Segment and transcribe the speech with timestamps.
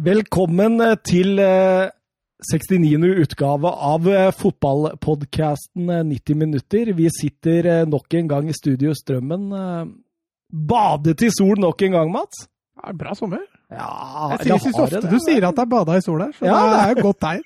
[0.00, 1.90] Velkommen eh, til eh,
[2.48, 3.10] 69.
[3.24, 6.92] utgave av eh, fotballpodkasten 90 minutter.
[6.96, 9.50] Vi sitter eh, nok en gang i Studio Strømmen.
[9.52, 9.82] eh,
[10.50, 12.46] Badet i sol nok en gang, Mats?
[12.80, 13.42] Ja, bra sommer.
[13.70, 13.90] Ja,
[14.40, 16.62] Jeg synes ofte det, du sier at det er bada i sol her, så Ja,
[16.72, 17.44] det er jo godt tegn.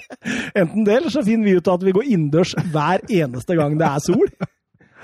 [0.62, 3.86] Enten det, eller så finner vi ut at vi går innendørs hver eneste gang det
[3.86, 4.24] er sol.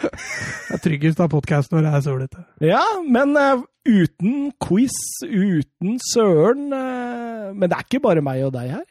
[0.00, 2.42] Det er tryggest av podkast når det er solete.
[2.66, 8.54] Ja, men eh, uten quiz, uten søren eh, Men det er ikke bare meg og
[8.56, 8.86] deg her.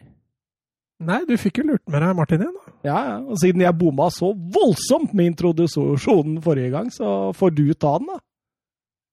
[1.05, 2.73] Nei, du fikk jo lurt med deg Martin igjen, da.
[2.88, 3.18] Ja, ja.
[3.27, 8.13] Og siden jeg bomma så voldsomt med introduksjonen forrige gang, så får du ta den,
[8.13, 8.21] da.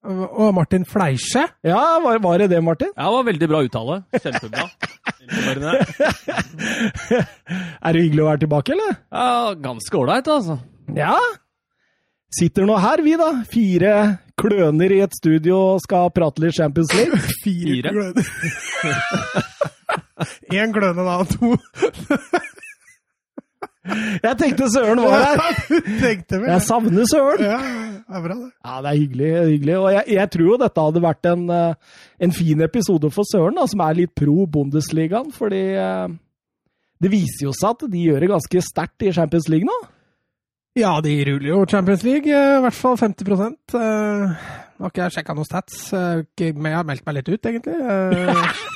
[0.02, 1.44] Og Martin Fleische.
[1.62, 2.90] Ja, var, var det det, Martin?
[2.96, 3.98] Ja, det var veldig bra uttale.
[4.18, 4.64] Kjempebra.
[7.82, 8.96] Er det hyggelig å være tilbake, eller?
[9.14, 10.58] Ja, ganske ålreit, altså.
[10.96, 11.14] Ja.
[12.32, 13.30] Sitter nå her, vi, da.
[13.52, 13.94] Fire
[14.40, 17.18] kløner i et studio og skal prate litt Champions League.
[17.44, 17.92] Fire.
[17.92, 18.24] kløner.
[20.62, 21.18] Én kløne, da.
[21.34, 21.52] To
[24.22, 25.40] Jeg tenkte Søren var her.
[25.98, 27.40] Jeg savner Søren.
[27.42, 28.50] Ja, det er bra, det.
[28.62, 29.30] Ja, det er hyggelig.
[29.50, 29.76] hyggelig.
[29.80, 33.58] Og jeg, jeg tror jo dette hadde vært en, eh, en fin episode for Søren,
[33.58, 35.32] da, som er litt pro Bundesligaen.
[35.34, 36.14] Fordi eh,
[37.02, 39.78] det viser jo seg at de gjør det ganske sterkt i Champions League nå.
[40.78, 43.32] Ja, de ruller jo Champions League, eh, i hvert fall 50 eh,
[43.76, 47.48] Nå har ikke jeg sjekka noen stats, uh, men jeg har meldt meg litt ut,
[47.50, 47.76] egentlig.
[47.76, 48.70] Uh,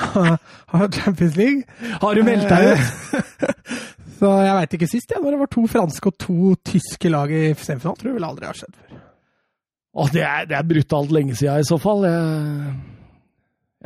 [0.70, 1.64] Har Champions League.
[2.02, 3.48] Har du meldt deg ut?
[4.20, 7.32] Så jeg veit ikke sist, jeg, når det var to franske og to tyske lag
[7.32, 7.98] i semifinalen.
[7.98, 9.00] Tror jeg vel aldri har skjedd før.
[9.90, 12.04] Å, det, er, det er brutalt lenge siden i så fall.
[12.06, 12.74] Jeg,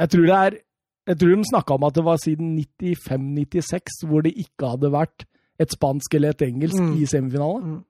[0.02, 0.58] jeg tror det er
[1.04, 5.26] Jeg tror de snakka om at det var siden 95-96 hvor det ikke hadde vært
[5.60, 6.94] et spansk eller et engelsk Mm.
[7.02, 7.60] i semifinale.
[7.62, 7.84] Mm.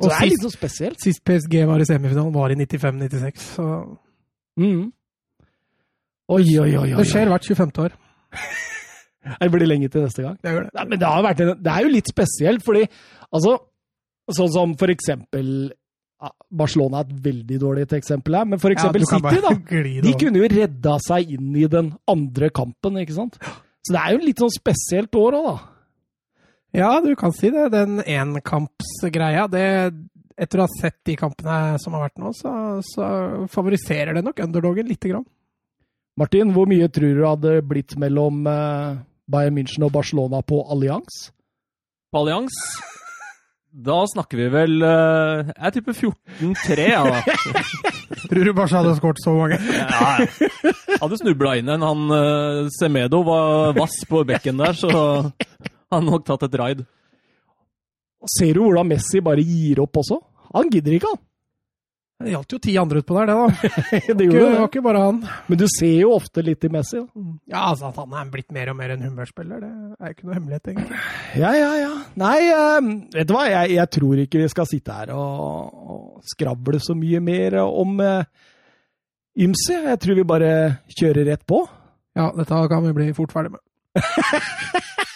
[0.00, 0.98] Så det er litt så spesielt.
[1.02, 3.36] sist PSG var i semifinalen, var i 95-96.
[3.56, 3.98] Så
[4.58, 4.92] Mm.
[6.28, 6.92] Oi, oi, oi.
[6.92, 7.78] oi, det skjer hvert 25.
[7.84, 7.92] år.
[9.40, 10.36] Det blir lenge til neste gang.
[10.42, 10.70] Det det.
[10.74, 12.88] Nei, men det, har vært det er jo litt spesielt, fordi
[13.32, 13.58] altså
[14.32, 15.72] Sånn som for eksempel
[16.50, 20.02] Barcelona er et veldig dårlig eksempel her, men for eksempel Ja, City, da.
[20.06, 23.38] De kunne jo redda seg inn i den andre kampen, ikke sant?
[23.82, 25.71] Så det er jo litt sånn spesielt år òg, da.
[26.72, 27.68] Ja, du kan si det.
[27.74, 29.66] Den enkampsgreia, det
[30.42, 32.50] Etter å ha sett de kampene som har vært nå, så,
[32.88, 33.06] så
[33.52, 35.26] favoriserer det nok underdogen lite grann.
[36.18, 38.96] Martin, hvor mye tror du hadde blitt mellom eh,
[39.28, 41.28] Bayern München og Barcelona på Allianz?
[42.12, 42.56] På Allians,
[43.72, 47.22] da snakker vi vel eh, Jeg tipper 14-3, ja da.
[48.28, 49.60] Tror du Barca hadde skåret så mange?
[49.76, 50.72] Ja, ja.
[51.00, 51.84] Hadde snubla inn en.
[51.84, 54.92] Han eh, Semedo var vass på bekken der, så
[55.92, 56.86] han har nok tatt et raid.
[58.38, 60.18] Ser du hvordan Messi bare gir opp også?
[60.52, 61.22] Han gidder ikke, han.
[62.22, 63.70] Det gjaldt jo ti andre utpå der, det da.
[63.90, 65.18] det Ikke, gjorde det var ikke bare han.
[65.48, 67.00] Men du ser jo ofte litt i Messi.
[67.00, 67.24] Da.
[67.50, 70.28] Ja, altså At han er blitt mer og mer en humørspiller, det er jo ikke
[70.28, 71.02] noe hemmelighet, egentlig.
[71.40, 71.90] Ja, ja, ja.
[72.22, 73.44] Nei, eh, vet du hva?
[73.50, 77.98] Jeg, jeg tror ikke vi skal sitte her og, og skravle så mye mer om
[77.98, 78.22] uh,
[79.42, 79.82] ymse.
[79.90, 80.52] Jeg tror vi bare
[80.94, 81.64] kjører rett på.
[82.18, 83.66] Ja, dette kan vi bli fort ferdig med.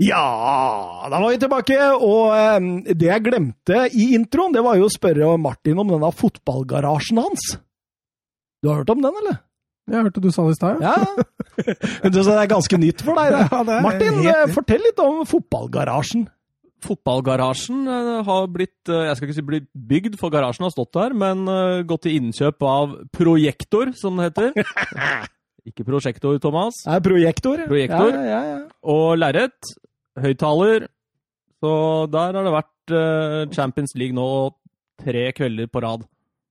[0.00, 1.76] Ja, da var vi tilbake.
[2.00, 6.10] Og eh, det jeg glemte i introen, det var jo å spørre Martin om denne
[6.16, 7.52] fotballgarasjen hans.
[8.60, 9.40] Du har hørt om den, eller?
[9.90, 10.96] Jeg hørte du sa det i stad, ja.
[10.96, 11.28] Ja.
[12.10, 13.40] Det er ganske nytt for deg, det.
[13.50, 16.22] Ja, det er Martin, helt fortell litt om fotballgarasjen.
[16.80, 20.94] Fotballgarasjen eh, har blitt eh, Jeg skal ikke si blitt bygd, for garasjen har stått
[20.96, 24.56] der, men eh, gått til innkjøp av Projektor, som det heter.
[25.68, 26.78] Ikke prosjektor, Thomas.
[26.86, 27.60] Det er projektor.
[27.68, 28.14] Projektor.
[28.16, 28.60] Ja, ja, ja.
[28.88, 29.74] Og lerret.
[30.18, 30.88] Høyttaler.
[31.60, 31.72] Så
[32.10, 34.26] der har det vært eh, Champions League nå
[35.00, 36.06] tre kvelder på rad.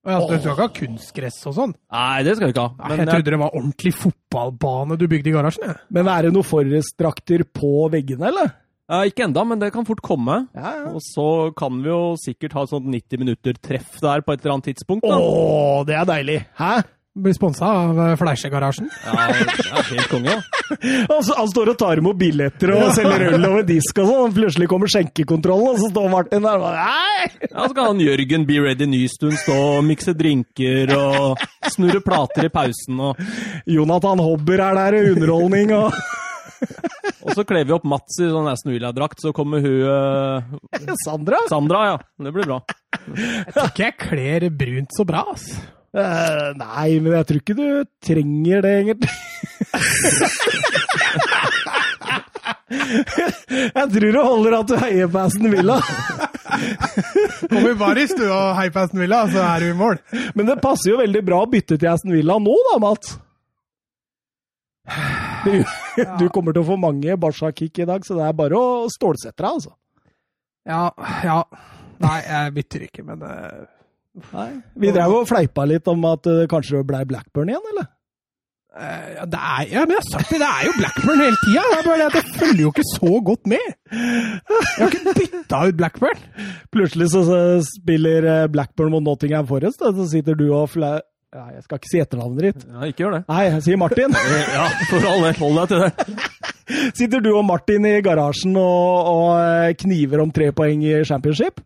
[0.08, 1.74] Ja, du skal ikke ha kunstgress og sånn?
[1.92, 2.72] Nei, det skal vi ikke ha.
[2.80, 5.66] Nei, Men jeg jeg, trodde det var ordentlig fotballbane du bygde i garasjen.
[5.68, 5.78] jeg.
[5.98, 8.54] Men er det noen forrestdrakter på veggene, eller?
[8.90, 10.38] eh, ikke enda, men det kan fort komme.
[10.56, 10.86] Ja, ja.
[10.96, 11.28] Og så
[11.60, 15.06] kan vi jo sikkert ha sånn 90 minutter treff der på et eller annet tidspunkt.
[15.06, 15.20] Da.
[15.20, 16.40] Åh, det er deilig!
[16.58, 16.72] Hæ?
[17.20, 18.90] Blir sponsa av eh, Fleisjegarasjen.
[19.06, 20.42] Ja, er helt konge, ja.
[21.10, 24.36] Han, han står og tar imot billetter og selger øl over disk og sånn.
[24.36, 27.32] Plutselig kommer skjenkekontrollen, og så står Martin der og bare Nei!
[27.50, 31.44] Ja, så kan han Jørgen Be Ready Nystuen stå og mikse drinker og
[31.74, 33.02] snurre plater i pausen.
[33.10, 33.20] Og,
[33.70, 35.98] Jonathan Hobber er der, i underholdning og
[37.26, 40.96] og så kler vi opp Mats i sånn Aston Villa-drakt, så kommer hun uh...
[41.06, 41.42] Sandra?
[41.52, 41.98] Sandra, ja.
[42.20, 42.62] Det blir bra.
[43.16, 45.48] Jeg tror ikke jeg kler brunt så bra, ass.
[45.90, 47.68] Eh, nei, men jeg tror ikke du
[48.06, 49.10] trenger det, egentlig.
[52.70, 55.80] jeg tror det holder at du heier på Aston Villa.
[57.50, 59.98] Kommer bare i stua og heier på Aston Villa, så er du i mål.
[60.38, 63.18] Men det passer jo veldig bra å bytte til Aston Villa nå, da, Mats.
[65.46, 65.52] Du,
[66.20, 69.42] du kommer til å få mange Barca-kick i dag, så det er bare å stålsette
[69.42, 69.74] deg, altså.
[70.70, 70.86] Ja,
[71.26, 71.42] ja.
[72.00, 73.66] Nei, jeg bytter ikke, men eh,
[74.34, 74.50] Nei.
[74.82, 77.88] Vi drev og fleipa litt om at det kanskje ble Blackburn igjen, eller?
[78.70, 81.40] Uh, ja, det er, ja, men jeg har sagt det, det er jo Blackburn hele
[81.42, 81.62] tida.
[81.66, 83.72] Det er bare det at jeg følger jo ikke så godt med.
[83.92, 86.26] Jeg har ikke bytta ut Blackburn.
[86.76, 91.00] Plutselig så så spiller eh, Blackburn mot Nottingham Forest, og så sitter du og flau...
[91.30, 92.64] Ja, jeg skal ikke si etternavnet ditt.
[92.66, 93.24] Ja, ikke gjør det.
[93.30, 94.16] Nei, jeg sier Martin.
[94.56, 95.36] Ja, for all del.
[95.42, 96.88] Hold deg til det.
[96.98, 101.62] Sitter du og Martin i garasjen og, og eh, kniver om tre poeng i championship?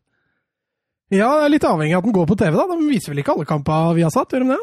[1.14, 2.66] Ja, det er litt avhengig av at den går på TV, da.
[2.74, 4.62] De viser vel ikke alle kampene vi har satt, gjør de det?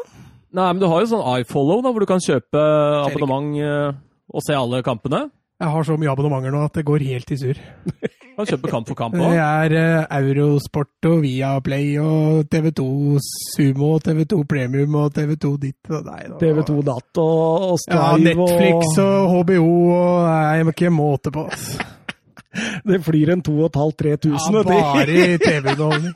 [0.51, 2.63] Nei, men du har jo sånn iFollow, da, hvor du kan kjøpe
[3.05, 3.93] abonnement eh,
[4.31, 5.29] og se alle kampene.
[5.61, 7.59] Jeg har så mye abonnementer nå at det går helt i surr.
[8.31, 12.85] Kan kjøpe kamp for kamp Det er eh, Eurosport og Viaplay og TV2
[13.21, 16.21] Sumo og TV2 Premium og TV2 ditt og nei.
[16.29, 16.39] da.
[16.39, 21.45] TV2 Datt og, og Ja, Netflix og HBO og Nei, jeg må ikke måte på.
[22.87, 24.57] Det flyr en 2500-3000.
[24.57, 26.15] Ja, bare i TV-underholdning.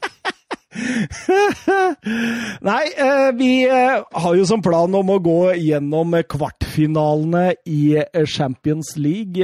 [2.68, 8.24] Nei, eh, vi eh, har jo som plan om å gå gjennom kvartfinalene i eh,
[8.28, 9.44] Champions League.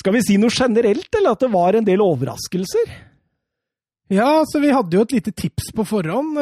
[0.00, 2.98] Skal vi si noe generelt, eller at det var en del overraskelser?
[4.10, 6.34] Ja, så vi hadde jo et lite tips på forhånd.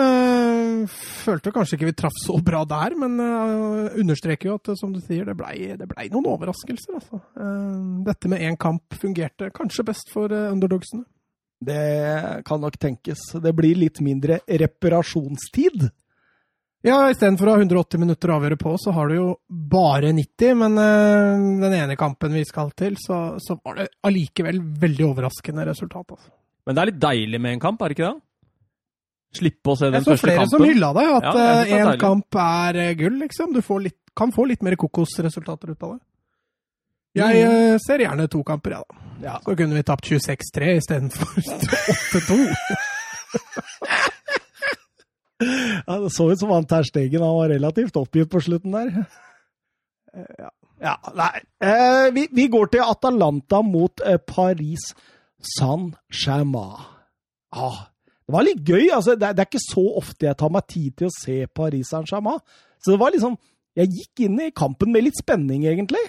[0.88, 5.29] Følte kanskje ikke vi traff så bra der, men understreker jo at, som du sier,
[5.29, 7.20] det blei ble noen overraskelser, altså.
[8.08, 11.05] Dette med én kamp fungerte kanskje best for underdogsene.
[11.58, 13.19] Det kan nok tenkes.
[13.43, 15.88] Det blir litt mindre reparasjonstid.
[16.87, 20.55] Ja, istedenfor å ha 180 minutter å avgjøre på, så har du jo bare 90.
[20.60, 25.66] Men eh, den ene kampen vi skal til, så, så var det allikevel veldig overraskende
[25.66, 26.14] resultat.
[26.14, 26.31] Altså.
[26.69, 28.25] Men det er litt deilig med en kamp, er det ikke det?
[29.38, 30.70] Slippe å se den Jeg så første flere som kampen.
[30.70, 33.50] hylla det, at én ja, kamp er eh, gull, liksom.
[33.56, 36.00] Du får litt, kan få litt mer kokosresultater ut av det.
[37.19, 39.05] Jeg eh, ser gjerne to kamper, jeg, da.
[39.19, 39.38] Ja.
[39.43, 42.38] Så kunne vi tapt 26-3 istedenfor 8-2.
[45.38, 49.05] Ja, det så ut som han Ter Stegen han var relativt oppgitt på slutten der.
[50.38, 50.49] Ja,
[50.82, 51.35] ja nei.
[51.62, 54.91] Eh, vi, vi går til Atalanta mot eh, Paris
[55.59, 56.88] Saint-Germain.
[57.55, 57.87] Ah,
[58.26, 58.88] det var litt gøy.
[58.93, 59.14] altså.
[59.14, 62.43] Det, det er ikke så ofte jeg tar meg tid til å se Paris Saint-Germain.
[62.82, 63.38] Så det var liksom
[63.79, 66.03] Jeg gikk inn i kampen med litt spenning, egentlig.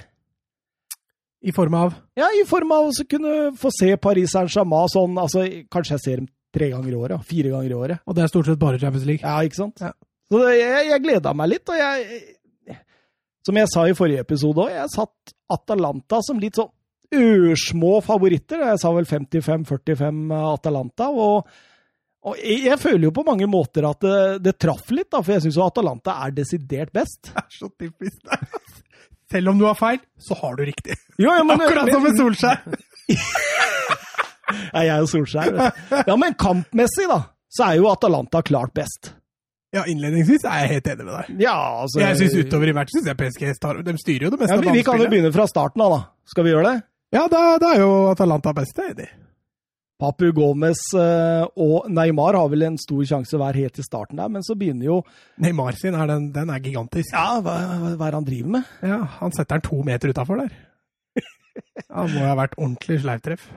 [1.42, 5.46] I form av Ja, I form av å kunne få se Paris Saint-Germain sånn altså,
[5.72, 7.26] Kanskje jeg ser dem tre ganger i året.
[7.30, 8.02] Fire ganger i året.
[8.10, 9.22] Og det er stort sett bare Champions League.
[9.22, 9.84] Ja, ikke sant?
[9.84, 9.94] Ja.
[10.30, 12.76] Så det, jeg, jeg gleda meg litt, og jeg
[13.46, 16.74] Som jeg sa i forrige episode òg, jeg satt Atalanta som litt sånn
[17.16, 18.62] ørsmå favoritter.
[18.70, 21.08] Jeg sa vel 55-45 Atalanta.
[21.10, 21.48] Og,
[22.26, 25.34] og jeg, jeg føler jo på mange måter at det, det traff litt, da, for
[25.36, 27.32] jeg syns jo Atalanta er desidert best.
[27.32, 28.60] Det er så typisk deg.
[29.32, 30.98] Selv om du har feil, så har du riktig.
[31.18, 32.64] Jo, ja, men, Akkurat som med Solskjær.
[34.74, 35.58] Ja, jeg jo Solskjær.
[36.08, 37.20] Ja, men kampmessig, da,
[37.54, 39.12] så er jo Atalanta klart best.
[39.76, 41.42] Ja, innledningsvis er jeg helt enig med deg.
[41.44, 44.40] Ja, altså Jeg synes utover i matchen synes jeg PSG tar, de styrer jo det
[44.42, 46.00] meste ja, vi, vi kan jo begynne fra starten av, da.
[46.34, 46.80] Skal vi gjøre det?
[47.14, 49.10] Ja, da, da er jo Atalanta best, jeg er enig.
[50.00, 54.32] Papu Gomez eh, og Neymar har vel en stor sjanse hver helt i starten der,
[54.32, 55.00] men så begynner jo
[55.44, 57.12] Neymar sin er den, den er gigantisk.
[57.12, 57.58] Ja, hva,
[58.00, 58.70] hva er det han driver med?
[58.94, 60.56] Ja, han setter den to meter utafor der.
[61.90, 63.48] Han må ha vært ordentlig sleivtreff.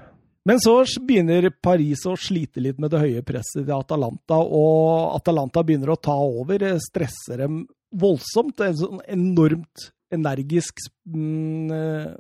[0.49, 5.63] Men så begynner Paris å slite litt med det høye presset til Atalanta, og Atalanta
[5.67, 8.59] begynner å ta over, eh, stresser dem voldsomt.
[8.67, 12.11] En sånn enormt energisk mm, eh,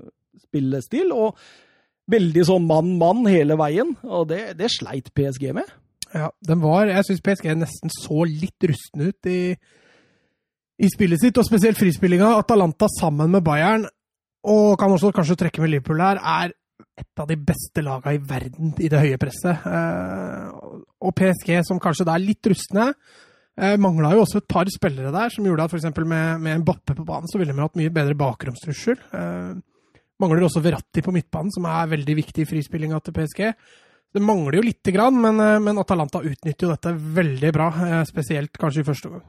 [0.46, 1.40] spillestil, og
[2.10, 3.94] veldig sånn mann-mann hele veien.
[4.02, 5.68] Og det, det sleit PSG med.
[6.12, 9.54] Ja, den var Jeg syns PSG nesten så litt rusten ut i,
[10.82, 12.34] i spillet sitt, og spesielt frispillinga.
[12.40, 13.86] Atalanta sammen med Bayern,
[14.42, 16.52] og kan også kanskje trekke med Liverpool her, er
[16.98, 19.64] et av de beste laga i verden i det høye presset.
[19.64, 20.48] Eh,
[21.02, 22.90] og PSG, som kanskje da er litt rustne,
[23.56, 25.88] eh, mangla jo også et par spillere der, som gjorde at f.eks.
[26.02, 29.00] med, med en Bappe på banen, så ville vi hatt mye bedre bakromstrussel.
[30.22, 33.40] Mangler også Verratti på midtbanen, som er veldig viktig i frispillinga til PSG.
[34.12, 37.68] Det mangler jo lite grann, men, eh, men Atalanta utnytter jo dette veldig bra.
[37.86, 39.22] eh, Spesielt kanskje i første gang.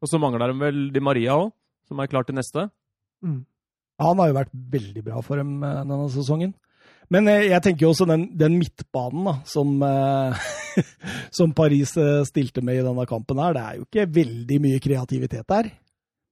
[0.00, 1.50] Og så mangler de vel Di Maria òg,
[1.88, 2.68] som er klar til neste.
[3.98, 6.54] Han har jo vært veldig bra for dem eh, denne sesongen.
[7.08, 9.78] Men jeg tenker jo også den, den midtbanen da, som,
[11.38, 11.92] som Paris
[12.26, 15.70] stilte med i denne kampen her, det er jo ikke veldig mye kreativitet der.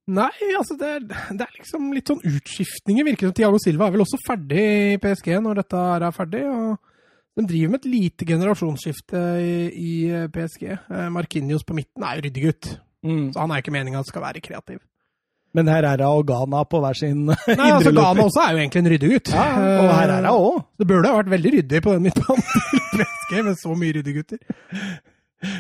[0.05, 3.07] Nei, altså det er, det er liksom litt sånn utskiftninger.
[3.09, 6.43] Virker som Tiago Silva er vel også ferdig i PSG når dette er ferdig.
[6.45, 9.95] og De driver med et lite generasjonsskifte i, i
[10.35, 10.67] PSG.
[10.69, 14.27] Markinios Marquinhos på midten er jo ryddig gutt, så han er ikke meninga at skal
[14.27, 14.83] være kreativ.
[15.55, 17.93] Men her er det Ghana på hver sin Nei, altså.
[17.95, 19.33] Ghana også er jo egentlig en ryddig gutt.
[19.33, 19.45] Ja,
[19.79, 20.63] og her er det òg.
[20.83, 24.17] Det burde ha vært veldig ryddig på den midtbanen til PSG med så mye ryddige
[24.19, 24.41] gutter.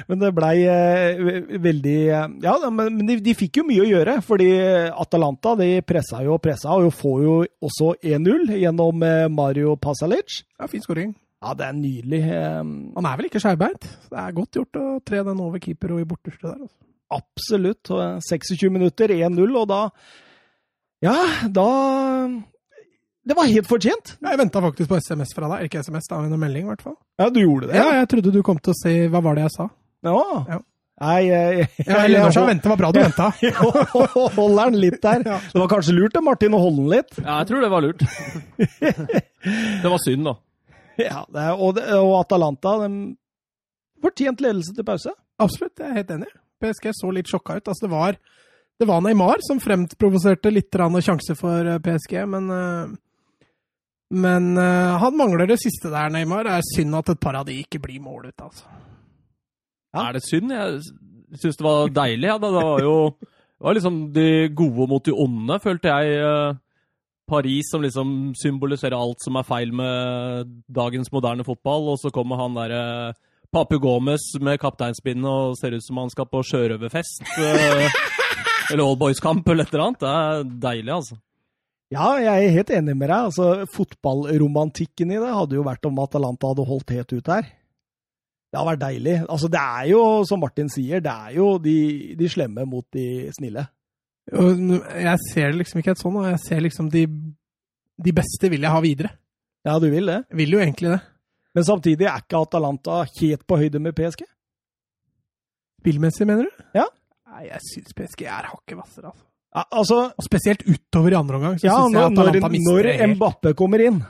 [0.08, 1.96] Men det blei eh, veldig
[2.44, 4.48] Ja, men de, de fikk jo mye å gjøre, fordi
[5.04, 7.34] Atalanta de pressa jo og pressa, og får jo
[7.68, 10.40] også 1-0 gjennom eh, Mario Pasalic.
[10.60, 11.12] Ja, Fin skåring.
[11.44, 12.22] Ja, det er nydelig.
[12.24, 12.62] eh,
[12.96, 13.84] Han er vel ikke skjærbeint.
[14.08, 16.60] Det er godt gjort å tre den over keeper og i borteste der.
[16.64, 16.78] Altså.
[17.14, 17.90] Absolutt.
[17.92, 19.82] eh, 26 minutter, 1-0, og da
[21.04, 21.18] Ja,
[21.52, 21.68] da
[23.24, 24.14] Det var helt fortjent.
[24.20, 25.66] Jeg venta faktisk på SMS fra deg.
[25.68, 26.96] Ikke SMS, da, men en melding, i hvert fall.
[27.20, 27.78] Ja, du gjorde det?
[27.78, 29.68] Ja, jeg trodde du kom til å si Hva var det jeg sa?
[30.04, 30.20] Ja.
[30.50, 30.60] Ja.
[31.02, 33.30] Nei, jeg, jeg, jeg, jeg Det var bra du venta.
[34.36, 35.24] holder den litt der.
[35.24, 37.16] Det var kanskje lurt, det, Martin, å holde den litt.
[37.18, 38.04] Ja, jeg tror det var lurt.
[39.82, 40.36] det var synd, da.
[41.00, 42.92] Ja, det og, og Atalanta de
[44.04, 45.10] fortjent ledelse til pause.
[45.42, 46.30] Absolutt, jeg er helt enig.
[46.62, 47.66] PSG så litt sjokka ut.
[47.66, 48.18] Altså, det var,
[48.78, 50.70] det var Neymar som fremprovoserte litt
[51.02, 52.94] sjanse for eh, PSG, men eh,
[54.10, 56.44] Men uh, han mangler det siste der, Neymar.
[56.44, 58.66] Det er synd at et par av de ikke blir mål ut, altså.
[59.94, 60.08] Ja.
[60.08, 60.52] Er det synd?
[60.52, 62.28] Jeg syns det var deilig.
[62.28, 62.38] Ja.
[62.42, 62.96] Det var jo
[63.64, 66.18] det var liksom de gode mot de onde, følte jeg.
[66.20, 66.56] eh,
[67.30, 72.36] Paris som liksom symboliserer alt som er feil med dagens moderne fotball, og så kommer
[72.36, 73.14] han derre
[73.54, 77.22] Papu Gomez med kapteinspinnet og ser ut som han skal på sjørøverfest.
[77.38, 77.88] eh,
[78.72, 80.00] eller Old Boys-kamp eller et eller annet.
[80.04, 81.16] Det er deilig, altså.
[81.92, 83.28] Ja, jeg er helt enig med deg.
[83.28, 87.46] Altså, Fotballromantikken i det hadde jo vært om Atalanta hadde holdt helt ut her.
[88.50, 89.14] Det hadde vært deilig.
[89.26, 91.76] Altså, det er jo, som Martin sier, det er jo de,
[92.18, 93.66] de slemme mot de snille.
[94.30, 97.02] Jeg ser det liksom ikke helt sånn, jeg ser liksom de,
[98.00, 99.10] de beste vil jeg ha videre.
[99.66, 100.22] Ja, du vil det.
[100.30, 101.02] Jeg vil jo egentlig det.
[101.54, 104.24] Men samtidig er ikke Atalanta helt på høyde med PSG.
[105.84, 106.64] Spillmessig, mener du?
[106.78, 106.88] Ja.
[107.34, 109.26] Nei, jeg syns PSG er hakket hvassere, altså.
[109.54, 111.58] Altså, spesielt utover i andre omgang.
[111.60, 113.54] så ja, jeg når, når, når Mbappé.
[113.54, 114.00] Kommer inn.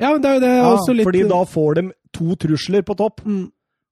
[0.00, 2.82] Ja, men det er jo det Ja, også litt fordi da får de to trusler
[2.84, 3.22] på topp.
[3.24, 3.46] Mm.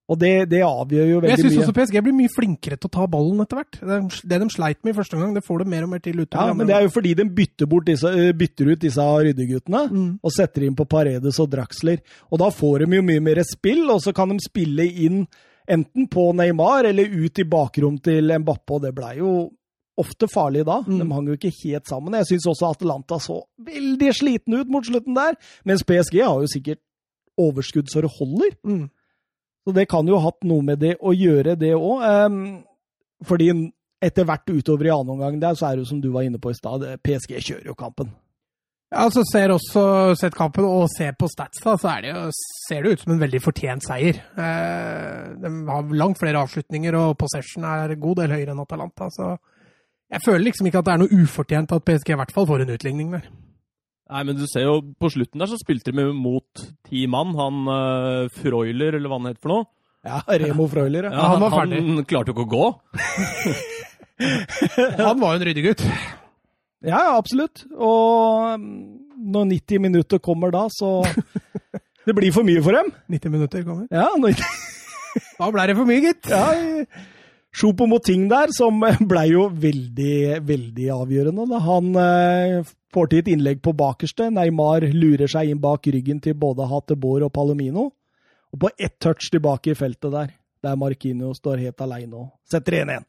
[0.09, 1.65] Og det, det avgjør jo Jeg veldig syns mye.
[1.67, 3.77] også PSG blir mye flinkere til å ta ballen etter hvert.
[3.81, 3.99] Det,
[4.33, 6.47] det de sleit med i første omgang, det får de mer og mer til utover.
[6.49, 9.83] Ja, men det er jo fordi de bytter, bort disse, eh, bytter ut disse ryddeguttene
[9.91, 10.09] Mm.
[10.25, 12.01] og setter inn på Paredes og Draxler.
[12.33, 15.27] Og da får de jo mye mer spill, og så kan de spille inn
[15.69, 19.51] enten på Neymar eller ut i bakrom til Mbappe, og det blei jo
[19.99, 20.79] ofte farlige da.
[20.87, 21.01] Mm.
[21.01, 22.17] De hang jo ikke helt sammen.
[22.21, 25.39] Jeg syns også Atalanta så veldig sliten ut mot slutten der,
[25.69, 26.83] mens PSG har jo sikkert
[27.39, 28.55] overskudd så det holder.
[28.67, 28.87] Mm.
[29.67, 32.07] Så det kan jo ha hatt noe med det å gjøre, det òg.
[33.27, 33.51] fordi
[34.01, 36.39] etter hvert utover i annen omgang der, så er det jo som du var inne
[36.39, 38.15] på i stad, PSG kjører jo kampen.
[38.89, 39.83] Ja, altså ser også
[40.17, 42.23] sett kampen og ser på stats, da, så det jo,
[42.71, 44.23] ser det ut som en veldig fortjent seier.
[44.33, 49.11] Eh, de har langt flere avslutninger, og possession er god del høyere enn Atalanta.
[49.13, 49.35] Så
[50.09, 52.65] jeg føler liksom ikke at det er noe ufortjent at PSG i hvert fall får
[52.65, 53.27] en utligning der.
[54.09, 57.35] Nei, men du ser jo, på slutten der så spilte de mot ti mann.
[57.37, 59.69] Han uh, Freuler, eller hva han het for noe.
[60.07, 61.13] Ja, Remo Freuler, ja.
[61.13, 61.83] Ja, han var ferdig.
[61.85, 62.69] Han klarte jo ikke å gå.
[64.19, 65.83] Han var jo en ryddig gutt.
[66.83, 67.61] Ja, ja, absolutt.
[67.71, 71.05] Og når 90 minutter kommer da, så
[72.09, 72.89] Det blir for mye for dem.
[73.13, 73.87] 90 minutter kommer.
[73.93, 74.41] Ja, når,
[75.37, 76.33] Da ble det for mye, gitt.
[76.33, 76.49] ja
[77.59, 78.79] Choupo-Moting der, som
[79.11, 81.47] blei jo veldig, veldig avgjørende.
[81.51, 81.61] Da.
[81.67, 84.31] Han eh, får til et innlegg på bakerste.
[84.35, 87.91] Neymar lurer seg inn bak ryggen til både Hatebor og Palomino.
[88.55, 90.35] Og på ett touch tilbake i feltet der,
[90.65, 93.09] der Markino står helt aleine og setter 1-1.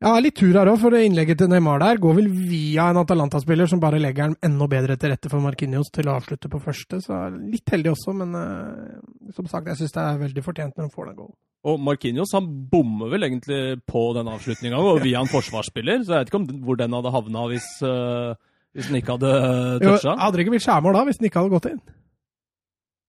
[0.00, 3.02] Ja, litt tur her òg, for det innlegget til Neymar der går vel via en
[3.02, 6.62] Atalanta-spiller som bare legger den enda bedre til rette for Marquinhos til å avslutte på
[6.64, 7.02] første.
[7.04, 10.88] Så litt heldig også, men eh, som sagt, jeg syns det er veldig fortjent når
[10.88, 11.36] de får den goalen.
[11.68, 16.30] Og Marquinhos han bommer vel egentlig på den avslutninga via en forsvarsspiller, så jeg vet
[16.32, 18.32] ikke om den, hvor den hadde havna hvis, uh,
[18.72, 20.14] hvis den ikke hadde uh, Jo, toucha.
[20.22, 21.82] hadde det ikke blitt skjærmål da, hvis den ikke hadde gått inn?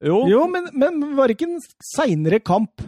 [0.03, 1.61] Jo, Jo, men, men var det ikke en
[1.93, 2.83] seinere kamp?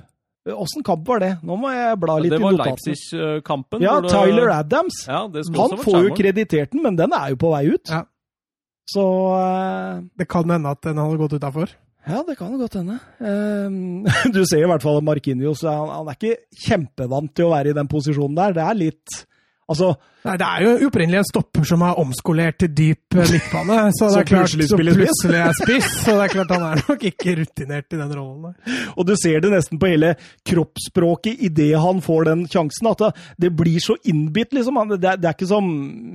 [0.52, 1.32] Åssen kamp var det?
[1.48, 2.58] Nå må jeg bla litt det var.
[2.60, 3.84] Leipzig-kampen.
[3.86, 5.06] Ja, det- Tyler Adams.
[5.08, 7.88] Ja, det Han også får jo kreditert den, men den er jo på vei ut.
[7.88, 8.02] Ja.
[8.92, 10.02] Så uh...
[10.20, 11.72] Det kan hende at den hadde gått utafor.
[12.04, 12.98] Ja, det kan godt hende.
[13.20, 14.04] Um,
[14.36, 15.64] du ser i hvert fall Markinios.
[15.68, 18.58] Han, han er ikke kjempevant til å være i den posisjonen der.
[18.58, 19.22] Det er litt
[19.72, 19.94] Altså
[20.24, 23.80] Nei, Det er jo opprinnelig en stopper som er omskolert til dyp eh, midtbane.
[23.98, 25.90] Så det er klart, plutselig så plutselig er spiss.
[26.06, 28.54] Så det er klart han er nok ikke rutinert i den rollen.
[28.98, 30.14] Og du ser det nesten på hele
[30.48, 32.88] kroppsspråket idet han får den sjansen.
[32.94, 33.12] At det,
[33.44, 34.80] det blir så innbitt, liksom.
[34.94, 35.68] Det er, det er ikke som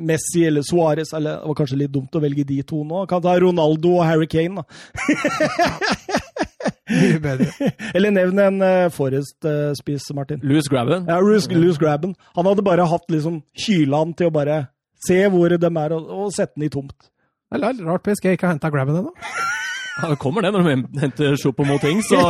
[0.08, 3.04] Messi eller Suárez, eller det var kanskje litt dumt å velge de to nå.
[3.12, 6.24] Kan ta Ronaldo og Harry Kane, da.
[6.90, 7.70] Mye bedre.
[7.96, 10.40] Eller nevn en uh, Forrest-spiss, Martin.
[10.42, 11.06] Louis Grabben.
[11.08, 12.16] Ja, Louis, Louis Grabben.
[12.36, 14.58] Han hadde bare hatt liksom kyla han til å bare
[15.06, 17.10] se hvor de er, og, og sette den i tomt.
[17.48, 19.14] Det er rart PSG ikke har henta Grabben ennå.
[19.98, 22.20] Ja, det kommer det når de henter Chopo Moting, så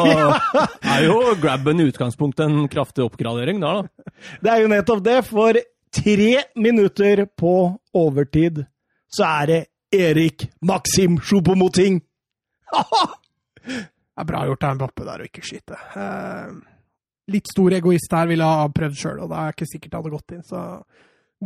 [0.88, 4.14] er jo Grabben i utgangspunktet en kraftig oppgradering der, da.
[4.40, 5.58] Det er jo nettopp det, for
[5.92, 7.52] tre minutter på
[7.92, 8.62] overtid
[9.12, 9.60] så er det
[9.92, 12.00] Erik Maxim Choupo-Moting.
[14.18, 15.76] Det er bra gjort av Mbappe der å ikke skyte.
[15.94, 16.54] Eh,
[17.30, 20.10] litt stor egoist der ville ha prøvd sjøl, og det er ikke sikkert det hadde
[20.16, 20.42] gått inn.
[20.48, 20.62] Så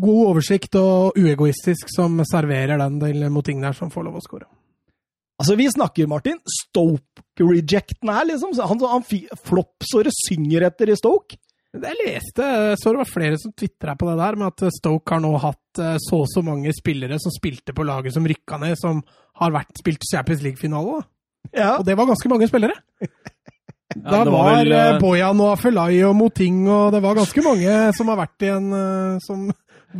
[0.06, 4.48] god oversikt og uegoistisk som serverer den til Moting som får lov å skåre.
[5.42, 8.56] Altså, vi snakker, Martin, Stoke-rejecten her, liksom.
[8.70, 11.36] Han, han fi- flopp så det synger etter i Stoke.
[11.72, 15.12] Det jeg leste, så det var flere som tvitra på det der, med at Stoke
[15.14, 18.58] har nå hatt eh, så og så mange spillere som spilte på laget som rykka
[18.60, 19.00] ned, som
[19.40, 21.00] har vært spilt Champions League-finale.
[21.50, 21.76] Ja.
[21.78, 22.78] Og det var ganske mange spillere.
[23.92, 27.18] Da ja, var var, vel, eh, eh, Bojan og Afelai og Moting, og det var
[27.18, 29.50] ganske mange som har vært i en eh, Som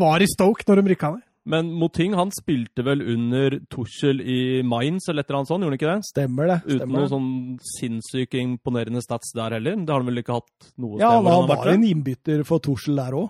[0.01, 1.27] var i Stoke når de rykka ned.
[1.53, 5.75] Men Moting han spilte vel under Tuchel i Mainz eller et eller annet sånt, gjorde
[5.75, 6.09] han ikke det?
[6.09, 6.59] Stemmer det.
[6.63, 7.13] Uten Stemmer noe det.
[7.13, 7.31] sånn
[7.73, 9.81] sinnssykt imponerende stats der heller.
[9.83, 12.63] Det har han vel ikke hatt noe sted Ja, han, han var en innbytter for
[12.63, 13.29] Tuchel der òg.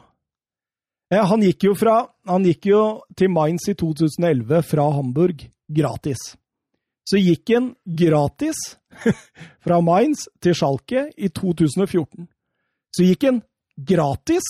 [1.12, 2.82] Ja, han gikk jo fra Han gikk jo
[3.18, 5.42] til Mainz i 2011 fra Hamburg
[5.72, 6.22] gratis.
[7.08, 8.58] Så gikk han gratis
[9.64, 12.28] fra Mainz til Schalke i 2014.
[12.92, 13.40] Så gikk han
[13.76, 14.46] gratis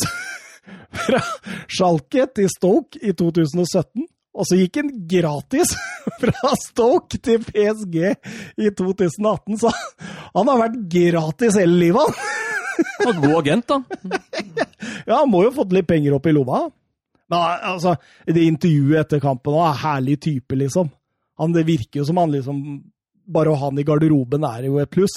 [1.05, 1.23] fra
[1.71, 4.07] Schalke til Stoke i 2017.
[4.33, 5.75] Og så gikk han gratis
[6.23, 9.59] fra Stoke til PSG i 2018.
[9.61, 9.73] Så
[10.33, 12.39] han har vært gratis hele livet, han.
[13.03, 14.19] Var God agent, da.
[15.05, 16.65] Ja, han må jo ha fått litt penger opp i lomma.
[17.33, 17.95] Men altså,
[18.27, 20.89] det intervjuet etter kampen òg er herlig type, liksom.
[21.43, 22.59] Han, det virker jo som han liksom
[23.33, 25.15] Bare å ha han i garderoben er jo et pluss.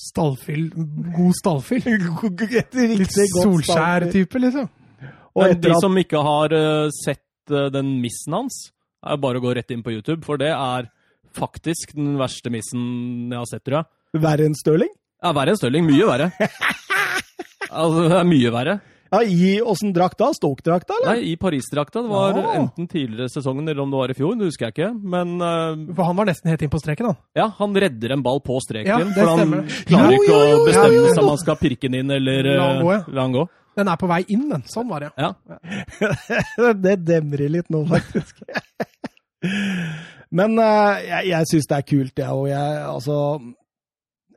[0.00, 0.70] Stallfyll,
[1.12, 1.84] god stallfyll.
[2.96, 3.18] Litt.
[3.34, 4.70] Solskjær-type, liksom.
[5.36, 8.56] Og Men de at som ikke har eh, sett eh, den missen hans,
[9.04, 10.88] er bare å gå rett inn på YouTube, for det er
[11.36, 14.22] faktisk den verste missen jeg har sett, tror jeg.
[14.24, 14.92] verre enn Stirling?
[15.20, 15.88] Ja, verre enn Stirling.
[15.88, 16.32] Mye verre.
[17.76, 18.74] Altså, det er mye verre.
[19.12, 20.32] Ja, I åssen drakt da?
[20.34, 21.14] Stoke-drakta, eller?
[21.20, 22.02] Nei, i Paris-drakta.
[22.02, 22.52] Det var Ja.
[22.60, 24.88] enten tidligere sesongen eller om det var i fjor, det husker jeg ikke.
[25.14, 27.16] Men uh, For han var nesten helt inn på streken, han.
[27.38, 28.90] ja, han redder en ball på streken.
[28.90, 29.62] Ja, det for han stemmer.
[29.90, 31.12] klarer ikke jo, jo, å bestemme jo, jo.
[31.14, 32.98] seg om han skal pirke den inn eller La han gå, ja.
[33.04, 33.46] eh, la han gå.
[33.76, 34.62] Den er på vei inn, den.
[34.72, 35.10] Sånn var det.
[35.20, 35.32] ja.
[36.00, 36.72] Ja.
[36.86, 38.40] det demrer litt nå, faktisk.
[40.36, 42.32] Men uh, jeg, jeg syns det er kult, jeg.
[42.34, 43.18] Og jeg, altså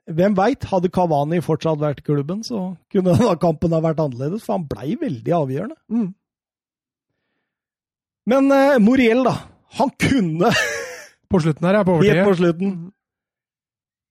[0.10, 0.66] Hvem veit?
[0.72, 5.36] Hadde Kavani fortsatt vært klubben, så kunne kampen ha vært annerledes, for han blei veldig
[5.38, 5.78] avgjørende.
[5.94, 6.10] Mm.
[8.30, 9.36] Men uh, Moriel, da.
[9.78, 10.50] Han kunne
[11.30, 11.86] På slutten her, ja.
[11.86, 12.78] På helt på slutten.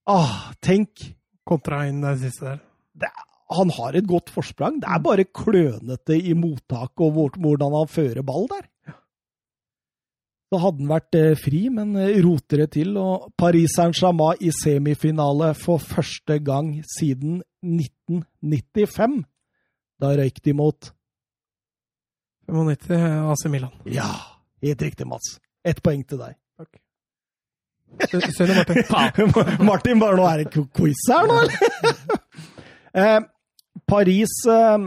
[0.09, 1.09] Ah, tenk.
[1.47, 2.61] Kontra inn det siste der.
[3.03, 3.09] Det,
[3.57, 4.77] han har et godt forsprang.
[4.79, 8.67] Det er bare klønete i mottaket og hvordan han fører ball der.
[10.49, 12.95] Så hadde han vært eh, fri, men eh, roter det til.
[12.97, 19.19] Og Paris Saint-Germain i semifinale for første gang siden 1995.
[20.01, 20.89] Da røyk de mot
[22.49, 23.73] 95 AC Milan.
[23.85, 24.07] Ja,
[24.65, 25.35] helt riktig, Mats.
[25.67, 26.37] Ett poeng til deg.
[26.57, 26.79] Takk.
[28.33, 29.33] Sønne Martin.
[29.69, 32.17] Martin, bare nå er det quiz her, nå, eller?
[32.97, 33.19] eh,
[33.89, 34.77] Paris eh,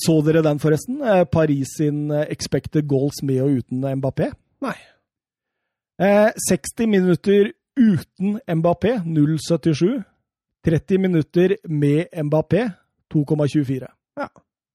[0.00, 1.02] Så dere den, forresten?
[1.04, 4.30] Eh, Paris sin eh, expected goals med og uten Mbappé.
[4.64, 4.76] Nei.
[6.00, 10.02] Eh, 60 minutter uten Mbappé, 0,77.
[10.64, 12.70] 30 minutter med Mbappé,
[13.12, 13.88] 2,24.
[14.16, 14.28] Ja.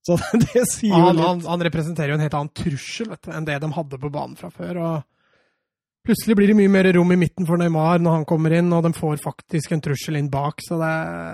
[0.08, 1.48] Så det sier jo Han, han, litt.
[1.50, 4.38] han representerer jo en helt annen trussel vet du, enn det de hadde på banen
[4.40, 4.80] fra før.
[4.80, 8.70] og Plutselig blir det mye mer rom i midten for Neymar når han kommer inn,
[8.72, 10.94] og de får faktisk en trussel inn bak, så det,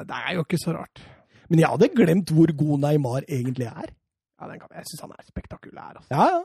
[0.09, 1.03] det er jo ikke så rart.
[1.49, 3.93] Men jeg hadde glemt hvor god Neymar egentlig er.
[4.39, 5.95] Ja, den kan, Jeg syns han er spektakulær.
[5.99, 6.12] Altså.
[6.12, 6.43] Ja, ja.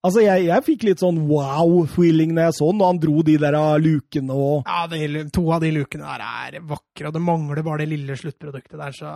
[0.00, 3.34] Altså, jeg, jeg fikk litt sånn wow-feeling når jeg så den, og han dro de
[3.42, 7.60] der lukene og Ja, de, To av de lukene der er vakre, og det mangler
[7.66, 9.12] bare det lille sluttproduktet der, så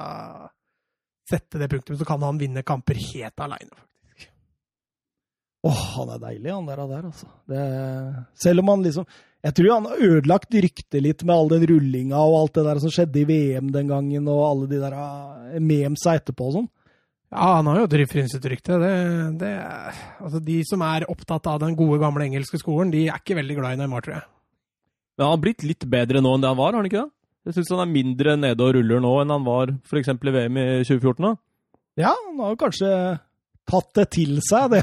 [1.24, 4.26] Sette det punktum, så kan han vinne kamper helt aleine, faktisk.
[5.64, 7.28] Åh, han er deilig, han der, der altså.
[7.48, 7.62] Det,
[8.44, 9.08] selv om han liksom
[9.44, 12.78] Jeg tror han har ødelagt ryktet litt med all den rullinga og alt det der
[12.80, 16.70] som skjedde i VM den gangen, og alle de der uh, memesa etterpå og sånn.
[17.34, 18.78] Ja, han har jo et frynsete rykte.
[18.80, 18.92] Det,
[19.40, 19.50] det,
[20.22, 23.58] altså, de som er opptatt av den gode, gamle engelske skolen, de er ikke veldig
[23.58, 24.26] glad i Neymar, tror jeg.
[25.14, 27.10] Men han har blitt litt bedre nå enn det han var, har han ikke det?
[27.44, 30.08] Jeg syns han er mindre nede og ruller nå enn han var f.eks.
[30.14, 31.26] i VM i 2014.
[31.26, 31.34] da.
[32.00, 32.90] Ja, han har jo kanskje
[33.68, 34.74] tatt det til seg.
[34.74, 34.82] Det,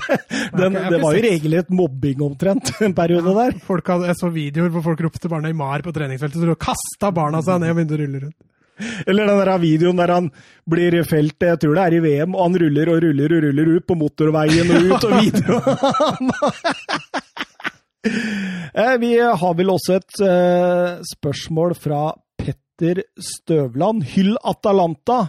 [0.58, 3.58] den, det var jo regelrett mobbing omtrent en periode der.
[3.66, 7.12] Folk hadde, jeg så videoer hvor folk ropte barna i mar på treningsfeltet, så kasta
[7.16, 8.40] barna seg ned og begynte å rulle rundt.
[9.06, 10.30] Eller den der videoen der han
[10.70, 13.74] blir felt, jeg tror det er i VM, og han ruller og ruller og ruller
[13.76, 15.60] ut på motorveien og ut og videre.
[18.02, 22.00] Eh, vi har vel også et uh, spørsmål fra
[22.40, 24.02] Petter Støvland.
[24.16, 25.20] Hyll Atalanta!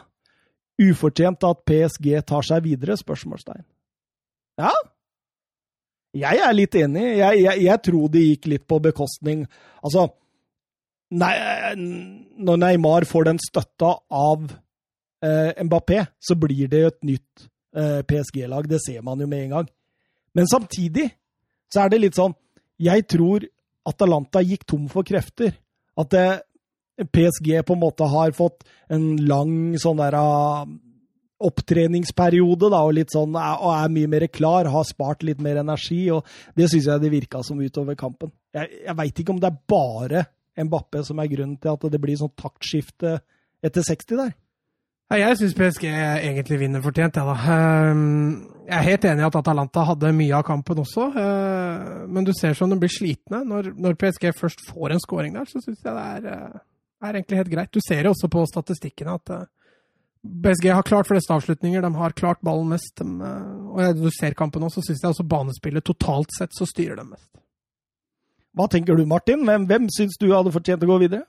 [0.83, 2.97] Ufortjent at PSG tar seg videre?
[2.99, 3.65] spørsmålstegn.
[4.61, 4.73] Ja,
[6.13, 7.05] jeg er litt enig.
[7.19, 9.47] Jeg, jeg, jeg, tror det gikk litt på bekostning
[9.83, 10.11] Altså,
[11.17, 11.33] nei,
[12.37, 14.45] når Neymar får den støtta av
[15.25, 18.69] eh, Mbappé, så blir det et nytt eh, PSG-lag.
[18.69, 19.73] Det ser man jo med en gang.
[20.37, 21.09] Men samtidig
[21.73, 22.37] så er det litt sånn
[22.81, 23.45] Jeg tror
[23.89, 25.57] Atalanta gikk tom for krefter.
[25.99, 26.27] At det,
[27.01, 30.67] PSG på en måte har fått en lang sånn der uh,
[31.43, 36.05] opptreningsperiode da, og, sånn, og er mye mer klar, har spart litt mer energi.
[36.15, 36.29] og
[36.59, 38.33] Det syns jeg det virka som utover kampen.
[38.55, 42.01] Jeg, jeg veit ikke om det er bare Mbappé som er grunnen til at det
[42.01, 43.17] blir sånn taktskifte
[43.65, 44.33] etter 60 der.
[45.13, 47.35] Jeg syns PSG egentlig vinner fortjent, jeg, da.
[47.53, 52.25] Ehm, jeg er helt enig i at Atalanta hadde mye av kampen også, eh, men
[52.25, 53.43] du ser sånn de blir slitne.
[53.49, 56.63] Når, når PSG først får en scoring der, så syns jeg det er eh,
[57.03, 57.73] er egentlig helt greit.
[57.75, 59.51] Du ser jo også på statistikkene at eh,
[60.23, 62.95] BSG har klart flest avslutninger, de har klart ballen mest.
[63.01, 66.69] De, uh, og du ser kampen også, så syns jeg også banespillet totalt sett så
[66.69, 67.29] styrer dem mest.
[68.55, 69.43] Hva tenker du, Martin?
[69.49, 71.27] Hvem, hvem syns du hadde fortjent å gå videre?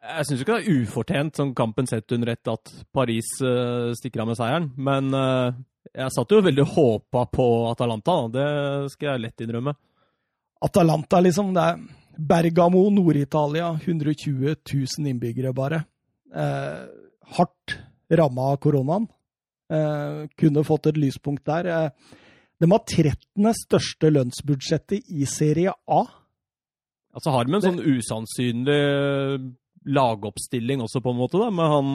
[0.00, 4.24] Jeg syns ikke det er ufortjent, som kampen sett under ett, at Paris uh, stikker
[4.24, 4.70] av med seieren.
[4.80, 5.54] Men uh,
[5.94, 8.34] jeg satt jo veldig håpa på Atalanta, da.
[8.34, 9.76] det skal jeg lett innrømme.
[10.66, 11.54] Atalanta, liksom.
[11.54, 11.78] det er
[12.16, 13.72] Bergamo, Nord-Italia.
[13.82, 15.84] 120 000 innbyggere, bare.
[16.34, 16.84] Eh,
[17.36, 17.76] hardt
[18.10, 19.08] ramma av koronaen.
[19.70, 21.66] Eh, kunne fått et lyspunkt der.
[21.66, 22.16] Eh,
[22.60, 23.52] de har 13.
[23.56, 26.02] største lønnsbudsjettet i Serie A.
[27.14, 28.80] Altså har de en sånn usannsynlig
[29.90, 31.94] lagoppstilling også, på en måte, da, med han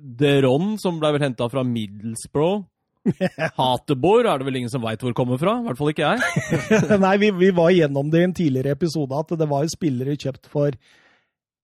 [0.00, 2.62] Deron, som ble vel henta fra Middlesbrough.
[3.58, 5.56] Hatebor er det vel ingen som veit hvor kommer fra.
[5.60, 6.60] I hvert fall ikke jeg.
[7.04, 10.50] Nei, vi, vi, var igjennom det i en tidligere episode, at det var spillere kjøpt
[10.52, 10.76] for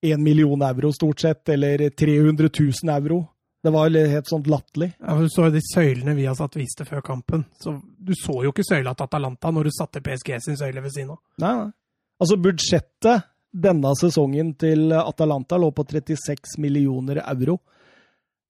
[0.06, 3.22] 1 million euro, stort sett, eller 300 000 euro.
[3.66, 4.92] Det var helt sånn latterlig.
[5.02, 7.46] Ja, du så jo de søylene vi har satt viste før kampen.
[7.58, 10.94] Så Du så jo ikke søyla til Atalanta når du satte PSG sin søyle ved
[10.94, 11.22] siden av.
[11.42, 11.72] Nei, nei.
[12.22, 17.58] Altså, budsjettet denne sesongen til Atalanta lå på 36 millioner euro.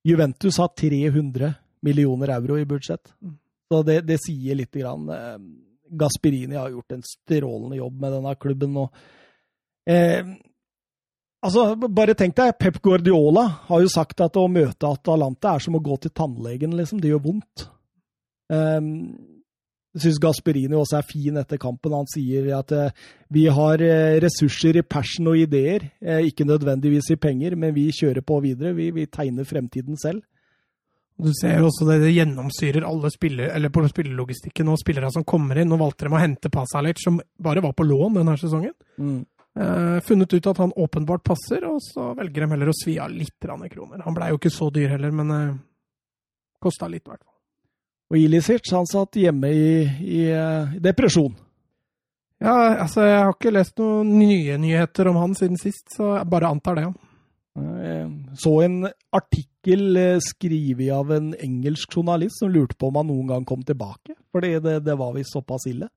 [0.07, 1.55] Juventus har 300
[1.87, 3.15] millioner euro i budsjett.
[3.23, 3.37] Mm.
[3.71, 4.75] Så det, det sier litt.
[4.75, 5.09] Grann.
[5.11, 5.39] Eh,
[5.97, 8.77] Gasperini har gjort en strålende jobb med denne klubben.
[8.83, 9.07] Og,
[9.91, 10.23] eh,
[11.47, 15.79] altså, bare tenk deg, Pep Guardiola har jo sagt at å møte Atalanta er som
[15.79, 16.77] å gå til tannlegen.
[16.77, 17.01] liksom.
[17.01, 17.69] Det gjør vondt.
[18.53, 18.93] Eh,
[19.97, 21.95] jeg syns Gasperini også er fin etter kampen.
[21.97, 27.15] Han sier at eh, vi har eh, ressurser i passion og ideer, eh, ikke nødvendigvis
[27.15, 28.75] i penger, men vi kjører på videre.
[28.77, 30.21] Vi, vi tegner fremtiden selv.
[31.17, 35.57] Du ser også det, det gjennomsyrer alle spiller, eller på spillelogistikken og spillere som kommer
[35.57, 35.71] inn.
[35.73, 38.75] Nå valgte de å hente Pasalic, som bare var på lån denne sesongen.
[39.01, 39.23] Mm.
[39.57, 43.09] Eh, funnet ut at han åpenbart passer, og så velger de heller å svi av
[43.11, 44.05] litt kroner.
[44.05, 45.57] Han blei jo ikke så dyr heller, men eh,
[46.61, 47.33] kosta litt, i hvert fall.
[48.13, 49.71] Og Ilisic han satt hjemme i,
[50.05, 51.33] i, i, depresjon.
[52.45, 56.29] Ja, altså jeg har ikke lest noen nye nyheter om han siden sist, så jeg
[56.29, 56.91] bare antar det.
[56.91, 57.06] Ja.
[57.57, 58.83] Jeg så en
[59.17, 63.63] artikkel eh, skrevet av en engelsk journalist som lurte på om han noen gang kom
[63.65, 64.17] tilbake.
[64.35, 65.89] Fordi det, det var visst såpass ille.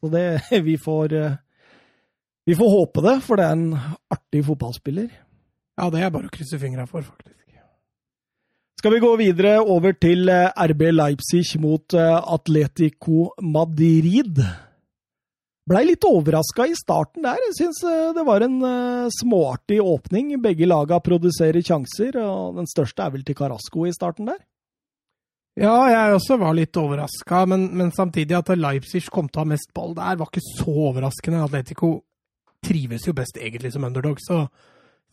[0.00, 0.26] Så det,
[0.68, 1.38] vi får eh,
[2.48, 5.08] Vi får håpe det, for det er en artig fotballspiller.
[5.78, 7.34] Ja, det er bare å krysse fingra for, faktisk.
[8.78, 14.40] Skal vi gå videre over til eh, RB Leipzig mot Atletico Madrid?
[15.68, 17.40] Blei litt overraska i starten der.
[17.48, 20.30] Jeg syns eh, det var en uh, småartig åpning.
[20.40, 24.38] Begge laga produserer sjanser, og den største er vel til Carasco i starten der?
[25.58, 29.52] Ja, jeg også var litt overraska, men, men, samtidig at Leipzig kom til å ha
[29.56, 31.42] mest ball der, var ikke så overraskende.
[31.42, 31.96] Atletico
[32.64, 34.44] trives jo best egentlig som underdog, så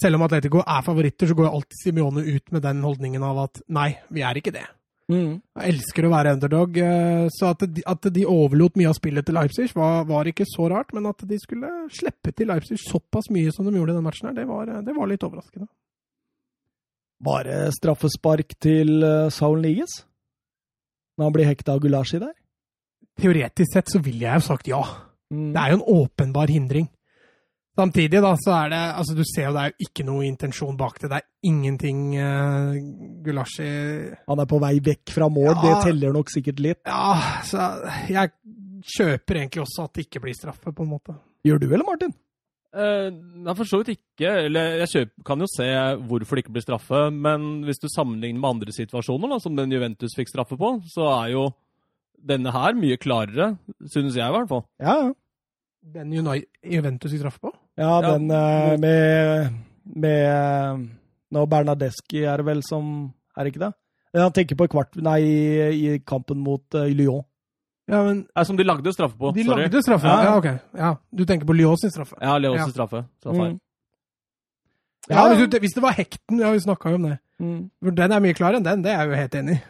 [0.01, 3.63] selv om Atletico er favoritter, så går alltid Simione ut med den holdningen av at
[3.73, 4.67] nei, vi er ikke det.
[5.11, 5.35] Mm.
[5.61, 6.77] Jeg elsker å være underdog.
[6.81, 10.47] eh, Så at de, at de overlot mye av spillet til Leipzig, var, var ikke
[10.49, 10.93] så rart.
[10.97, 14.29] Men at de skulle slippe til Leipzig såpass mye som de gjorde i den matchen,
[14.31, 15.69] her, det var, det var litt overraskende.
[17.25, 20.01] Bare straffespark til uh, Saul Niges?
[21.15, 22.33] Når han blir hekta av Gulashi der?
[23.21, 24.81] Teoretisk sett så ville jeg jo sagt ja.
[25.31, 25.53] Mm.
[25.55, 26.89] Det er jo en åpenbar hindring.
[27.75, 30.77] Samtidig, da, så er det Altså, du ser jo det er jo ikke noe intensjon
[30.79, 31.09] bak det.
[31.11, 32.75] Det er ingenting uh,
[33.25, 33.67] Gulashi
[34.29, 35.61] Han er på vei vekk fra mål, Ja.
[35.65, 36.79] det teller nok sikkert litt.
[36.87, 37.65] Ja, så
[38.07, 38.31] jeg
[38.95, 41.17] kjøper egentlig også at det ikke blir straffe, på en måte.
[41.45, 42.13] Gjør du, eller Martin?
[42.75, 44.31] Eh, Nei, for så vidt ikke.
[44.45, 45.67] Eller jeg kjøper, kan jo se
[46.07, 49.71] hvorfor det ikke blir straffe, men hvis du sammenligner med andre situasjoner, da, som den
[49.75, 51.45] Juventus fikk straffe på, så er jo
[52.25, 53.51] denne her mye klarere,
[53.91, 54.63] synes jeg i hvert fall.
[54.81, 55.13] Ja, ja.
[55.93, 57.51] Den United, Juventus vi straffe på?
[57.77, 59.53] Ja, Ja, den eh, med,
[59.95, 60.87] med
[61.31, 63.73] Nå Bernadeschi er det vel som Er det ikke det?
[64.15, 64.95] Han tenker på kvart...
[65.03, 65.39] Nei, i,
[65.75, 67.25] i kampen mot uh, Lyon.
[67.91, 69.33] Ja, men som de lagde straffe på.
[69.35, 69.65] de Sorry.
[69.65, 70.07] lagde straffe?
[70.07, 70.23] Ja.
[70.23, 70.47] Ja, ok.
[70.79, 72.15] Ja, du tenker på Lyon sin straffe?
[72.21, 72.69] Ja, Lyon Ja.
[72.71, 73.03] straffe.
[73.25, 73.59] Mm.
[75.09, 77.17] Ja, hvis, du, hvis det var hekten, ja, vi snakka jo om det.
[77.43, 77.59] Mm.
[77.83, 79.61] For Den er mye klarere enn den, det er jeg jo helt enig i.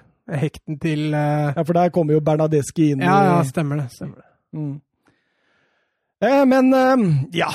[0.46, 1.50] Hekten til uh...
[1.58, 3.02] Ja, for der kommer jo Bernadeschi inn.
[3.02, 3.90] Ja, ja, stemmer det.
[3.98, 4.30] stemmer det.
[4.54, 4.76] Mm.
[6.24, 7.08] Eh, men eh,
[7.42, 7.50] ja.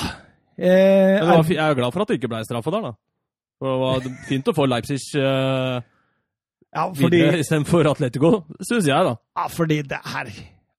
[0.57, 2.93] Eh, Men var, jeg er glad for at det ikke ble straffe der, da.
[3.61, 5.81] For det var fint å få Leipzig uh,
[6.73, 8.31] ja, fordi, videre istedenfor Atletico,
[8.65, 9.13] synes jeg, da.
[9.37, 10.31] ja, fordi det er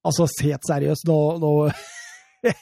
[0.03, 1.51] Altså, helt seriøst, nå, nå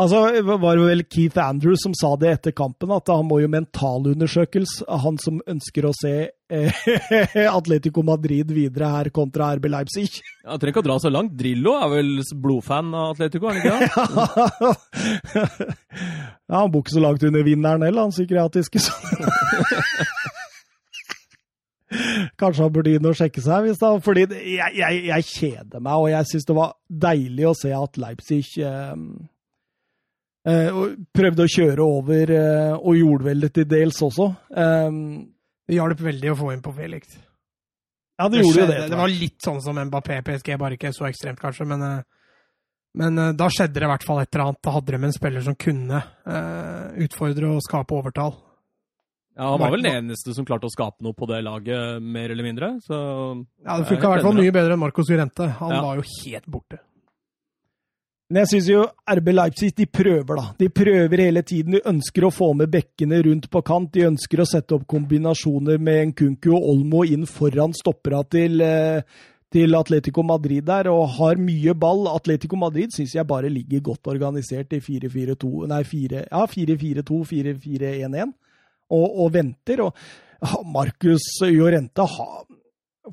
[0.00, 3.50] Altså, det var vel Keith Andrews som sa det etter kampen, at han må jo
[3.52, 6.12] mentalundersøkelse, han som ønsker å se
[6.48, 6.72] eh,
[7.58, 10.06] Atletico Madrid videre her kontra RB Leipzig.
[10.48, 11.34] Han trenger ikke å dra så langt.
[11.36, 12.08] Drillo er vel
[12.40, 13.90] blodfan av Atletico, er han ikke det?
[16.48, 18.78] ja, han bor ikke så langt under vinneren heller, han psykiatriske.
[18.86, 18.96] så-
[22.40, 25.96] Kanskje han burde inn og sjekke seg, hvis da, fordi jeg, jeg, jeg kjeder meg,
[25.98, 26.70] og jeg syns det var
[27.06, 28.94] deilig å se at Leipzig eh,
[30.48, 34.30] og prøvde å kjøre over, eh, og gjorde vel det til dels også.
[34.56, 34.90] Eh,
[35.68, 37.18] Det hjalp veldig å få inn på Felix.
[38.18, 38.88] ja, det, gjorde jo det.
[38.90, 41.66] det var litt sånn som Mbappé PSG, bare ikke så ekstremt, kanskje.
[41.66, 42.02] Men, eh,
[42.96, 44.62] men eh, da skjedde det i hvert fall et eller annet.
[44.62, 48.34] Da hadde de en spiller som kunne eh, utfordre og skape overtall.
[49.36, 52.28] Ja, Han var vel den eneste som klarte å skape noe på det laget, mer
[52.34, 52.72] eller mindre.
[52.84, 52.96] Så
[53.64, 55.46] Ja, Det funka i hvert fall mye bedre enn Marcos Llorente.
[55.60, 55.80] Han Ja.
[55.80, 56.80] var jo helt borte.
[58.30, 60.44] Men jeg syns jo RB Leipzig de prøver, da.
[60.54, 61.74] De prøver hele tiden.
[61.74, 63.90] De ønsker å få med bekkene rundt på kant.
[63.96, 69.02] De ønsker å sette opp kombinasjoner med Nkunku og Olmo inn foran stoppera til, eh,
[69.50, 72.06] til Atletico Madrid der, og har mye ball.
[72.06, 78.32] Atletico Madrid syns jeg bare ligger godt organisert i 4-4-2 Nei, 4 ja, 4-4-2, 4-4-1-1,
[78.94, 79.82] og, og venter.
[79.82, 79.92] Og
[80.70, 82.06] Marcus Jorente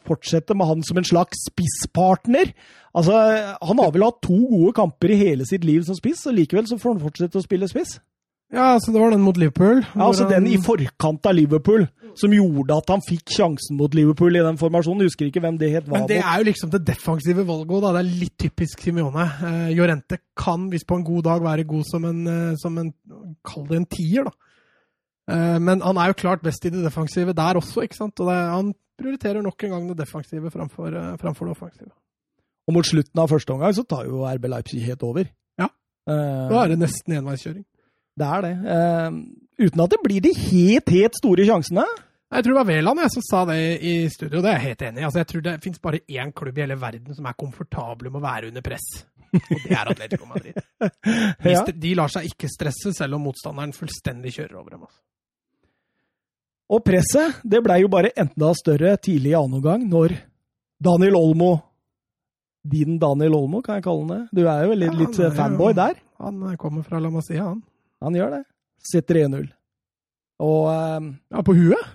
[0.06, 2.53] fortsetter med han som en slags spisspartner.
[2.97, 3.13] Altså,
[3.62, 6.65] Han har vel hatt to gode kamper i hele sitt liv som spiss, og likevel
[6.69, 7.99] så får han fortsette å spille spiss.
[8.47, 9.81] Ja, altså det var den mot Liverpool.
[9.83, 13.93] Ja, altså han- Den i forkant av Liverpool, som gjorde at han fikk sjansen mot
[13.93, 15.01] Liverpool i den formasjonen.
[15.03, 16.25] Jeg husker ikke hvem det het var Men det mot.
[16.31, 17.91] er jo liksom det defensive valget òg, da.
[17.91, 19.25] Det er litt typisk Simione.
[19.43, 22.93] Uh, Jorente kan, hvis på en god dag, være god som en, uh, som en
[23.43, 24.31] Kall det en tier, da.
[25.29, 28.17] Uh, men han er jo klart best i det defensive der også, ikke sant.
[28.23, 31.91] Og det, han prioriterer nok en gang det defensive framfor, eh, framfor det offensive.
[32.67, 35.27] Og mot slutten av første omgang så tar jo RB Leipzig helt over.
[35.60, 35.69] Ja.
[36.10, 37.63] Eh, Da er det nesten enveiskjøring.
[38.17, 38.53] det er det.
[38.65, 41.86] Uh, uten at det blir de helt, helt store sjansene.
[42.27, 44.82] Jeg tror det var Veland jeg, som sa det i studio, det er jeg helt
[44.89, 45.06] enig i.
[45.08, 48.19] Altså, jeg tror det fins bare én klubb i hele verden som er komfortable med
[48.19, 48.88] å være under press.
[49.38, 50.58] Og det er Atletico Madrid.
[51.43, 54.84] De, de lar seg ikke stresse, selv om motstanderen fullstendig kjører over dem.
[54.89, 54.99] Altså.
[56.75, 60.17] Og presset det blei jo bare enda større tidlig i annen omgang, når
[60.84, 61.51] Daniel Olmo
[62.69, 64.21] Din Daniel Olmo, kan jeg kalle han det.
[64.36, 65.95] Du er jo litt, Ja, litt er jo- fanboy der.
[66.19, 67.63] Han kommer fra La Masia, han.
[68.01, 68.43] Han gjør det.
[68.91, 69.47] Setter 1-0.
[70.39, 71.88] Og um, Ja, på huet?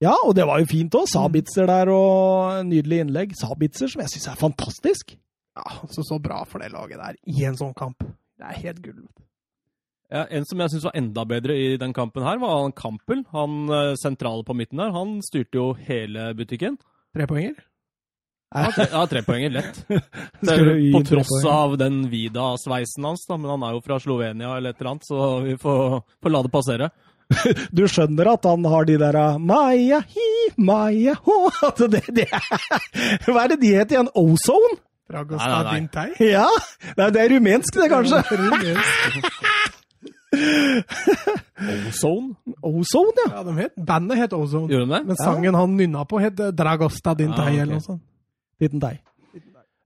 [0.00, 1.06] Ja, og det var jo fint òg.
[1.08, 3.34] Sabitzer der og nydelig innlegg.
[3.38, 5.14] Sabitzer som jeg syns er fantastisk.
[5.56, 7.98] Ja, altså Så bra for det laget der, i en sånn kamp.
[8.38, 9.04] Det er helt gull.
[10.12, 13.24] Ja, en som jeg syns var enda bedre i den kampen her, var han Campbell.
[13.32, 14.92] Han eh, sentrale på midten der.
[14.92, 16.76] Han styrte jo hele butikken.
[17.16, 17.54] Tre poenger?
[18.54, 19.80] Ja, trepoenger, lett.
[20.94, 23.36] På tross av den Vida-sveisen hans, da.
[23.36, 26.42] Men han er jo fra Slovenia eller et eller annet, så vi får, får la
[26.46, 26.90] det passere.
[27.74, 31.38] Du skjønner at han har de der uh, Maya hi, Maya ho
[31.68, 32.88] at det, det er,
[33.24, 34.10] Hva er det de het igjen?
[34.14, 34.76] Ozone?
[35.10, 35.74] Dragosta Nei, nei, nei.
[35.80, 36.30] Dintei?
[36.32, 36.48] Ja!
[36.98, 38.22] Nei, det er rumensk, det, kanskje.
[41.88, 42.34] Ozone?
[42.62, 43.28] Ozone, ja.
[43.34, 44.68] Ja, de het, Bandet het Ozone.
[44.72, 45.04] Gjorde de det?
[45.10, 47.58] Men sangen han nynna på, het Dragosta din Ah, okay.
[47.58, 48.02] eller noe sånt.
[48.62, 49.00] Liten deg.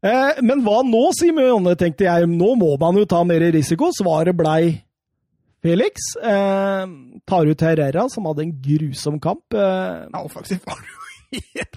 [0.03, 2.29] Eh, men hva nå, Simeone, tenkte jeg.
[2.31, 3.91] Nå må man jo ta mer risiko.
[3.97, 4.77] Svaret blei
[5.65, 6.13] Felix.
[6.23, 6.85] Eh,
[7.27, 9.43] tar ut Herrera, som hadde en grusom kamp.
[9.55, 11.05] Eh, Ja, faktisk var det jo
[11.59, 11.77] helt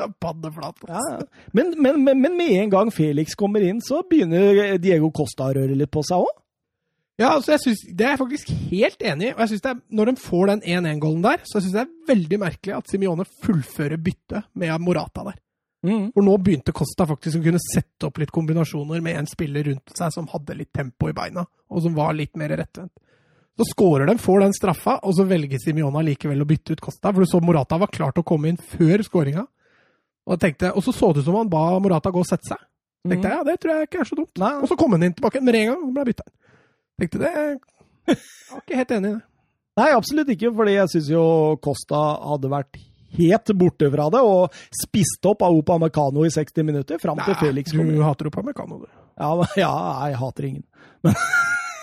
[0.87, 1.17] ja.
[1.51, 5.55] men, men, men, men med en gang Felix kommer inn, så begynner Diego Costa å
[5.57, 6.37] røre litt på seg òg.
[7.19, 9.33] Ja, altså jeg synes, Det er jeg faktisk helt enig i.
[9.33, 11.89] og jeg synes det er, Når de får den 1-1-gålen der, så syns jeg det
[11.89, 15.35] er veldig merkelig at Simione fullfører byttet med Morata der.
[15.81, 16.11] Mm.
[16.13, 19.95] For nå begynte Costa faktisk å kunne sette opp litt kombinasjoner med en spiller rundt
[19.97, 22.93] seg som hadde litt tempo i beina, og som var litt mer rettvendt.
[23.57, 27.11] Så skårer de, får den straffa, og så velger Simione likevel å bytte ut Costa.
[27.11, 29.43] For du så Morata var klar til å komme inn før skåringa.
[30.29, 32.61] Og, tenkte- og så så det ut som han ba Morata gå og sette seg.
[33.07, 34.31] tenkte jeg, ja, det tror jeg ikke er så dumt.
[34.37, 34.53] Nei.
[34.61, 36.37] Og så kom han inn tilbake med en gang og ble bytta inn.
[37.01, 37.33] Tenkte det
[38.11, 38.17] Jeg
[38.53, 39.25] var ikke helt enig i det.
[39.81, 41.25] Nei, absolutt ikke, fordi jeg syns jo
[41.63, 41.99] Costa
[42.31, 42.79] hadde vært
[43.17, 47.35] helt borte fra det og spist opp av Opa Meccano i 60 minutter, fram til
[47.41, 48.89] Felix kom du hater hater Upamecano, du.
[49.19, 49.31] Ja,
[49.65, 49.71] ja,
[50.09, 50.65] jeg hater ingen.
[51.03, 51.15] Men,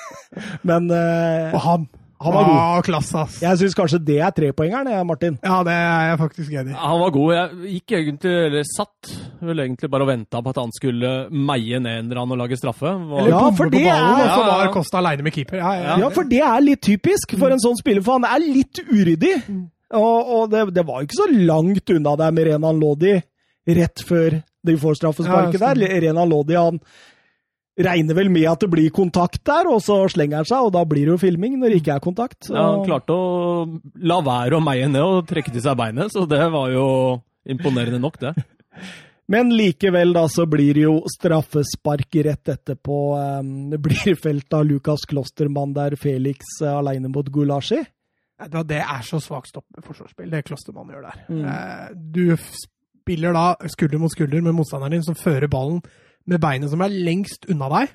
[0.69, 1.89] men uh, Og han.
[2.19, 2.57] Han var god.
[2.59, 3.37] Ah, klasse, ass.
[3.45, 5.37] jeg syns kanskje det er trepoengeren, Martin.
[5.39, 6.79] Ja, det er jeg faktisk enig i.
[6.83, 7.29] Han var god.
[7.37, 11.79] Jeg gikk egentlig, eller satt vel egentlig bare og venta på at han skulle meie
[11.79, 12.91] ned en eller annen og lage straffe.
[12.91, 15.63] Var, Eller Ja, for det ballen, er- Ja, var Costa aleine med keeper.
[15.63, 18.43] Ja, ja, Ja, for det er litt typisk for en sånn spiller, for han er
[18.43, 19.37] litt uryddig.
[19.97, 23.15] Og, og det, det var ikke så langt unna der med Renan Lodi
[23.69, 26.01] rett før de får straffesparket Ja, der.
[26.09, 26.81] Renan Lodi han
[27.79, 30.83] regner vel med at det blir kontakt der, og så slenger han seg, og da
[30.89, 32.49] blir det jo filming når det ikke er kontakt.
[32.51, 33.67] ja, han klarte å
[34.03, 36.87] la være å meie ned og trekke til seg beinet, så det var jo
[37.49, 38.35] imponerende nok, det.
[39.33, 42.99] Men likevel da så blir det jo straffespark rett etterpå.
[43.21, 47.83] Um, det blir felt av Lukas Klostermann der Felix uh, aleine mot Gulashi.
[48.39, 51.25] Det- er så svakt stopp forsvarsspill, det Klostermann gjør der.
[51.29, 51.45] Mm.
[51.45, 55.83] Eh, Du spiller da skulder mot skulder med motstanderen din, som fører ballen
[56.27, 57.89] med beinet som er lengst unna deg.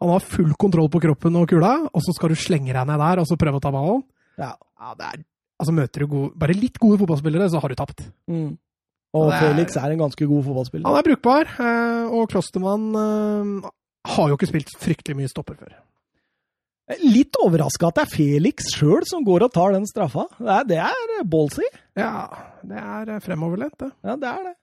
[0.00, 2.98] Han har full kontroll på kroppen og kula, og så skal du slenge deg ned
[2.98, 4.02] der og så prøve å ta ballen.
[4.38, 4.52] Ja.
[4.78, 5.24] Ja, det er,
[5.58, 8.04] altså Møter du gode, bare litt gode fotballspillere, så har du tapt.
[8.28, 8.58] Mm.
[9.14, 10.86] Og er- Felix er en ganske god fotballspiller.
[10.86, 13.70] Han er brukbar, eh, og Klostermann eh,
[14.06, 15.72] har jo ikke spilt fryktelig mye stopper før.
[17.04, 20.24] Litt overraska at det er Felix sjøl som går og tar den straffa.
[20.40, 21.66] Det er, det er ballsy.
[21.98, 22.28] Ja,
[22.64, 23.90] det er eh, fremoverlent, det.
[24.06, 24.54] Ja, det er det.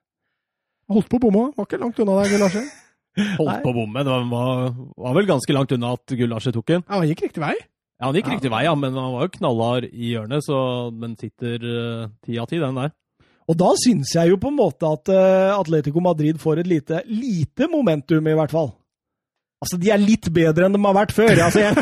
[0.95, 2.65] Holdt på å bomme, var ikke langt unna deg, Gullarsen.
[3.39, 3.61] Holdt Nei.
[3.61, 4.03] på å bomme.
[4.05, 4.65] Det var,
[5.05, 6.85] var vel ganske langt unna at Gullarsen tok den.
[6.87, 7.53] Ja, han gikk riktig vei.
[7.95, 10.57] Ja, Han gikk riktig vei, ja, men han var jo knallhard i hjørnet, så
[10.91, 12.91] den sitter eh, ti av ti, den der.
[13.45, 17.03] Og da syns jeg jo på en måte at eh, Atletico Madrid får et lite,
[17.07, 18.73] lite momentum, i hvert fall.
[19.65, 21.31] Altså, de er litt bedre enn de har vært før.
[21.47, 21.73] Altså, jeg,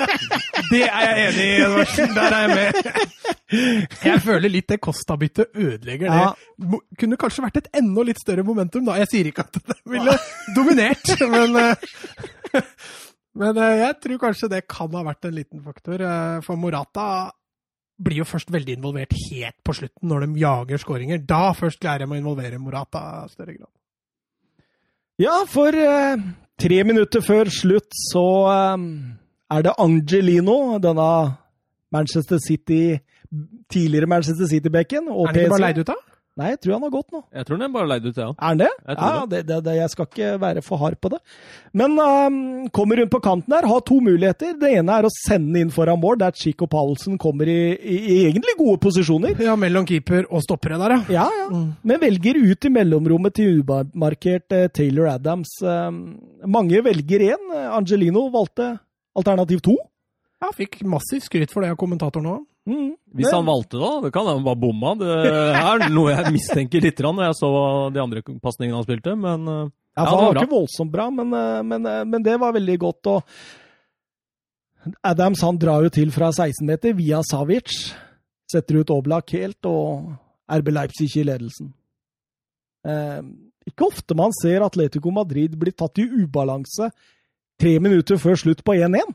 [0.70, 2.12] Det er jeg enig i, Edvardsen.
[2.16, 3.08] Der er jeg med.
[4.06, 6.20] Jeg føler litt det Costa-byttet ødelegger det.
[6.22, 6.28] Ja.
[6.70, 8.94] Mo- Kunne kanskje vært et enda litt større momentum, da.
[9.02, 10.14] Jeg sier ikke at det ville
[10.56, 12.62] dominert, men eh,
[13.40, 16.02] Men eh, jeg tror kanskje det kan ha vært en liten faktor.
[16.02, 17.04] eh, For Morata
[18.00, 21.20] blir jo først veldig involvert helt på slutten, når de jager skåringer.
[21.28, 23.70] Da først greier de å involvere Morata i større grad.
[25.20, 25.76] ja, for
[26.60, 28.88] tre minutter før slutt så eh,
[29.56, 31.10] er det Angelino, denne
[31.90, 32.98] Manchester City
[33.70, 35.08] Tidligere Manchester City-bekken.
[35.08, 35.94] og Er han ikke bare leid ut, da?
[36.40, 37.18] Nei, jeg tror han har gått nå.
[37.36, 38.30] Jeg tror den bare leid ut, ja.
[38.32, 38.68] Er han det?
[38.72, 39.74] Jeg ja, det, det, det?
[39.76, 41.18] Jeg skal ikke være for hard på det.
[41.76, 42.38] Men um,
[42.72, 44.54] kommer rundt på kanten her, har to muligheter.
[44.60, 48.16] Det ene er å sende inn foran mål, der Chico Paulsen kommer i, i, i
[48.30, 49.36] egentlig gode posisjoner.
[49.44, 51.20] Ja, mellom keeper og stoppere der, ja.
[51.20, 51.50] Ja, ja.
[51.52, 51.68] Mm.
[51.92, 55.52] Men velger ut i mellomrommet til umarkert uh, Taylor Adams.
[55.60, 56.00] Um,
[56.48, 57.52] mange velger én.
[57.68, 58.72] Angelino valgte
[59.18, 59.76] alternativ to.
[60.40, 62.46] Ja, fikk massivt skryt for det av kommentatoren òg.
[62.68, 62.90] Mm.
[63.16, 64.92] Hvis han valgte da, det kan han bare bomma.
[65.00, 67.50] Det er noe jeg mistenker litt når jeg så
[67.94, 69.64] de andre pasningene han spilte, men eh,
[69.96, 72.54] Ja, Ja, han var var ikke voldsomt bra, men, eh, men, eh, men det var
[72.54, 73.10] veldig godt.
[73.10, 77.74] Og Adams han drar jo til fra 16 meter via Savic.
[78.50, 80.12] Setter ut Oblak helt, og
[80.50, 81.72] RB Leipzig i ledelsen.
[82.86, 83.22] Eh,
[83.68, 86.90] ikke ofte man ser Atletico Madrid bli tatt i ubalanse
[87.60, 89.12] tre minutter før slutt på 1-1.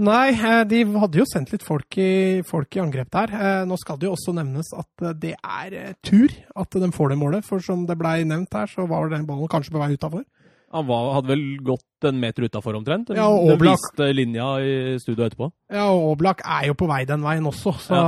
[0.00, 3.32] Nei, eh, de hadde jo sendt litt folk i, folk i angrep der.
[3.36, 7.12] Eh, Nå skal det jo også nevnes at eh, det er tur at de får
[7.12, 7.44] det målet.
[7.44, 10.24] For som det blei nevnt her, så var den ballen kanskje på vei utafor.
[10.72, 13.10] han var, hadde vel gått en meter utafor omtrent.
[13.12, 15.50] Ja, og Oblak, den viste linja i studio etterpå.
[15.68, 18.00] Ja, og Oblak er jo på vei den veien også, så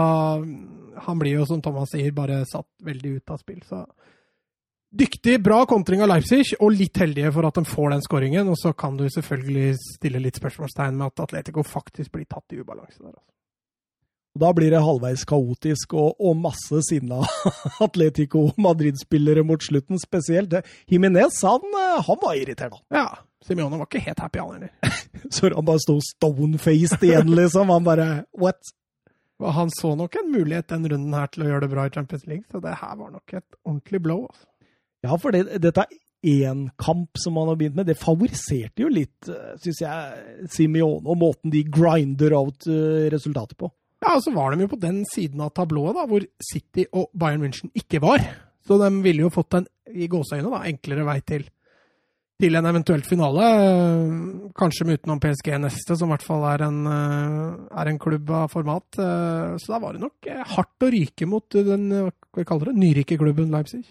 [1.03, 3.61] han blir jo, som Thomas sier, bare satt veldig ut av spill.
[3.69, 3.83] Så
[4.93, 8.49] dyktig, bra kontring av Leipzig, og litt heldige for at de får den skåringen.
[8.53, 12.61] Og så kan du selvfølgelig stille litt spørsmålstegn med at Atletico faktisk blir tatt i
[12.61, 13.15] ubalanse der.
[13.15, 13.29] Altså.
[14.33, 17.21] Og Da blir det halvveis kaotisk og, og masse sinna
[17.87, 20.55] Atletico Madrid-spillere mot slutten, spesielt.
[20.89, 22.81] Jimenez han, eh, han var irritert.
[22.93, 23.11] Ja.
[23.45, 25.01] Simione var ikke helt happy, han heller.
[25.35, 27.73] Så han bare sto stone-faced igjen, liksom.
[27.75, 28.61] Han bare What?
[29.43, 32.29] Han så nok en mulighet den runden her til å gjøre det bra i Champions
[32.31, 34.21] League, så det her var nok et ordentlig blow.
[34.31, 34.47] Altså.
[35.03, 35.87] Ja, for det, dette
[36.23, 39.27] én kamp som han har begynt med, det favoriserte jo litt,
[39.59, 42.69] syns jeg, Simione og måten de grinder out
[43.11, 43.73] resultatet på.
[44.03, 47.11] Ja, og så var de jo på den siden av tablået da, hvor City og
[47.19, 48.23] Bayern München ikke var.
[48.67, 51.45] Så de ville jo fått en i gåseøyne da, enklere vei til,
[52.43, 53.47] til en eventuelt finale.
[54.59, 58.31] Kanskje med utenom PSG neste, som i hvert fall er en, eh, er en klubb
[58.31, 58.87] av format.
[58.99, 62.79] Eh, Så da var det nok eh, hardt å ryke mot den hva kaller det,
[62.79, 63.85] nyrike klubben Leipzig.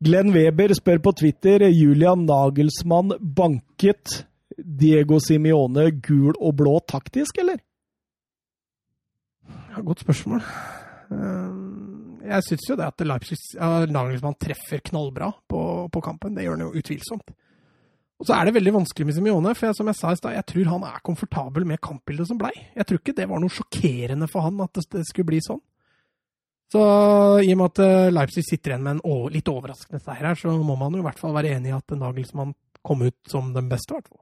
[0.00, 4.22] Glenn Weber spør på Twitter Julian Nagelsmann banket
[4.56, 7.60] Diego Simione gul og blå taktisk, eller?
[9.70, 10.40] Ja, godt spørsmål.
[11.12, 13.36] Eh, Jeg syns jo det at Leipzig,
[13.90, 15.60] Nagelsmann treffer knallbra på,
[15.92, 16.34] på kampen.
[16.36, 17.32] Det gjør han jo utvilsomt.
[18.20, 20.34] Og så er det veldig vanskelig med Simione, for jeg, som jeg sa i stad,
[20.36, 22.52] jeg tror han er komfortabel med kampbildet som blei.
[22.76, 25.62] Jeg tror ikke det var noe sjokkerende for han at det, skulle bli sånn.
[26.70, 26.80] Så
[27.42, 30.54] i og med at eh, Leipzig sitter igjen med en litt overraskende seier her, så
[30.54, 32.54] må man jo i hvert fall være enig i at Nagelsmann
[32.86, 34.20] kom ut som den beste, i hvert fall.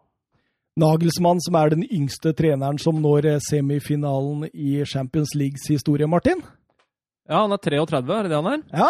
[0.79, 6.41] Nagelsmann, som er den yngste treneren som når eh, semifinalen i Champions Leagues historie, Martin?
[7.29, 8.65] Ja, han er 33, er det det han er?
[8.73, 8.89] Ja,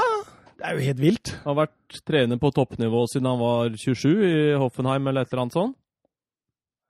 [0.58, 1.34] det er jo helt vilt.
[1.42, 5.46] Han Har vært trener på toppnivå siden han var 27 i Hoffenheim eller et eller
[5.46, 5.78] annet sånt.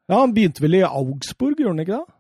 [0.09, 2.15] Ja, Han begynte vel i Augsburg, gjorde han ikke det?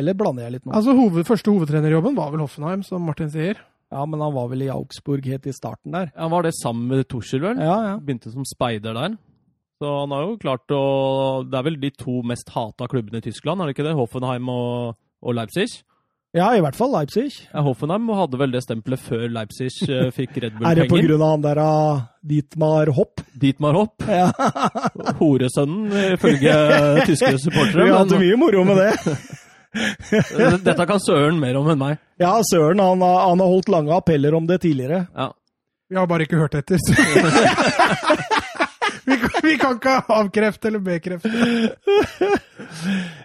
[0.00, 0.72] Eller blander jeg litt nå?
[0.76, 3.60] Altså, hoved, Første hovedtrenerjobben var vel Hoffenheim, som Martin sier.
[3.90, 6.12] Ja, men han var vel i Augsburg helt i starten der.
[6.14, 7.58] Han var det sammen med Tuschel, vel?
[7.58, 7.94] Ja, ja.
[7.98, 9.16] Begynte som speider der.
[9.80, 10.80] Så han har jo klart å
[11.48, 13.96] Det er vel de to mest hata klubbene i Tyskland, er det ikke det?
[13.98, 15.70] Hoffenheim og, og Leipzig?
[16.36, 17.32] Ja, i hvert fall Leipzig.
[17.48, 21.24] Ja, Hoffenheim hadde vel det stempelet før Leipzig eh, fikk Red Er det på grunn
[21.24, 23.24] av han der av Dietmar Hopp?
[23.34, 24.28] Dietmar Hopp, Ja,
[25.18, 26.54] horesønnen ifølge
[27.08, 27.88] tyske supportere.
[27.88, 29.16] Vi hadde mye moro med det.
[30.64, 31.98] Dette kan Søren mer om enn meg.
[32.20, 35.04] Ja, Søren han, har- han har holdt lange appeller om det tidligere.
[35.14, 35.30] Ja.
[35.90, 36.78] Vi har bare ikke hørt etter.
[36.78, 36.94] Så.
[39.06, 41.30] vi, kan, vi kan ikke avkrefte eller bekrefte.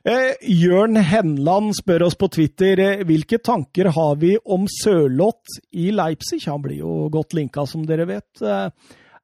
[0.05, 5.91] Eh, Jørn Henland spør oss på Twitter eh, hvilke tanker har vi om Sørloth i
[5.93, 6.41] Leipzig.
[6.49, 8.29] Han blir jo godt linka, som dere vet.
[8.41, 8.69] Eh,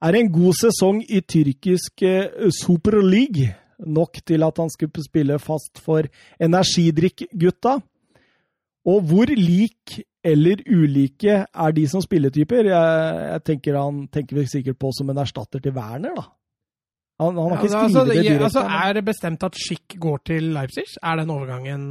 [0.02, 3.50] er det en god sesong i tyrkisk eh, Super League
[3.86, 6.04] nok til at han skulle spille fast for
[6.42, 7.78] energidrikkgutta?
[8.92, 12.66] Og hvor lik eller ulike er de som spilletyper?
[12.70, 16.24] Jeg, jeg tenker Han tenker vi sikkert på som en erstatter til Werner, da.
[17.22, 18.48] Han, han har ikke Altså, det det ja, direkte.
[18.50, 20.88] altså, er det bestemt at Schick går til Leipzig?
[21.04, 21.84] Er den overgangen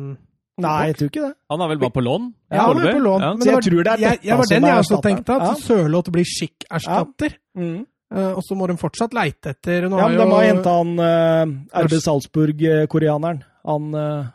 [0.61, 1.35] Nei, jeg tror ikke det.
[1.49, 2.25] Han er vel bare på lån?
[2.53, 3.23] Ja, han er på lån.
[3.25, 3.29] Ja.
[3.33, 5.47] Men Så jeg tror det er jeg, dette jeg var den jeg også tenkte, at
[5.47, 5.55] Ja.
[5.63, 7.37] Sørloth blir Schick-erstatter.
[7.57, 7.79] Mm.
[8.11, 10.91] Eh, og så må de fortsatt leite etter nå Ja, men de har henta han
[10.99, 13.45] uh, RB Salzburg-koreaneren.
[13.69, 14.31] Han uh,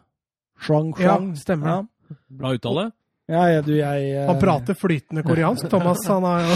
[0.63, 1.67] Shuang Ja, stemmer stemmer.
[1.67, 2.15] Ja.
[2.39, 2.85] Bra uttale.
[3.27, 4.27] Ja, jeg, du, jeg uh...
[4.29, 6.05] Han prater flytende koreansk, Thomas.
[6.07, 6.53] Han har jo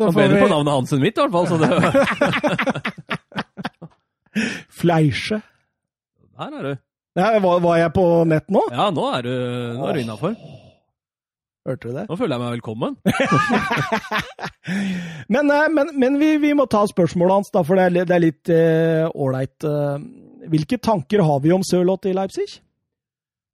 [0.00, 1.46] Han ber bedre vi- på navnet hans enn mitt, i hvert fall.
[1.46, 1.70] Så det,
[4.80, 5.38] Fleische.
[6.34, 6.72] der er du.
[7.14, 8.64] Ja, var, var jeg på nett nå?
[8.74, 9.34] Ja, nå er du,
[9.78, 10.34] nå er du innafor.
[11.64, 12.04] Hørte du det?
[12.10, 12.92] Nå føler jeg meg velkommen.
[15.34, 18.14] Men, eh, men, men vi, vi må ta spørsmålet hans, da, for det er, det
[18.14, 18.50] er litt
[19.16, 19.64] ålreit.
[20.52, 22.46] hvilke tanker har vi om Sørloth i Leipzig?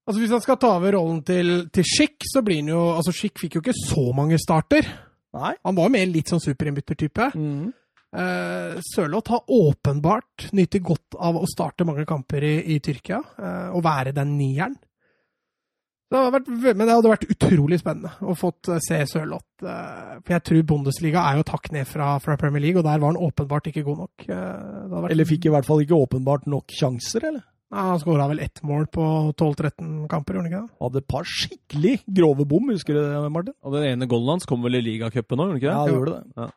[0.06, 3.12] Altså Hvis han skal ta over rollen til, til Schick, så blir han jo Altså
[3.14, 4.84] Schick fikk jo ikke så mange starter.
[5.36, 5.52] Nei.
[5.66, 7.28] Han var jo mer litt sånn superinnbyttertype.
[7.38, 7.68] Mm.
[8.10, 13.68] Uh, Sørloth har åpenbart nytt godt av å starte mange kamper i, i Tyrkia, eh,
[13.70, 14.74] og være den nieren.
[16.10, 19.62] Det har vært, men det hadde vært utrolig spennende å fått se Sørloth.
[19.62, 22.98] Eh, for jeg tror Bundesliga er jo takk ned fra, fra Premier League, og der
[22.98, 24.24] var han åpenbart ikke god nok.
[24.26, 27.44] Eh, det hadde vært, Eller fikk i hvert fall ikke åpenbart nok sjanser, eller?
[27.70, 29.04] Nei, Han skåra vel ett mål på
[29.38, 30.78] 12-13 kamper, gjorde han ikke det?
[30.82, 33.54] Hadde et par skikkelig grove bom, husker du det, Martin?
[33.62, 35.76] Og den ene goalen hans kom vel i ligacupen nå, gjorde han ikke det?
[35.76, 35.94] Ja, det?
[35.94, 36.50] gjorde det.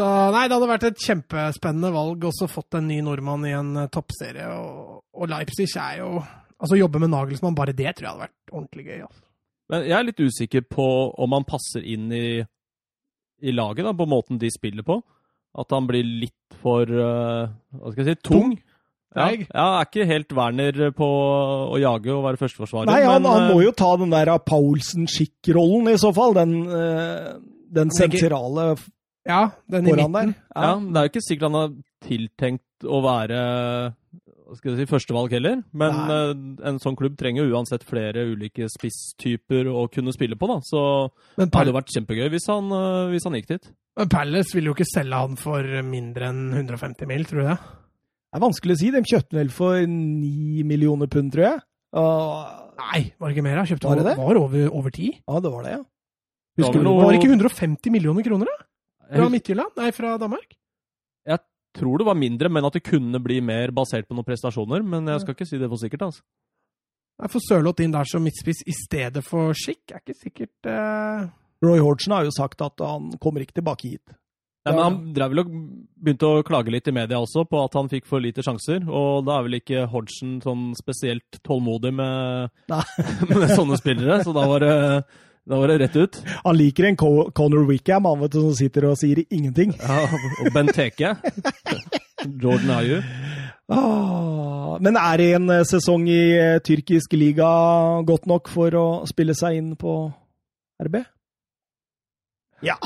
[0.00, 3.74] Så nei, det hadde vært et kjempespennende valg også fått en ny nordmann i en
[3.82, 4.46] eh, toppserie.
[4.56, 6.22] Og, og Leipzig er jo
[6.60, 9.02] Altså, jobbe med Nagelsmann, bare det tror jeg hadde vært ordentlig gøy.
[9.06, 9.22] Altså.
[9.70, 10.88] Men jeg er litt usikker på
[11.24, 12.40] om han passer inn i,
[13.40, 14.98] i laget, da, på måten de spiller på.
[15.58, 18.52] At han blir litt for uh, Hva skal jeg si tung.
[19.10, 19.40] Ja, Treig.
[19.48, 21.06] ja, er ikke helt Werner på
[21.74, 22.86] å jage og være førsteforsvarer.
[22.92, 26.36] Nei, han, men, han eh, må jo ta den der Paulsen-skikk-rollen, i så fall.
[26.38, 27.32] Den, eh,
[27.74, 28.68] den sentrale
[29.26, 30.14] Ja, den i midten.
[30.14, 30.30] der.
[30.54, 30.70] ja.
[30.78, 31.74] Det er jo ikke sikkert han har
[32.06, 33.40] tiltenkt å være
[34.58, 35.60] skal jeg si, førstevalg heller.
[35.72, 36.16] Men Nei.
[36.16, 40.58] eh, en sånn klubb trenger jo uansett flere ulike spisstyper å kunne spille på, da.
[40.66, 40.80] Så
[41.38, 43.68] Men, det hadde vært kjempegøy hvis han, eh, hvis han gikk dit.
[44.00, 47.58] men Palace vil jo ikke selge han for mindre enn 150 mil, tror du det?
[48.30, 48.90] Det er vanskelig å si.
[48.94, 51.60] De kjøpte vel for ni millioner pund, tror jeg.
[51.98, 53.56] Og, Nei, var det ikke mer?
[53.60, 53.64] da?
[53.68, 54.16] Kjøpte Var det det?
[54.16, 55.08] var over, over 10.
[55.28, 55.82] ja, det var det, ja.
[56.56, 56.90] Det var Husker du?
[57.00, 58.66] Var det ikke 150 millioner kroner, da?
[59.10, 59.74] Fra Midtjylland?
[59.76, 60.54] Nei, fra Danmark?
[61.76, 64.84] Tror det var mindre, men at det kunne bli mer basert på noen prestasjoner.
[64.86, 66.24] Men jeg skal ikke si det for sikkert, altså.
[67.20, 71.28] Nei, For Sørloth inn der som midtspiss i stedet for Skikk er ikke sikkert uh...
[71.60, 74.14] Roy Hordsen har jo sagt at han kommer ikke tilbake hit.
[74.64, 75.52] Ja, men han drev vel og
[76.04, 78.84] begynte å klage litt i media også på at han fikk for lite sjanser.
[78.84, 82.52] Og da er vel ikke Hodgson sånn spesielt tålmodig med,
[83.30, 84.74] med sånne spillere, så da var det,
[85.48, 86.18] da var det rett ut.
[86.44, 89.72] Han liker en Conor Wickham, han vet du, som sitter og sier ingenting.
[89.80, 90.04] Ja,
[90.44, 91.14] og Benteke.
[92.42, 92.98] Jordan Ayu.
[93.70, 97.48] Ah, men er en eh, sesong i eh, tyrkisk liga
[98.06, 99.94] godt nok for å spille seg inn på
[100.82, 101.00] RB?
[102.66, 102.76] Ja.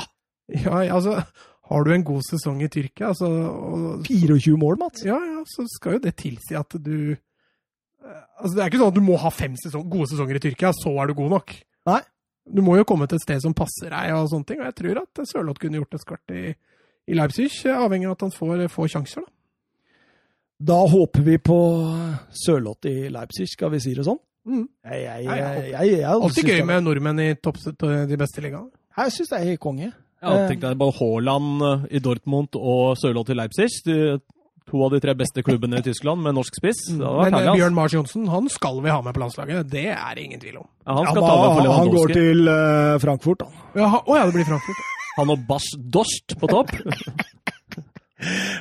[0.52, 1.22] Ja, altså
[1.70, 5.07] Har du en god sesong i Tyrkia, altså, og, 24 mål, Mats.
[5.09, 8.92] ja, ja, så skal jo det tilsi at du eh, Altså, Det er ikke sånn
[8.92, 11.57] at du må ha fem sesong, gode sesonger i Tyrkia, så er du god nok.
[11.88, 12.02] Nei.
[12.45, 14.61] Du må jo komme til et sted som passer deg, og sånne ting.
[14.61, 16.42] Og jeg tror at Sørloth kunne gjort et skvart i,
[17.09, 19.24] i Leipzig, avhengig av at han får, får sjanser.
[19.24, 19.30] da.
[20.64, 21.59] Da håper vi på
[22.45, 24.20] Sørloth i Leipzig, skal vi si det sånn?
[24.45, 24.66] Mm.
[24.84, 28.45] Jeg, jeg, jeg, jeg jeg, jeg, jeg, Alltid gøy med nordmenn i topp, de beste
[28.45, 28.70] ligaene.
[28.95, 29.88] Jeg syns det er helt konge.
[30.24, 33.66] Jeg hadde tenkt deg bare Haaland eh, i Dortmund og Sørloth i Leipzig.
[33.88, 33.97] De,
[34.70, 36.86] to av de tre beste klubbene i Tyskland med norsk spiss.
[36.94, 37.56] Men eh, herlig, altså.
[37.60, 39.70] Bjørn Mars Johnsen han skal vi ha med på landslaget.
[39.70, 40.68] Det er ingen tvil om.
[40.86, 43.62] Ja, han Ja, han, han går til uh, Frankfurt, han.
[43.76, 44.84] Ja, oh, ja, det blir Frankfurt.
[45.18, 46.74] Han og Bas Dost på topp.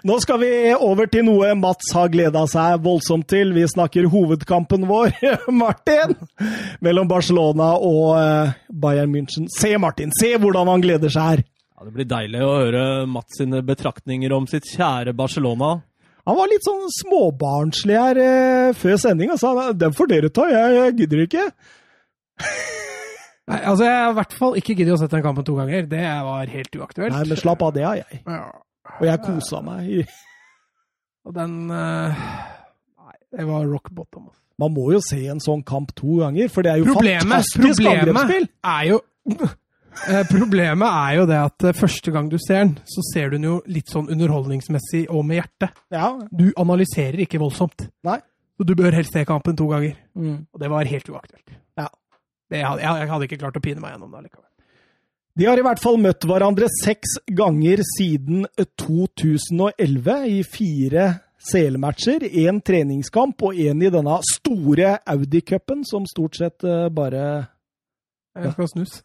[0.04, 3.54] Nå skal vi over til noe Mats har gleda seg voldsomt til.
[3.56, 5.14] Vi snakker hovedkampen vår,
[5.64, 6.16] Martin,
[6.84, 9.48] mellom Barcelona og eh, Bayern München.
[9.54, 11.46] Se, Martin, se hvordan han gleder seg her.
[11.48, 15.78] Ja, det blir deilig å høre Mats sine betraktninger om sitt kjære Barcelona.
[16.24, 20.46] Han var litt sånn småbarnslig her eh, før sending og sa den får dere ta,
[20.52, 21.48] jeg, jeg gidder ikke.
[23.52, 25.84] Nei, altså Jeg har i hvert fall ikke giddet å sette den kampen to ganger.
[25.92, 27.12] Det var helt uaktuelt.
[27.12, 28.22] Nei, men slapp av, det har jeg.
[28.24, 28.46] Ja.
[29.00, 30.14] Og jeg kosa meg.
[31.28, 32.24] Og den eh,
[33.04, 34.30] Nei, det var rock bottom.
[34.32, 34.40] altså.
[34.64, 37.84] Man må jo se en sånn kamp to ganger, for det er jo Problemet, fantastisk
[37.90, 38.48] angrepsspill.
[38.48, 39.00] problemet er jo
[40.30, 43.48] Problemet er jo det at eh, første gang du ser den, så ser du den
[43.48, 45.84] jo litt sånn underholdningsmessig og med hjertet.
[45.94, 46.14] Ja.
[46.32, 47.88] Du analyserer ikke voldsomt.
[48.08, 48.20] Nei.
[48.58, 49.96] Så du bør helst se kampen to ganger.
[50.16, 50.46] Mm.
[50.54, 51.56] Og det var helt uaktuelt.
[51.80, 51.88] Ja.
[52.54, 54.50] Jeg, hadde ikke klart å pine meg gjennom det likevel.
[55.34, 58.44] De har i hvert fall møtt hverandre seks ganger siden
[58.78, 61.08] 2011 i fire
[61.50, 62.28] CL-matcher.
[62.44, 67.26] Én treningskamp og én i denne store Audi-cupen, som stort sett eh, bare
[68.38, 69.00] Jeg skal snus.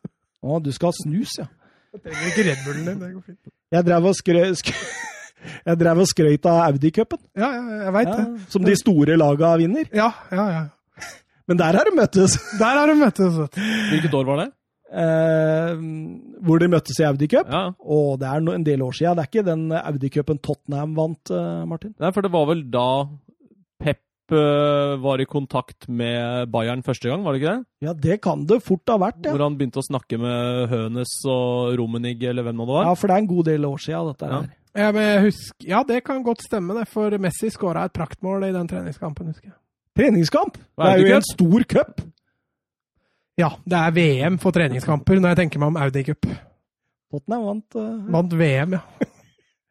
[0.45, 1.49] Å, du skal ha snus, ja.
[1.95, 2.99] Jeg trenger ikke Red Bullen din.
[3.01, 3.55] Det går fint.
[3.75, 4.43] Jeg drev og skrø...
[4.61, 4.73] sk
[5.69, 8.45] jeg drev og skrøyt av Audi-cupen, Ja, ja, jeg veit ja, det.
[8.53, 9.89] som de store laga vinner.
[9.95, 10.63] Ja, ja, ja.
[11.49, 12.35] Men der har de møttes.
[12.61, 13.37] Der har de møttes.
[13.57, 14.49] Hvilket år var det?
[14.89, 15.81] Eh,
[16.45, 17.49] hvor de møttes i Audi-cup.
[17.49, 17.63] Ja.
[17.81, 19.17] Og det er en del år siden.
[19.17, 21.95] Det er ikke den Audi-cupen Tottenham vant, eh, Martin?
[22.01, 22.85] Nei, for det var vel da
[24.31, 27.67] var i kontakt med Bayern første gang, var det ikke det?
[27.87, 29.33] Ja, det kan det fort ha vært, ja.
[29.33, 32.85] Hvor han begynte å snakke med Hønes og Romenig, eller hvem nå det var.
[32.91, 34.41] Ja, for det er en god del år siden, dette Ja.
[34.41, 34.55] her.
[34.79, 38.45] Ja, men jeg husker, ja, det kan godt stemme, det, for Messi skåra et praktmål
[38.47, 39.57] i den treningskampen, husker jeg.
[39.99, 40.55] Treningskamp!
[40.55, 42.01] Det Hva er er jo det en stor cup!
[43.39, 46.27] Ja, det er VM for treningskamper når jeg tenker meg om Audi Cup.
[47.11, 47.77] Tottenham vant.
[47.79, 48.13] uh...
[48.13, 48.81] Vant VM, ja.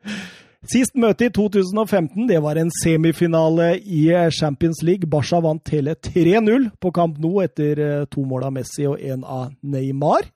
[0.66, 5.06] Sist møte i 2015, det var en semifinale i eh, Champions League.
[5.10, 9.22] Barca vant hele 3-0 på Camp Nou etter eh, to mål av Messi og én
[9.22, 10.32] av Neymar.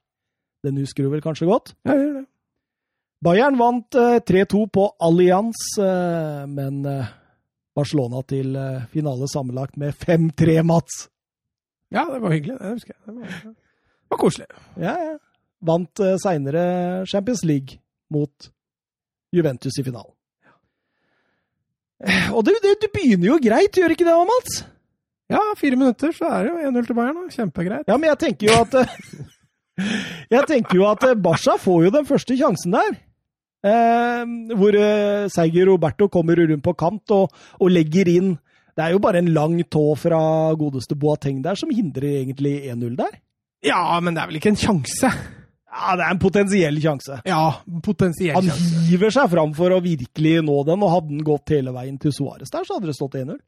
[0.61, 1.73] Den husker du vel kanskje godt?
[1.89, 2.27] Ja, gjør det.
[3.25, 7.11] Bayern vant eh, 3-2 på Allianz, eh, men eh,
[7.77, 11.03] Barcelona til eh, finale sammenlagt med 5-3, Mats.
[11.91, 12.61] Ja, det var hyggelig.
[12.61, 13.03] Det husker jeg.
[13.09, 14.49] Det var, det var koselig.
[14.77, 15.19] Ja, ja.
[15.61, 16.63] Vant seinere
[17.05, 17.77] Champions League
[18.09, 18.47] mot
[19.31, 20.11] Juventus i finalen.
[22.03, 24.61] Eh, Og det, det, du begynner jo greit, gjør ikke det, Mats?
[25.31, 27.29] Ja, fire minutter, så er det jo 1-0 til Bayern.
[27.31, 27.85] Kjempegreit.
[27.87, 28.97] Ja, men jeg tenker jo at eh,
[30.35, 32.97] Jeg tenker jo at eh, Barca får jo den første sjansen der.
[33.63, 34.23] Eh,
[34.57, 37.29] hvor eh, Seiger Roberto kommer rundt på kant og,
[37.61, 38.31] og legger inn
[38.73, 40.19] Det er jo bare en lang tå fra
[40.57, 43.19] godeste Boateng der som hindrer egentlig 1-0 der.
[43.61, 45.11] Ja, men det er vel ikke en sjanse?
[45.71, 47.21] Ja, det er en potensiell sjanse.
[47.27, 47.45] Ja,
[47.83, 48.83] potensiell Han sjanse.
[48.89, 52.11] hiver seg fram for å virkelig nå den, og hadde den gått hele veien til
[52.15, 53.39] Suárez der, så hadde det stått 1-0.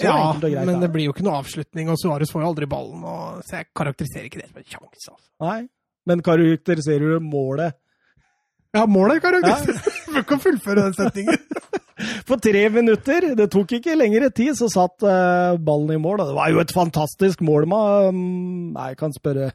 [0.00, 2.68] Så ja, greit men det blir jo ikke noe avslutning, og Suárez får jo aldri
[2.70, 3.02] ballen.
[3.04, 5.10] Og, så jeg karakteriserer ikke det som en sjanse.
[5.10, 5.28] Altså.
[5.44, 5.60] Nei.
[6.08, 7.76] Men karakteriserer du målet
[8.74, 11.38] Ja, målet karakteriserer Du kan fullføre den setningen.
[12.26, 16.24] For tre minutter, det tok ikke lengre tid, så satt eh, ballen i mål.
[16.24, 17.82] Det var jo et fantastisk mål, ma.
[18.08, 19.52] Um, Nei, jeg kan spørre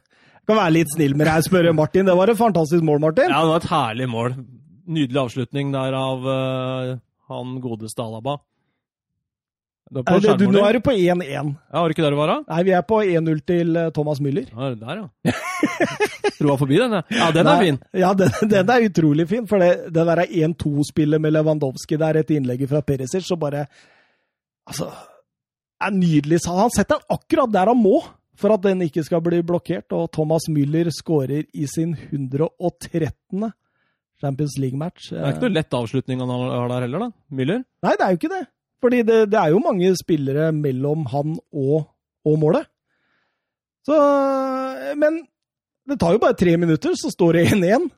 [0.48, 2.08] kan være litt snill med deg spørre Martin.
[2.08, 3.32] Det var et fantastisk mål, Martin.
[3.32, 4.38] Ja, det var et herlig mål.
[4.88, 6.94] Nydelig avslutning der av uh,
[7.28, 8.38] han godeste Alaba.
[9.88, 11.24] Eh, nå er du på 1-1.
[11.32, 12.38] Ja, var det ikke der du var, da?
[12.52, 14.50] Nei, vi er på 1-0 til eh, Thomas Müller.
[14.52, 15.36] Ja, der, ja.
[16.38, 17.04] Troa forbi den, ja.
[17.16, 17.78] Ja, den er Nei, fin.
[17.96, 19.46] Ja, den, den er utrolig fin.
[19.48, 23.68] For det, det der er 1-2-spillet med Lewandowski der, et innlegget fra Perisic, så bare
[24.68, 24.90] Altså
[25.80, 26.42] er nydelig.
[26.52, 28.02] Han setter den akkurat der han må
[28.38, 29.92] for at den ikke skal bli blokkert.
[29.98, 33.50] Og Thomas Müller skårer i sin 113.
[34.18, 35.12] Champions League-match.
[35.14, 37.10] Det er ikke noe lett avslutning han har der heller, da.
[37.30, 37.62] Müller.
[37.86, 38.44] Nei, det er jo ikke det.
[38.82, 41.88] Fordi det, det er jo mange spillere mellom han og,
[42.26, 42.70] og målet.
[43.88, 43.98] Så
[45.00, 45.22] Men
[45.88, 47.90] det tar jo bare tre minutter, så står det 1-1.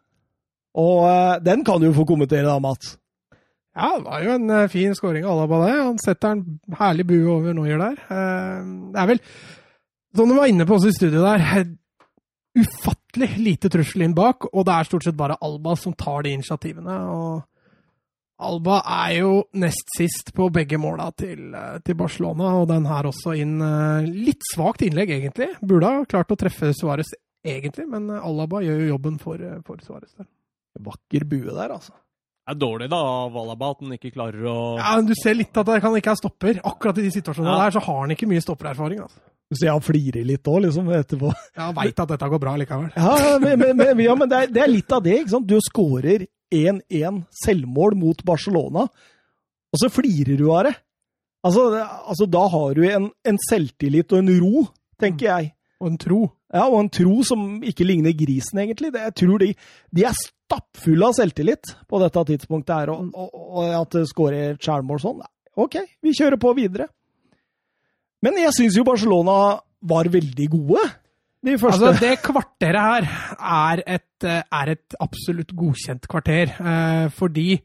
[0.80, 2.98] Og eh, den kan du jo få kommentere da, Mats.
[3.78, 5.78] Ja, det var jo en eh, fin skåring av Alaba, det.
[5.80, 7.98] Han setter en herlig bue over Noyer der.
[8.06, 8.60] Eh,
[8.94, 9.24] det er vel,
[10.16, 11.68] som du var inne på også i studio der,
[12.60, 16.34] ufattelig lite trussel inn bak, og det er stort sett bare Alba som tar de
[16.38, 16.96] initiativene.
[17.14, 17.46] og
[18.40, 23.04] Alba er jo nest sist på begge måla til, eh, til Barcelona, og den her
[23.10, 25.50] også inn eh, litt svakt innlegg, egentlig.
[25.62, 27.12] Burde ha klart å treffe Suárez,
[27.44, 30.26] egentlig, men eh, Alaba gjør jo jobben for, for Suárez der.
[30.80, 31.92] Vakker bue der, altså.
[32.48, 35.36] Det er dårlig da av Alaba at han ikke klarer å Ja, men Du ser
[35.36, 36.62] litt at han ikke er stopper.
[36.66, 37.66] Akkurat i de situasjonene Ja.
[37.68, 39.04] der så har han ikke mye stoppererfaring.
[39.04, 39.20] Altså.
[39.50, 41.32] Du jeg flirer litt òg, liksom, etterpå.
[41.58, 42.92] Jeg veit at dette går bra likevel.
[42.94, 45.50] Ja, men, men, men, ja, men det, er, det er litt av det, ikke sant.
[45.50, 48.86] Du skårer 1-1 selvmål mot Barcelona,
[49.70, 50.76] og så flirer du av det.
[51.46, 54.68] Altså, altså da har du en, en selvtillit og en ro,
[55.02, 55.50] tenker jeg.
[55.80, 56.22] Og en tro.
[56.54, 58.92] Ja, og en tro som ikke ligner grisen, egentlig.
[58.94, 59.50] Det, jeg tror de,
[59.96, 64.54] de er stappfulle av selvtillit på dette tidspunktet her, og, og, og at det skårer
[64.54, 65.26] et skjærmål sånn.
[65.60, 66.90] OK, vi kjører på videre.
[68.26, 69.60] Men jeg syns jo Barcelona
[69.90, 70.84] var veldig gode,
[71.46, 71.88] de første.
[71.88, 73.06] Altså, Det kvarteret her
[73.40, 77.62] er et, eh, er et absolutt godkjent kvarter, eh, fordi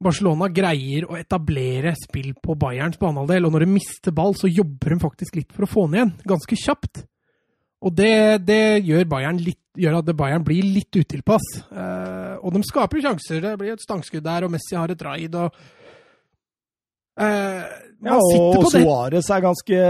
[0.00, 4.94] Barcelona greier å etablere spill på Bayerns banehalvdel, og når de mister ball, så jobber
[4.94, 7.04] de faktisk litt for å få den igjen, ganske kjapt.
[7.82, 9.06] Og det, det gjør,
[9.40, 11.46] litt, gjør at Bayern blir litt utilpass.
[11.72, 13.40] Eh, og de skaper sjanser.
[13.40, 15.34] Det blir et stangskudd der, og Messi har et raid.
[15.34, 15.54] og
[17.20, 19.80] ja, og Suárez er ganske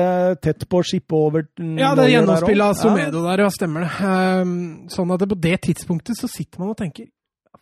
[0.42, 2.74] tett på å skippe over Ja, det er Neuer gjennomspill av.
[2.80, 3.92] Somedo der, ja, stemmer det.
[4.08, 4.54] Ehm,
[4.90, 7.06] sånn at det, på det tidspunktet så sitter man og tenker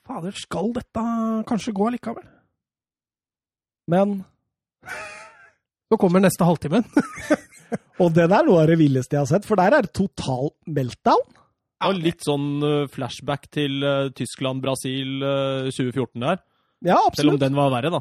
[0.08, 1.02] Fader, skal dette
[1.48, 2.24] kanskje gå allikevel?
[3.92, 4.22] Men
[5.88, 6.84] Så kommer neste halvtimen.
[8.02, 10.52] Og den er noe av det villeste jeg har sett, for der er det total
[10.68, 11.24] meltdown.
[11.78, 16.40] Ja, litt sånn eh, flashback til eh, Tyskland-Brasil eh, 2014 der.
[16.86, 18.00] Ja, Selv om den var verre, da.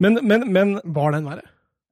[0.00, 1.44] Men, men, men Var den verre?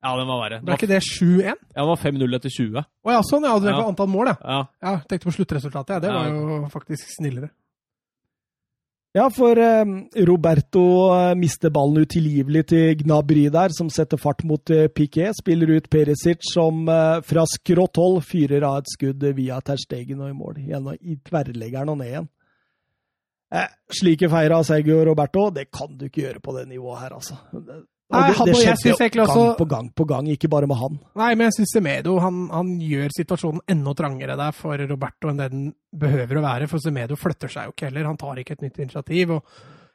[0.02, 0.58] Ja, den var verre.
[0.64, 1.44] Ble ikke det 7-1?
[1.44, 2.84] Ja, den var 5-0 etter 20.
[3.04, 3.58] Å ja, sånn, ja.
[3.60, 4.36] Du er på antall mål, ja.
[4.40, 4.60] Ja.
[4.86, 4.92] ja.
[5.10, 6.00] Tenkte på sluttresultatet, ja.
[6.00, 6.36] Det var Ja.
[6.56, 7.50] jo faktisk snillere.
[9.12, 9.84] Ja, for eh,
[10.24, 10.82] Roberto
[11.34, 15.34] mister ballen utilgivelig til Gnabry der, som setter fart mot eh, Piquet.
[15.36, 20.30] Spiller ut Perisic, som eh, fra skrått hold fyrer av et skudd via Terstegen og
[20.30, 20.60] i mål.
[20.62, 22.28] Gjennom, I tverrleggeren og ned igjen.
[23.50, 23.70] Eh,
[24.00, 27.38] slike feil av Sergio Roberto, det kan du ikke gjøre på det nivået her, altså.
[27.50, 27.80] Det,
[28.10, 30.96] Nei, det, han det skjedde jo gang på gang på gang, ikke bare med han.
[31.18, 35.38] Nei, men jeg syns Semedo han, han gjør situasjonen enda trangere der for Roberto enn
[35.38, 36.66] det den behøver å være.
[36.70, 38.08] For Semedo flytter seg jo ikke heller.
[38.10, 39.36] Han tar ikke et nytt initiativ.
[39.36, 39.46] og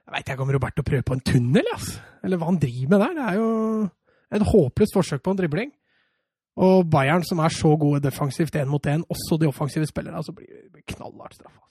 [0.08, 2.00] Jeg veit ikke om Roberto prøver på en tunnel, altså.
[2.24, 3.20] eller hva han driver med der.
[3.20, 3.50] Det er jo
[4.40, 5.76] et håpløst forsøk på en dribling.
[6.56, 10.32] Og Bayern, som er så gode defensivt én mot én, også de offensive spillerne, altså
[10.32, 11.66] blir det knallhardt straffa.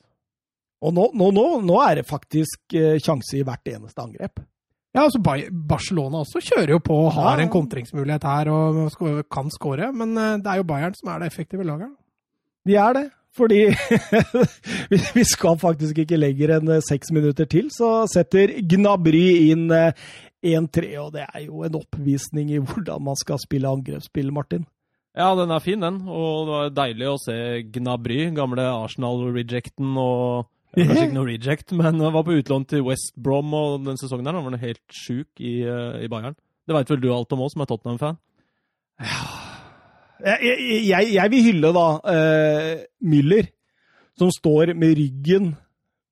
[0.85, 4.43] Og nå, nå, nå, nå er det faktisk eh, sjanse i hvert eneste angrep.
[4.95, 9.91] Ja, altså Barcelona også kjører jo på og har en kontringsmulighet her og kan skåre,
[9.97, 11.91] men eh, det er jo Bayern som er det effektive laget.
[12.69, 13.09] De er det.
[13.35, 13.65] Fordi
[15.17, 20.07] vi skal faktisk ikke lenger enn eh, seks minutter til, så setter Gnabry inn eh,
[20.47, 20.93] 1-3.
[21.03, 24.69] Og det er jo en oppvisning i hvordan man skal spille angrepsspill, Martin.
[25.19, 26.05] Ja, den er fin, den.
[26.07, 27.37] Og det var deilig å se
[27.75, 32.85] Gnabry, gamle Arsenal-rejecten og ja, Kanskje ikke noe reject, men han var på utlån til
[32.87, 36.37] West Brom og den sesongen der Han var helt sjuk i, eh, i Bayern.
[36.65, 38.21] Det veit vel du alt om òg, som er Tottenham-fan?
[40.25, 43.49] Jeg, jeg, jeg, jeg vil hylle da uh, Müller,
[44.17, 45.51] som står med ryggen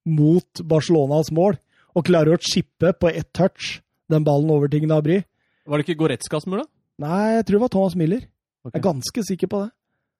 [0.04, 1.56] mot Barcelonas mål
[1.96, 3.78] og klarer å chippe på ett touch
[4.12, 5.22] den ballen over til Gnabry.
[5.64, 6.70] Var det ikke Goretzkas mål, da?
[7.06, 8.26] Nei, jeg tror det var Thomas Müller.
[8.62, 8.74] Okay.
[8.74, 9.70] Jeg er ganske sikker på det.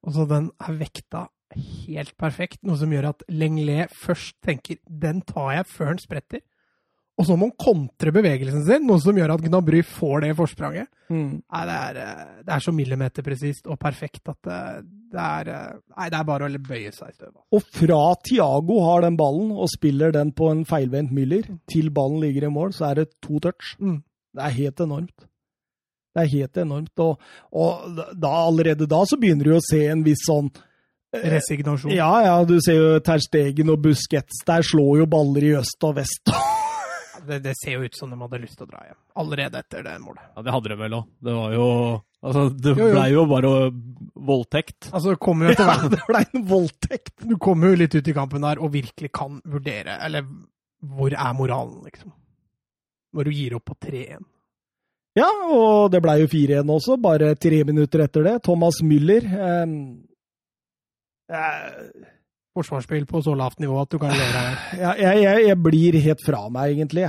[0.03, 1.27] Og så den er vekta
[1.57, 6.47] helt perfekt, noe som gjør at Lenglet først tenker 'den tar jeg før den spretter'.
[7.21, 10.89] Og så må han kontre bevegelsen sin, noe som gjør at Gnabry får det forspranget.
[11.13, 14.61] Nei, det er, eh, det er så millimeterpresist og perfekt at det,
[15.13, 17.43] det er eh, Nei, det er bare å bøye seg i støvet.
[17.53, 22.23] Og fra Thiago har den ballen og spiller den på en feilvendt Müller, til ballen
[22.25, 23.77] ligger i mål, så er det to touch.
[23.79, 24.01] Mm.
[24.33, 25.29] Det er helt enormt.
[26.13, 27.05] Det er helt enormt.
[27.05, 27.21] Og,
[27.53, 30.49] og da, allerede da så begynner du å se en viss sånn
[31.13, 31.93] Resignasjon.
[31.93, 35.89] Ja, ja, du ser jo Ter Stegen og Busquets der slår jo baller i øst
[35.89, 36.33] og vest.
[37.23, 38.97] Det, det ser jo ut som de hadde lyst til å dra hjem.
[39.23, 40.25] Allerede etter det målet.
[40.35, 41.05] Ja, det hadde de vel òg.
[41.23, 41.67] Det var jo
[42.23, 43.53] Altså, det blei jo bare
[44.27, 44.89] voldtekt.
[44.91, 47.15] Altså, det kommer jo etter hvert det ble en voldtekt.
[47.31, 50.27] Du kommer jo litt ut i kampen der og virkelig kan vurdere Eller
[50.83, 52.11] hvor er moralen, liksom?
[53.15, 54.23] Når du gir opp på 3-1.
[55.19, 58.39] Ja, og det ble jo 4-1 også, bare tre minutter etter det.
[58.47, 59.75] Thomas Müller eh,
[62.53, 64.81] Forsvarsspill på så lavt nivå at du kan leve av det.
[64.83, 67.07] jeg, jeg, jeg, blir helt fra meg, egentlig.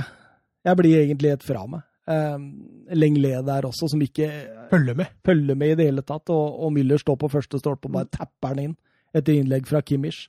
[0.64, 0.78] jeg.
[0.80, 1.82] Blir egentlig helt fra meg.
[2.04, 2.46] Um,
[2.92, 4.28] Lenglet der også, som ikke
[4.70, 5.12] følger med.
[5.24, 6.28] følger med i det hele tatt.
[6.32, 8.78] Og, og Müller står på første stolpe og bare tapper den inn
[9.14, 10.24] etter innlegg fra Kimmich.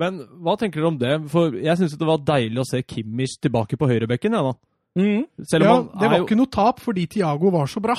[0.00, 1.12] Men hva tenker dere om det?
[1.30, 4.34] For jeg syns det var deilig å se Kimmich tilbake på høyrebekken.
[4.38, 4.54] Ja, da.
[5.48, 7.96] Selv om Ja, han det var jo ikke noe tap fordi Tiago var så bra.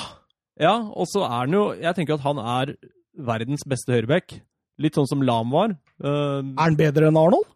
[0.60, 2.74] Ja, og så er han jo Jeg tenker at han er
[3.14, 4.36] verdens beste høyrebekk.
[4.82, 5.76] Litt sånn som Lam var.
[6.02, 7.46] Uh, Er han bedre enn Arnold?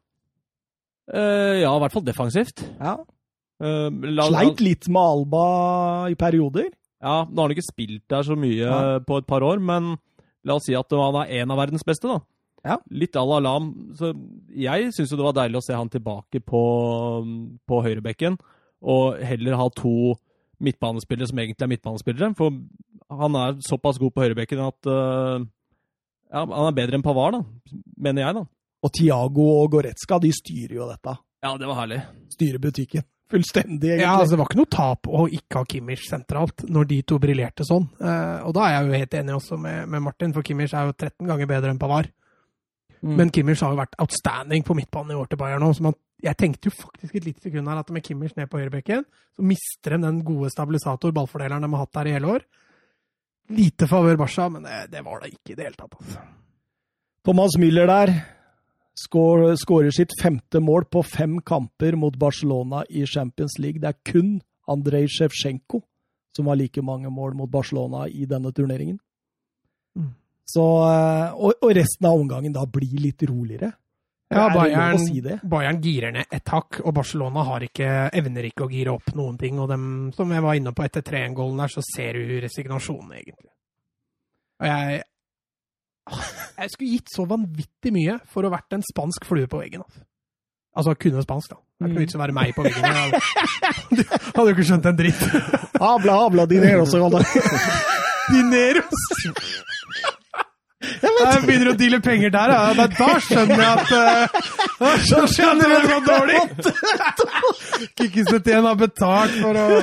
[1.08, 2.62] Uh, ja, i hvert fall defensivt.
[2.78, 2.96] Ja.
[3.62, 5.44] Uh, la- Sleit litt med Alba
[6.12, 6.68] i perioder.
[7.02, 8.98] Ja, Nå har han ikke spilt der så mye Ja.
[9.06, 9.96] på et par år, men
[10.44, 12.20] la oss si at han er en av verdens beste, da.
[12.64, 12.76] Ja.
[12.90, 13.94] Litt à la Lam.
[13.94, 14.12] Så
[14.50, 16.62] jeg syns det var deilig å se han tilbake på,
[17.66, 18.38] på høyrebekken,
[18.82, 20.14] og heller ha to
[20.60, 22.34] midtbanespillere som egentlig er midtbanespillere.
[22.36, 22.50] For
[23.10, 25.46] han er såpass god på høyrebekken at eh,
[26.28, 27.42] ja, han er bedre enn Pavar, da,
[27.96, 28.44] mener jeg, da.
[28.84, 31.14] Og Tiago og Goretzka, de styrer jo dette.
[31.42, 32.02] Ja, det var herlig.
[32.34, 33.06] Styrer butikken.
[33.32, 34.04] Fullstendig, egentlig.
[34.06, 37.18] Ja, altså, Det var ikke noe tap å ikke ha Kimmich sentralt, når de to
[37.20, 37.88] briljerte sånn.
[38.00, 40.88] Eh, og da er jeg jo helt enig også med, med Martin, for Kimmich er
[40.88, 42.08] jo 13 ganger bedre enn Pavar.
[43.02, 43.14] Mm.
[43.20, 45.70] Men Kimmich har jo vært outstanding på midtbanen i år til Bayern nå.
[45.76, 48.62] Så man, jeg tenkte jo faktisk et lite sekund her at med Kimmich ned på
[48.62, 49.04] høyrebekken,
[49.36, 52.48] så mister de den gode stabilisator, ballfordeleren de har hatt der i hele år.
[53.48, 55.94] Lite favør Barca, men det, var det ikke i det hele tatt.
[55.98, 56.24] Altså.
[57.24, 58.12] Thomas Müller der
[58.98, 63.80] skårer sitt femte mål på fem kamper mot Barcelona i Champions League.
[63.80, 64.38] Det er kun
[64.68, 65.82] Andrej Sjevsjenko
[66.36, 68.98] som har like mange mål mot Barcelona i denne turneringen.
[69.98, 70.12] Mm.
[70.48, 73.72] Så, eh, og, og resten av omgangen da blir litt roligere.
[74.28, 75.22] Ja, Er Bayern, si?
[75.48, 79.38] Bayern girer ned et hakk, og Barcelona har ikke, evner ikke å gire opp noen
[79.40, 79.56] ting.
[79.62, 83.52] Og dem, som jeg var inne på etter 3-1-gålen der, så ser du resignasjonen, egentlig.
[84.58, 85.00] Og jeg
[86.58, 89.84] Jeg skulle gitt så vanvittig mye for å vært en spansk flue på veggen.
[89.84, 90.04] Altså,
[90.74, 91.60] altså kunne spansk, da.
[91.78, 92.84] Det er ikke vits å være meg på veggen.
[92.84, 95.24] Jeg hadde, jo ikke skjønt en dritt.
[95.78, 97.08] Habla, habla dineros, så.
[98.32, 99.76] Dineros!
[100.78, 102.70] Jeg begynner å deale penger der, ja.
[102.78, 104.26] Da, skjønner jeg at uh,
[104.78, 106.40] Da skjønner jeg at det var dårlig!
[107.98, 109.66] Kikkis har betalt for å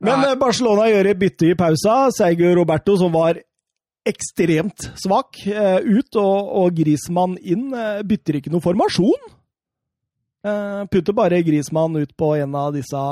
[0.00, 0.32] Men Nei.
[0.40, 2.08] Barcelona gjør et bytte i pausa.
[2.16, 3.36] Sergio Roberto, som var
[4.08, 7.68] ekstremt svak, eh, ut, og, og Grismann inn.
[7.76, 9.20] eh, Bytter ikke noe formasjon.
[10.48, 13.02] Eh, Putter bare Grismann ut på en av disse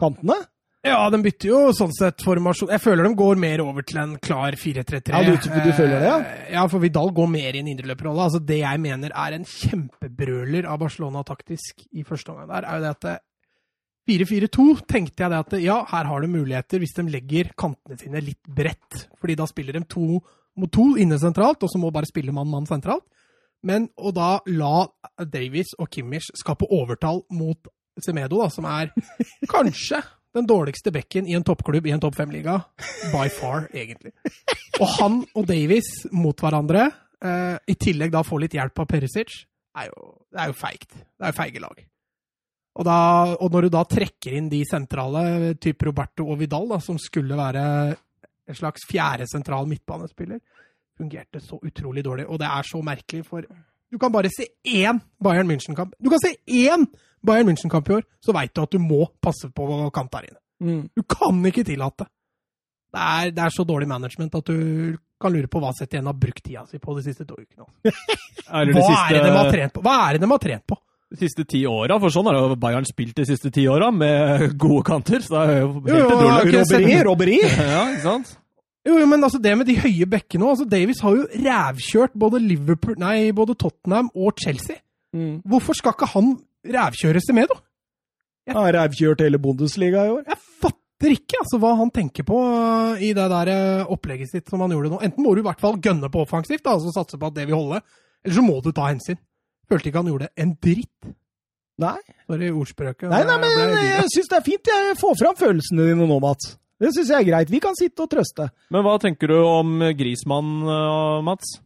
[0.00, 0.38] kantene.
[0.86, 2.70] Ja, de bytter jo sånn sett formasjon.
[2.70, 5.10] Jeg føler de går mer over til en klar 4-3-3.
[5.10, 6.18] Ja, du- du føler det, ja?
[6.20, 8.22] Eh, Ja, for Vidal går mer i en indreløperrolle.
[8.30, 12.78] Altså, det jeg mener er en kjempebrøler av Barcelona taktisk i første omgang der, er
[12.78, 13.20] jo det at
[14.08, 18.22] 4-4-2 tenkte jeg det at ja, her har de muligheter hvis de legger kantene sine
[18.24, 19.08] litt bredt.
[19.20, 20.22] Fordi da spiller de to
[20.56, 23.04] mot to inne sentralt, og så må bare spille mann-mann sentralt.
[23.62, 24.86] Men å da la
[25.18, 27.58] Davies og Kimmich skape overtall mot
[28.00, 28.92] Semedo, da, som er
[29.48, 30.02] kanskje
[30.36, 32.58] den dårligste bekken i en toppklubb i en topp fem-liga.
[33.12, 34.12] By far, egentlig.
[34.78, 36.88] Og han og Davies mot hverandre,
[37.24, 39.44] eh, i tillegg da få litt hjelp av Perisic,
[39.78, 40.90] er jo, det er jo feigt.
[40.92, 41.80] Det er jo feige lag.
[42.78, 42.98] Og, da,
[43.42, 47.38] og når du da trekker inn de sentrale, type Roberto og Vidal, da, som skulle
[47.38, 47.64] være
[48.48, 50.38] en slags fjerde sentral midtbanespiller,
[50.98, 52.28] fungerte så utrolig dårlig.
[52.28, 53.48] Og det er så merkelig, for
[53.90, 55.94] du kan bare se én Bayern München-kamp.
[56.00, 56.86] Du kan se én
[57.24, 60.88] Bayern München-kamp i år, så veit du at du må passe på kant der inne.
[60.94, 62.08] Du kan ikke tillate.
[62.88, 66.16] Det er, det er så dårlig management at du kan lure på hva Setien har
[66.16, 67.66] brukt tida si på de siste to ukene.
[68.48, 69.82] Hva siste, er det de har trent på?
[69.84, 70.78] Hva er det de har trent på?
[71.08, 74.50] de siste ti åra, for sånn har jo Bayern spilt de siste ti åra, med
[74.60, 75.22] gode kanter.
[75.24, 76.98] Så det er jo helt utrolig.
[77.08, 77.38] robberi!
[77.72, 78.34] Ja, ikke sant?
[78.88, 80.54] Jo, jo, men altså det med de høye bekkene òg.
[80.54, 84.80] altså Davies har jo rævkjørt både, Liverpool, nei, både Tottenham og Chelsea.
[85.16, 85.40] Mm.
[85.48, 87.58] Hvorfor skal ikke han rævkjøre Semedo?
[88.48, 90.22] Han har rævkjørt hele Bundesliga i år.
[90.28, 94.48] Jeg fatter ikke altså, hva han tenker på uh, i det der uh, opplegget sitt
[94.48, 95.00] som han gjorde nå.
[95.04, 97.48] Enten må du i hvert fall gønne på offensivt, da, altså satse på at det
[97.50, 97.82] vil holde,
[98.24, 99.20] eller så må du ta hensyn.
[99.68, 101.10] Følte ikke han gjorde en dritt.
[101.78, 103.06] Nei, Sorry, ordspråket.
[103.12, 104.70] nei, nei men jeg, jeg syns det er fint.
[104.72, 106.56] Jeg får fram følelsene dine nå, Mats.
[106.78, 107.50] Det syns jeg er greit.
[107.50, 108.48] Vi kan sitte og trøste.
[108.74, 111.58] Men hva tenker du om Grismann, eh, Mats?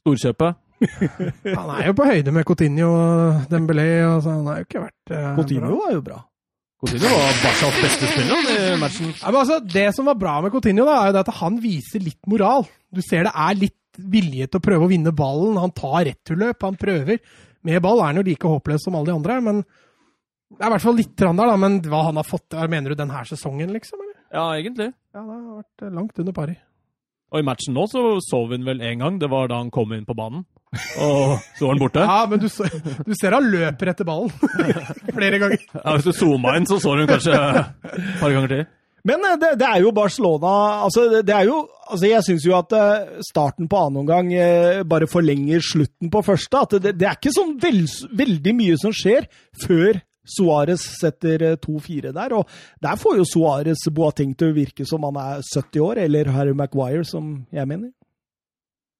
[0.00, 0.60] Storkjøpet?
[1.58, 5.12] Han er jo på høyde med Coutinho og Dembélé, altså, han har jo ikke vært
[5.12, 6.20] uh, Coutinho var jo bra.
[6.80, 9.10] Coutinho var Barcas beste spiller i matchen.
[9.18, 11.58] Ja, men altså, det som var bra med Coutinho, da, er jo det at han
[11.60, 12.64] viser litt moral.
[12.88, 15.60] Du ser det er litt vilje til å prøve å vinne ballen.
[15.60, 17.20] Han tar returløp, han prøver.
[17.68, 19.62] Med ball er han jo like håpløs som alle de andre, men
[20.50, 21.56] det er i hvert fall litt der, da.
[21.60, 24.00] Men hva han har fått til, mener du denne sesongen, liksom?
[24.02, 24.16] Eller?
[24.34, 24.90] Ja, egentlig.
[25.14, 26.56] Ja, det har vært eh, langt under pari.
[27.30, 29.20] Og i matchen nå så sov hun vel én gang.
[29.22, 30.42] Det var da han kom inn på banen.
[31.02, 32.02] Og så var han borte.
[32.10, 32.66] Ja, men du, så-
[33.06, 34.30] du ser han løper etter ballen
[35.16, 35.62] flere ganger.
[35.76, 38.64] Ja, hvis du zooma inn, så så han kanskje et par ganger til.
[39.06, 40.50] Men eh, det, det er jo Barcelona
[40.84, 44.28] altså det, det er jo, altså Jeg syns jo at eh, starten på annen omgang
[44.34, 46.66] eh, bare forlenger slutten på første.
[46.66, 47.80] At det, det er ikke sånn vel,
[48.20, 49.30] veldig mye som skjer
[49.64, 52.36] før Suárez setter eh, 2-4 der.
[52.38, 52.48] Og
[52.82, 56.56] der får jo Suárez Boateng til å virke som han er 70 år, eller Harry
[56.56, 57.92] Maguire, som jeg mener.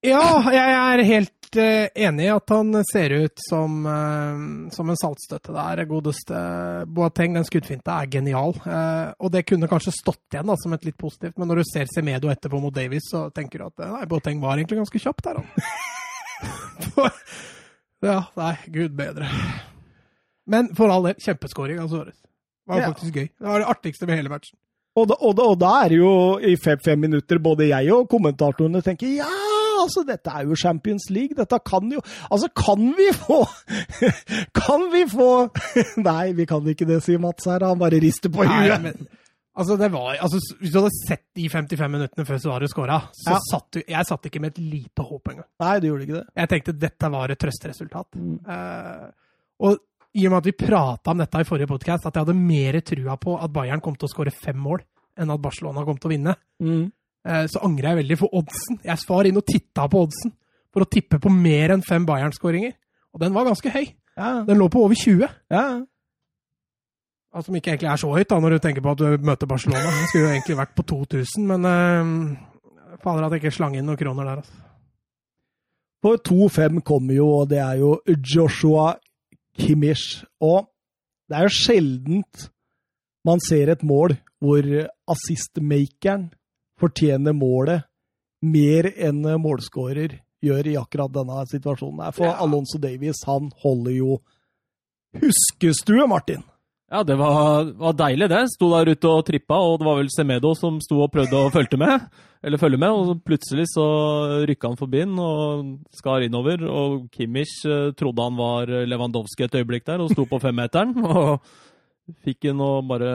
[0.00, 4.38] Ja, jeg er helt eh, enig i at han ser ut som, eh,
[4.72, 5.82] som en saltstøtte der.
[5.90, 6.40] Godeste
[6.88, 8.56] Boateng, den skuddfinta er genial.
[8.64, 11.68] Eh, og det kunne kanskje stått igjen da, som et litt positivt, men når du
[11.68, 15.04] ser Semedo etterpå mot Davies, så tenker du at eh, nei, Boateng var egentlig ganske
[15.04, 15.52] kjapp der, han.
[18.08, 19.28] ja, nei, gud bedre.
[20.50, 22.18] Men for all del, kjempeskåring av Suárez.
[22.70, 22.90] Var Ja.
[22.92, 23.28] faktisk gøy.
[23.38, 24.56] Det var det artigste med hele matchen.
[24.98, 26.10] Og da, og, da, og da er det jo
[26.42, 29.28] i fem-fem minutter både jeg og kommentatorene tenker ja,
[29.80, 33.38] altså dette er jo Champions League, dette kan jo Altså, kan vi få
[34.60, 35.28] Kan vi få
[36.08, 37.62] Nei, vi kan ikke det, sier Mats her.
[37.70, 39.06] Han bare rister på Nei, men,
[39.56, 43.36] altså det var, altså, hvis du hadde sett de 55 minuttene før Suárez skåra, så
[43.36, 43.38] Ja.
[43.50, 45.46] satt du Jeg satt ikke med et lite håp engang.
[45.62, 46.26] Nei, du gjorde ikke det.
[46.42, 48.18] Jeg tenkte dette var et trøsteresultat.
[48.18, 48.40] Mm.
[48.46, 49.06] Uh,
[49.60, 49.78] og
[50.14, 52.80] i og med at vi prata om dette i forrige podkast, at jeg hadde mer
[52.82, 54.82] trua på at Bayern kom til å skåre fem mål
[55.20, 56.90] enn at Barcelona kom til å vinne, Mm.
[57.26, 58.80] eh, så angrer jeg veldig for oddsen.
[58.84, 60.32] Jeg var inn og titta på oddsen
[60.72, 62.72] for å tippe på mer enn fem Bayern-skåringer,
[63.14, 63.94] og den var ganske høy.
[64.16, 65.28] Ja, Den lå på over 20.
[65.50, 65.82] ja.
[67.32, 69.46] Altså, Som ikke egentlig er så høyt, da, når du tenker på at du møter
[69.46, 69.82] Barcelona.
[69.86, 73.86] Den skulle jo egentlig vært på 2000, men uh, fader at jeg ikke slang inn
[73.86, 74.36] noen kroner der.
[74.42, 74.52] altså.
[76.02, 78.94] For 2-5 kommer jo, og det er jo Joshua
[79.58, 80.24] Kimmich.
[80.40, 80.68] Og
[81.28, 82.50] det er jo sjeldent
[83.26, 84.64] man ser et mål hvor
[85.12, 86.30] assistmakeren
[86.80, 87.84] fortjener målet
[88.40, 92.12] mer enn målskårer gjør i akkurat denne situasjonen.
[92.16, 92.38] For Ja.
[92.40, 94.20] Alonso Davies, han holder jo
[95.20, 96.42] huskestue, Martin.
[96.90, 98.40] Ja, det var, var deilig, det.
[98.50, 101.52] Sto der ute og trippa, og det var vel Semedo som sto og prøvde å
[101.54, 102.08] følge med.
[102.42, 103.84] Eller følge med, og så plutselig så
[104.48, 106.64] rykka han forbi den og skar innover.
[106.66, 110.96] Og Kimmich eh, trodde han var Lewandowski et øyeblikk der, og sto på femmeteren.
[112.10, 113.10] Og fikk den og bare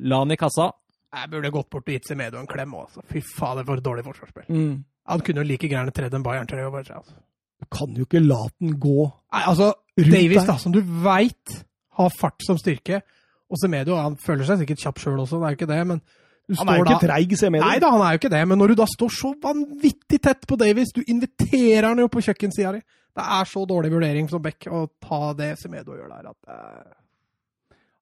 [0.00, 0.70] la den i kassa.
[1.12, 2.86] Jeg burde gått bort og gitt Semedo en klem òg.
[2.86, 3.02] Altså.
[3.10, 4.46] Fy fader, for et dårlig forsvarsspill.
[4.48, 4.76] Mm.
[5.10, 7.02] Han kunne jo like gjerne tredd en Bayern-trøye over seg.
[7.02, 7.18] Altså.
[7.60, 9.10] Du kan jo ikke la den gå.
[9.34, 10.52] Nei, altså, Davies, der.
[10.54, 11.58] da, som du veit
[12.06, 13.02] har fart som styrke,
[13.50, 16.02] og Semedo han føler seg sikkert kjapp sjøl også, det er jo ikke det, men
[16.50, 17.62] du Han er jo står ikke treig, Semedo.
[17.62, 20.18] med Nei da, han er jo ikke det, men når du da står så vanvittig
[20.18, 22.80] tett på Davies, du inviterer han jo på kjøkkensida di.
[23.20, 26.96] Det er så dårlig vurdering som Beck å ta det Semedo gjør der, at eh,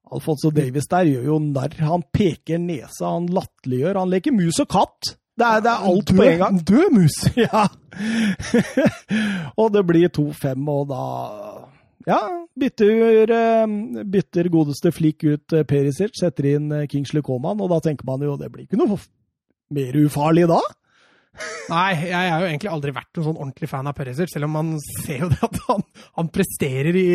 [0.09, 1.75] Alfonso Davies der gjør jo narr.
[1.85, 3.99] Han peker nesa, han latterliggjør.
[4.01, 5.13] Han leker mus og katt.
[5.39, 6.57] Det er, det er alt på en gang.
[6.67, 7.19] Død mus!
[7.45, 7.67] Ja.
[9.59, 11.03] og det blir 2-5, og da
[12.09, 12.19] ja,
[12.57, 17.79] bytter, eh, bytter godeste Flik ut eh, Perisic, setter inn eh, Kingsley Coman, og da
[17.85, 18.97] tenker man jo det blir ikke noe
[19.75, 20.59] mer ufarlig da.
[21.73, 24.57] Nei, jeg har jo egentlig aldri vært noen sånn ordentlig fan av Perisic, selv om
[24.57, 25.85] man ser jo det at han,
[26.17, 27.11] han presterer i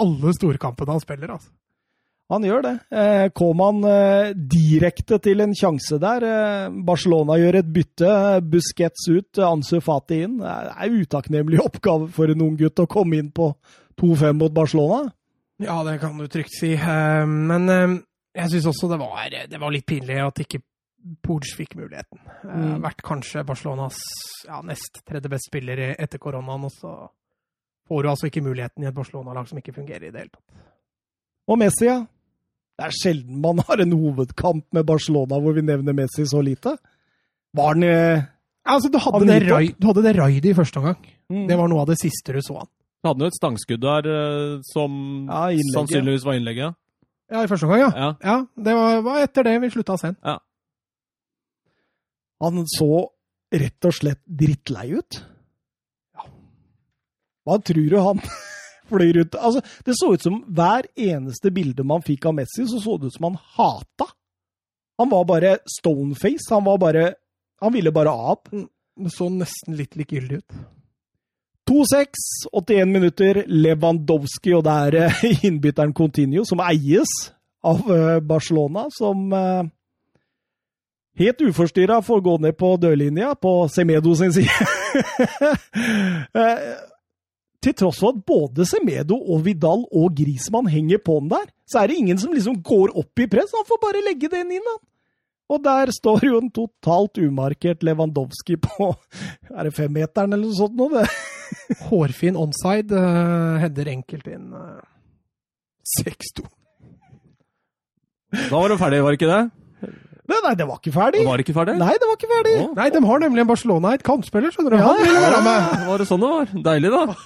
[0.00, 1.34] alle storkampene han spiller.
[1.34, 1.50] altså.
[2.30, 2.72] Han gjør det.
[2.94, 6.22] Eh, Coman eh, direkte til en sjanse der.
[6.22, 8.12] Eh, Barcelona gjør et bytte.
[8.52, 10.36] Busquets ut, Ansu Fati inn.
[10.38, 13.50] Det er en utakknemlig oppgave for en ung gutt å komme inn på
[13.98, 15.10] 2-5 mot Barcelona.
[15.60, 16.72] Ja, det kan du trygt si.
[16.74, 17.98] Eh, Men eh,
[18.40, 20.62] jeg syns også det var, det var litt pinlig at ikke
[21.24, 22.18] Pooj fikk muligheten.
[22.44, 22.82] Eh, Mm.
[22.84, 23.96] Vært kanskje Barcelonas
[24.46, 26.90] ja, nest tredje beste spiller etter koronaen, og så
[27.88, 30.60] får du altså ikke muligheten i et Barcelona-lag som ikke fungerer i det hele tatt.
[31.48, 32.02] Og Messi, ja.
[32.78, 36.76] Det er sjelden man har en hovedkamp med Barcelona hvor vi nevner Messi så lite.
[37.56, 38.22] Var eh,
[38.70, 41.00] Altså, du hadde, det, du hadde det raidet i første omgang.
[41.32, 42.68] mm, Det var noe av det siste du så han.
[43.00, 44.92] Du hadde jo et stangskudd der eh, som
[45.30, 46.76] Ja, sannsynligvis var innlegget.
[47.30, 47.90] Ja, i første omgang, ja.
[47.94, 48.10] Ja.
[48.26, 50.40] Ja, Det var, var etter det vi slutta å se han.
[52.40, 52.90] Han så
[53.52, 55.20] rett og slett drittlei ut.
[56.16, 56.26] Ja.
[57.46, 58.22] Hva tror du han
[58.90, 62.80] fløy rundt Altså, det så ut som hver eneste bilde man fikk av Messi, så
[62.82, 64.08] så det ut som han hata.
[65.00, 66.50] Han var bare stoneface.
[66.50, 67.06] Han var bare
[67.62, 68.42] Han ville bare av.
[68.50, 70.60] Det så nesten litt likegyldig ut.
[71.70, 72.06] 2-6,
[72.52, 77.12] 81 minutter, Lewandowski, og det er eh, innbytteren Continuo, som eies
[77.62, 79.68] av eh, Barcelona, som eh,
[81.22, 84.50] helt uforstyrra får gå ned på dørlinja på Semedo sin side.
[87.60, 91.84] Til tross for at både Semedo og Vidal og Grismann henger på den der, så
[91.84, 93.54] er det ingen som liksom går opp i press.
[93.54, 94.80] Han får bare legge den inn, han.
[95.50, 98.94] Og der står jo en totalt umarkert Lewandowski på
[99.56, 100.90] Er det femmeteren eller noe sånt nå?
[101.50, 101.76] Det?
[101.90, 104.50] Hårfin onside, uh, header enkelt inn.
[104.54, 104.80] Uh,
[105.98, 106.46] 6-2.
[108.30, 109.40] Da var de ferdig, var det ikke det?
[110.30, 111.24] Nei, nei, det var ikke ferdig.
[111.26, 111.72] Var ikke ferdig?
[111.80, 112.52] Nei, det var ikke ferdig.
[112.62, 114.78] Å, Nei, de har nemlig en Barcelona-eid kantspiller, skjønner du.
[114.78, 115.80] Ja, Han ville være med.
[115.88, 116.52] var det sånn det var?
[116.68, 117.16] Deilig, da.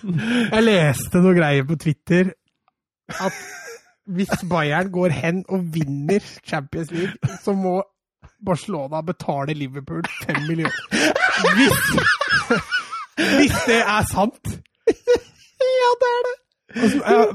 [0.54, 2.30] Jeg leste noe greier på Twitter
[3.20, 3.42] at
[4.16, 7.82] hvis Bayern går hen og vinner Champions League, så må
[8.44, 10.72] Barcelona betale Liverpool fem millioner.
[11.60, 11.92] Hvis,
[13.18, 14.56] hvis det er sant.
[15.64, 16.32] Ja, det er det.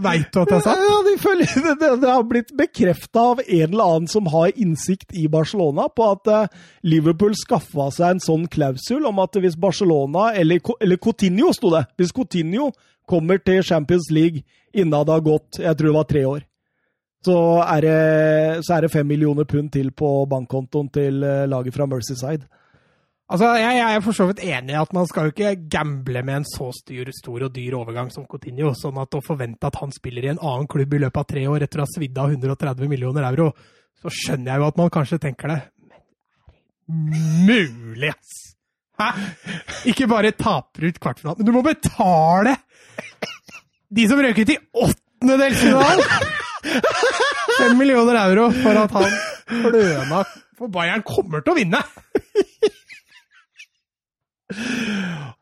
[0.03, 0.82] Veit du at det er sant?
[0.84, 4.51] Ja, de følger, det, det, det har blitt bekrefta av en eller annen som har
[4.53, 9.57] innsikt i Barcelona, på at uh, Liverpool skaffa seg en sånn klausul om at hvis
[9.57, 12.69] Barcelona, eller, eller Coutinho sto det, hvis Coutinho
[13.09, 14.43] kommer til Champions League
[14.75, 16.45] innen det har gått jeg tror det var tre år,
[17.25, 17.97] så er det,
[18.67, 22.45] så er det fem millioner pund til på bankkontoen til eh, laget fra Mercyside.
[23.30, 26.21] Altså, jeg, jeg er for så vidt enig i at man skal jo ikke gamble
[26.25, 29.77] med en så styr, stor og dyr overgang som Coutinho, sånn at å forvente at
[29.77, 32.17] han spiller i en annen klubb i løpet av tre år etter å ha svidd
[32.17, 33.51] av 130 millioner euro,
[34.01, 35.59] så skjønner jeg jo at man kanskje tenker det.
[36.89, 38.34] Men mulig, ass?
[38.99, 39.11] Hæ?
[39.93, 42.57] Ikke bare taper ut kvartfinalen, men du må betale
[43.93, 46.01] de som røyket til åttendedelsfinalen!
[47.59, 49.13] Fem millioner euro for at han
[49.49, 50.25] kløna
[50.57, 51.86] For Bayern kommer til å vinne!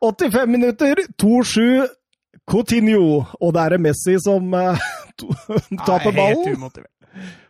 [0.01, 1.87] 85 minutter, 2-7,
[2.49, 3.23] Coutinho.
[3.41, 4.51] Og det er Messi som
[5.17, 5.33] to-
[5.85, 6.45] taper ballen.
[6.45, 6.91] helt umotivert.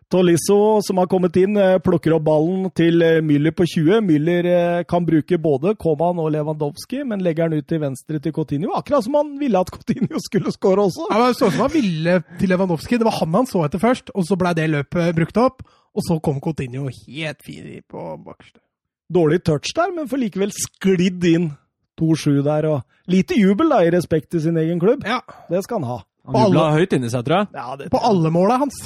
[0.08, 3.98] Tolisso, som har kommet inn, eh, plukker opp ballen til eh, Müller på 20.
[4.08, 8.72] Müller kan bruke både Koman og Lewandowski, men legger den ut til venstre til Coutinho.
[8.78, 11.10] Akkurat som han ville at Coutinho skulle skåre også.
[11.12, 12.96] Ja, men så ut som han ville til Lewandowski.
[13.02, 15.66] Det var han han så etter først, og så blei det løpet brukt opp.
[15.98, 18.62] Og så kom Coutinho helt fin på bakerste.
[19.14, 21.50] Dårlig touch der, men får likevel sklidd inn
[22.00, 22.68] 2-7 der.
[22.74, 25.06] Og lite jubel, da, i respekt til sin egen klubb.
[25.08, 26.00] Ja, Det skal han ha.
[26.28, 27.48] Han jubla høyt inni seg, tror jeg.
[27.56, 28.82] Ja, det, På alle måla hans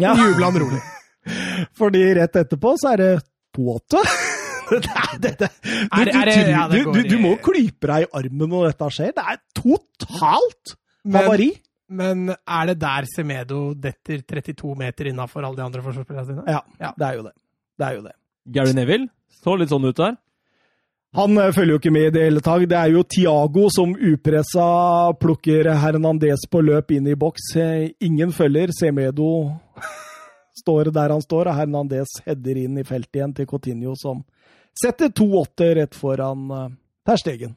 [0.00, 0.14] Ja.
[0.16, 0.80] jubla han rolig.
[1.78, 3.12] Fordi rett etterpå så er det
[3.58, 4.02] 2-8.
[4.68, 5.46] Det er, det, det.
[5.88, 9.14] Du, du, er må klype deg i armen når dette skjer.
[9.16, 10.74] Det er totalt
[11.08, 11.24] Men,
[11.88, 16.44] men er det der Semedo detter 32 meter innafor alle de andre forsvarsspillerne sine?
[16.52, 16.90] Ja, Ja.
[17.00, 17.32] det er jo det.
[17.80, 18.12] Det er jo det.
[18.58, 19.08] Gary Neville
[19.42, 20.16] så litt sånn ut der.
[21.16, 22.66] Han eh, følger jo ikke med i det hele tatt.
[22.68, 24.66] Det er jo Tiago som upressa
[25.20, 27.54] plukker Hernandez på løp inn i boks.
[27.56, 28.74] Eh, Ingen følger.
[28.76, 29.30] Semedo
[30.60, 34.20] står der han står, og Hernandez header inn i feltet igjen til Coutinho, som
[34.76, 36.44] setter 2-8 rett foran
[37.08, 37.16] Terstegen.
[37.22, 37.56] Stegen.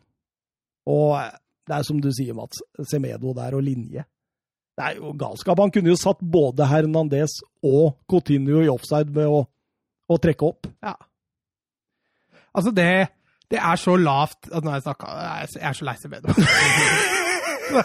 [0.88, 1.36] Og eh,
[1.68, 2.64] det er som du sier, Mats.
[2.90, 4.08] Semedo der og linje.
[4.80, 5.60] Det er jo galskap.
[5.60, 9.44] Han kunne jo satt både Hernandez og Coutinho i offside med å,
[10.08, 10.72] å trekke opp.
[10.82, 10.96] Ja.
[12.56, 12.88] Altså, det,
[13.52, 16.34] det er så lavt at Nå har jeg snakka Jeg er så lei Semedo.
[16.36, 16.44] det,
[17.72, 17.84] det,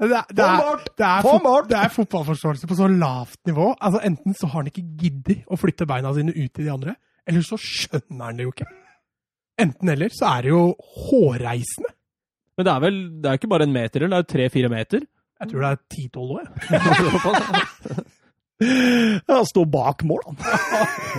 [0.00, 3.70] det, er, det, er, fot- det er fotballforståelse på så lavt nivå.
[3.80, 6.96] Altså, Enten så har han ikke giddet å flytte beina sine ut til de andre,
[7.28, 8.68] eller så skjønner han det jo ikke.
[9.60, 10.62] Enten eller så er det jo
[11.06, 11.92] hårreisende.
[12.56, 15.04] Men det er vel det er ikke bare en meter, det er jo tre-fire meter.
[15.40, 16.46] Jeg tror det er ti-tolv år.
[16.74, 18.04] jeg.
[19.30, 20.36] Han står bak mål, han.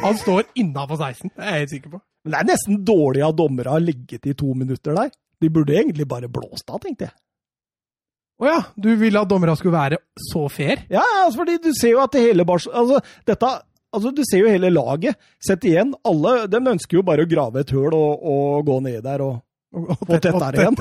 [0.04, 2.02] Han står innafor 16, det er jeg helt sikker på.
[2.24, 5.12] Men det er nesten dårlig av dommere å ligget i to minutter der.
[5.42, 7.16] De burde egentlig bare blåst av, tenkte jeg.
[8.42, 10.00] Å ja, du ville at dommerne skulle være
[10.30, 10.86] så fair?
[10.90, 12.70] Ja, altså fordi du ser jo at det hele Bars...
[12.70, 13.52] Altså, dette
[13.92, 15.18] Altså, Du ser jo hele laget.
[15.44, 15.90] Sett igjen.
[16.08, 19.42] Alle de ønsker jo bare å grave et høl og, og gå ned der og
[19.72, 20.78] Og, og, få tetta og igjen.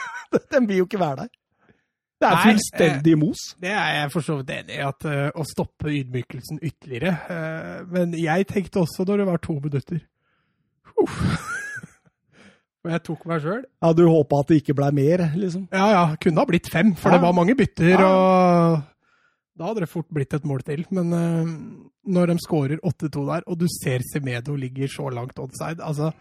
[0.52, 1.30] De vil jo ikke være der.
[2.20, 3.42] Det er fullstendig mos.
[3.60, 7.14] Det er jeg for så vidt enig i, at uh, å stoppe ydmykelsen ytterligere.
[7.28, 10.00] Uh, men jeg tenkte også når det var to minutter
[11.02, 11.20] Uff.
[12.84, 13.62] Og jeg tok meg sjøl.
[13.82, 15.68] Ja, Du håpa at det ikke blei mer, liksom?
[15.72, 17.16] Ja ja, kunne ha blitt fem, for Ja.
[17.16, 17.94] det var mange bytter.
[17.94, 18.08] Ja.
[18.10, 18.82] og
[19.56, 20.84] Da hadde det fort blitt et mål til.
[20.90, 21.46] Men uh,
[22.04, 26.12] når de skårer 8-2 der, og du ser Semedo ligger så langt onside altså,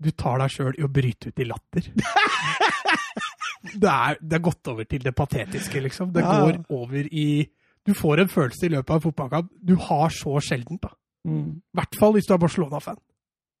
[0.00, 1.90] Du tar deg sjøl i å bryte ut i latter.
[3.82, 6.12] det, er, det er gått over til det patetiske, liksom.
[6.14, 6.40] Det Ja.
[6.40, 7.48] går over i
[7.86, 10.80] Du får en følelse i løpet av en fotballkamp du har så sjeldent.
[10.82, 10.90] da.
[11.28, 12.96] I hvert fall hvis du er Barcelona-fan.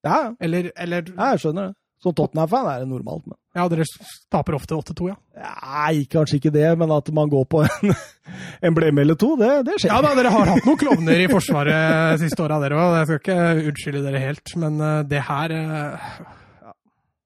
[0.08, 0.32] Ja, ja.
[0.40, 1.78] Eller, eller Ja, jeg skjønner det.
[1.98, 3.24] Som Tottenham-fan er det normalt.
[3.26, 3.34] Men.
[3.58, 3.82] Ja, dere
[4.30, 5.16] taper ofte 8-2, ja.
[5.42, 7.94] Nei, kanskje ikke det, men at man går på en,
[8.68, 9.90] emblem eller to, det, det skjer.
[9.90, 12.94] Ja da, dere har hatt noen klovner i Forsvaret siste åra, dere òg.
[13.00, 15.82] Jeg skal ikke unnskylde dere helt, men eh, det her ja.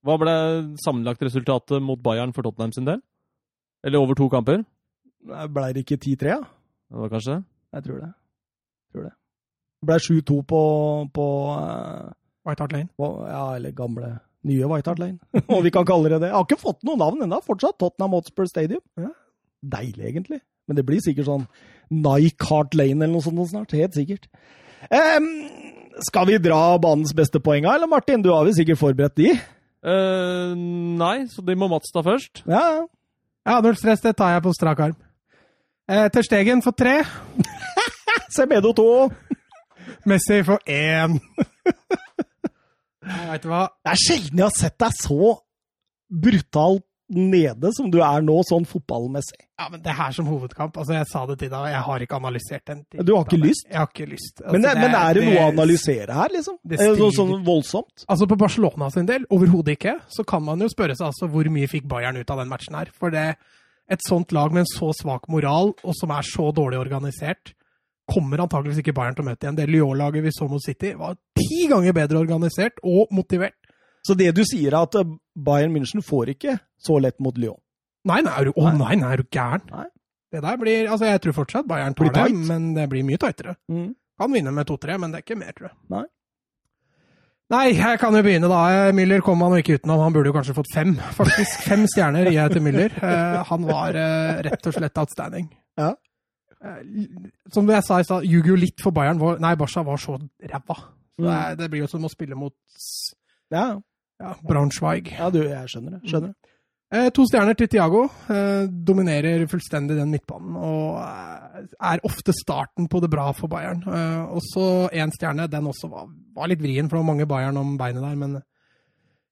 [0.03, 0.37] Hva ble
[0.83, 3.05] sammenlagtresultatet mot Bayern for Tottenham sin del?
[3.85, 4.65] Eller over to kamper?
[5.53, 6.41] Blei det ikke 10-3, ja?
[6.43, 7.45] Det var kanskje det?
[7.77, 8.09] Jeg tror det.
[8.09, 9.15] Jeg tror det.
[9.85, 10.63] Blei ble 7-2 på,
[11.13, 11.29] på,
[11.61, 12.11] eh,
[12.47, 12.89] White Hart Lane.
[12.99, 14.13] Og, Ja, eller gamle,
[14.49, 15.19] nye White Hart Lane,
[15.55, 16.31] om vi kan kalle det det.
[16.33, 17.79] Jeg har ikke fått noe navn ennå, fortsatt.
[17.81, 18.83] Tottenham Hotspur Stadium.
[19.01, 19.13] Ja.
[19.77, 20.41] Deilig, egentlig.
[20.67, 21.47] Men det blir sikkert sånn
[21.93, 23.75] Nike Hart Lane eller noe sånt snart.
[23.77, 24.29] Helt sikkert.
[24.91, 25.29] Um,
[26.07, 28.23] skal vi dra banens beste poeng, eller Martin?
[28.25, 29.35] Du har vel sikkert forberedt de?
[29.83, 30.55] Uh,
[30.99, 32.45] nei, så de må Mats ta først.
[32.47, 32.63] Ja,
[33.47, 33.59] ja.
[33.75, 34.99] Stress, det tar jeg på strak arm.
[35.91, 37.01] Eh, Ter Stegen for tre.
[38.37, 38.87] Semedo to.
[40.07, 41.19] Messi for én.
[43.03, 43.65] Jeg veit du hva.
[43.85, 45.35] Det er sjelden jeg har sett deg så
[46.13, 49.43] brutalt nede som du er nå, sånn fotballmessig.
[49.61, 52.17] Ja, men det her som hovedkamp altså Jeg sa det til deg, jeg har ikke
[52.17, 52.85] analysert den.
[52.91, 53.67] til- Du har ikke lyst?
[53.69, 54.41] Jeg har ikke lyst.
[54.41, 56.57] Altså, Men, det, men er det noe å analysere her, liksom?
[56.65, 58.07] Det noe sånn voldsomt?
[58.09, 60.01] Altså På Barcelona sin del, overhodet ikke.
[60.09, 62.75] Så kan man jo spørre seg altså hvor mye fikk Bayern ut av den matchen
[62.75, 62.87] her.
[62.95, 63.37] For det,
[63.91, 67.53] et sånt lag med en så svak moral, og som er så dårlig organisert,
[68.11, 69.59] kommer antakeligvis ikke Bayern til å møte igjen.
[69.59, 73.59] Det Lyon-laget vi så mot City, var ti ganger bedre organisert og motivert.
[74.07, 77.61] Så det du sier, er at eh, Bayern München får ikke så lett mot Lyon?
[78.09, 79.63] Nei, nei, er du, å, nei, nei, er du gæren?
[79.71, 79.87] Nei.
[80.33, 83.55] Det der blir, altså Jeg tror fortsatt Bayern tar det, men det blir mye tightere.
[83.71, 83.93] Mm.
[84.19, 85.77] Kan vinne med 2-3, men det er ikke mer, tror jeg.
[85.93, 86.05] Nei.
[87.53, 88.93] Nei, jeg kan jo begynne, da.
[88.97, 90.01] Müller kom han ikke utenom.
[90.07, 91.67] Han burde jo kanskje fått fem, faktisk.
[91.67, 92.95] Fem stjerner gir jeg til Müller.
[92.97, 95.51] Eh, han var eh, rett og slett outstanding.
[95.81, 95.91] Ja.
[96.63, 96.83] Eh,
[97.53, 99.19] som jeg sa i stad, ljuger jo litt for Bayern.
[99.19, 100.77] Var, nei, Barca var så ræva.
[100.77, 101.51] Så det, Mm.
[101.51, 102.55] er- det blir jo som å spille mot
[103.51, 103.79] Ja,
[104.21, 105.11] ja, Braunschweig.
[105.19, 106.11] ja du, jeg skjønner det.
[106.11, 106.35] Skjønner.
[106.93, 108.05] Eh, to stjerner til Tiago.
[108.29, 110.99] Eh, dominerer fullstendig den midtbanen og
[111.81, 113.83] er ofte starten på det bra for Bayern.
[113.87, 115.49] Eh, og så én stjerne.
[115.51, 118.43] Den også var, var litt vrien, for det var mange Bayern om beinet der, men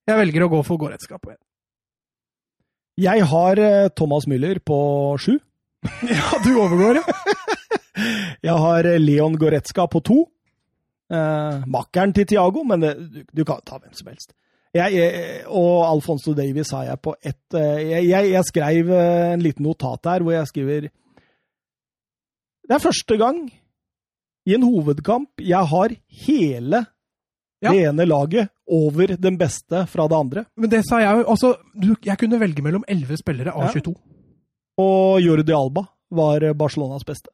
[0.09, 1.41] jeg velger å gå for Goretzka på én.
[2.99, 4.81] Jeg har eh, Thomas Müller på
[5.18, 5.39] sju.
[6.11, 7.05] Ja, du overgår, ja.
[8.49, 10.18] Jeg har eh, Leon Goretzka på to.
[11.11, 14.35] Eh, makkeren til Tiago, men det, du, du kan ta hvem som helst.
[14.76, 19.43] Jeg, jeg, og Alfonso Davies har jeg på ett eh, jeg, jeg, skrev eh, en
[19.43, 20.85] liten notat her hvor jeg skriver
[22.68, 23.41] Det er første gang
[24.47, 25.97] i en hovedkamp jeg har
[26.28, 26.85] hele
[27.61, 27.72] Ja.
[27.74, 30.45] det ene laget over den beste fra det andre.
[30.57, 31.26] Men det sa jeg jo.
[31.35, 31.51] Altså,
[32.07, 33.83] jeg kunne velge mellom elleve spillere av Ja.
[34.79, 34.83] 22.
[34.83, 37.31] Og Jordi Alba var Barcelonas beste.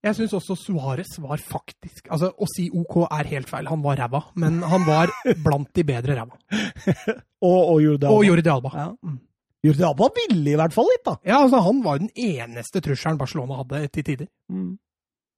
[0.00, 3.68] Jeg syns også Suárez var faktisk Altså, å si OK er helt feil.
[3.68, 5.12] Han var ræva, men han var
[5.44, 6.38] blant de bedre ræva.
[7.40, 8.16] Og, og Jordi Alba.
[8.16, 8.70] Og Jordi Alba.
[8.76, 8.88] Ja.
[9.00, 9.18] Mm.
[9.64, 11.14] Jordi Alba ville i hvert fall litt, da.
[11.24, 14.28] Ja, altså, han var den eneste trusselen Barcelona hadde til tider.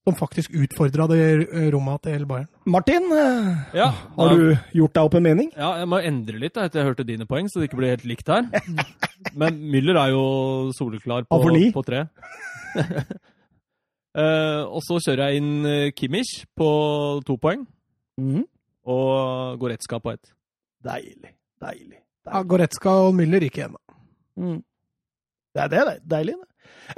[0.02, 2.48] Som faktisk utfordra det eh, rommet til Bayern.
[2.66, 5.52] Martin, eh, Ja, har du gjort deg opp en mening?
[5.54, 7.94] Ja, jeg må endre litt da, etter jeg hørte dine poeng, så det ikke blir
[7.94, 8.48] helt likt her.
[9.38, 10.24] Men Müller er jo
[10.74, 11.38] soleklar på,
[11.76, 12.02] på tre.
[14.18, 16.70] uh, og så kjører jeg inn Kimmich på
[17.28, 17.62] to poeng,
[18.18, 18.42] mm.
[18.90, 20.34] og Goretzka på ett.
[20.82, 21.30] Deilig.
[21.62, 22.00] Deilig.
[22.26, 23.78] Ja, Goretzka og Müller ikke ennå.
[24.34, 24.64] Mm.
[25.54, 25.98] Det er det, det.
[26.10, 26.48] Deilig, det.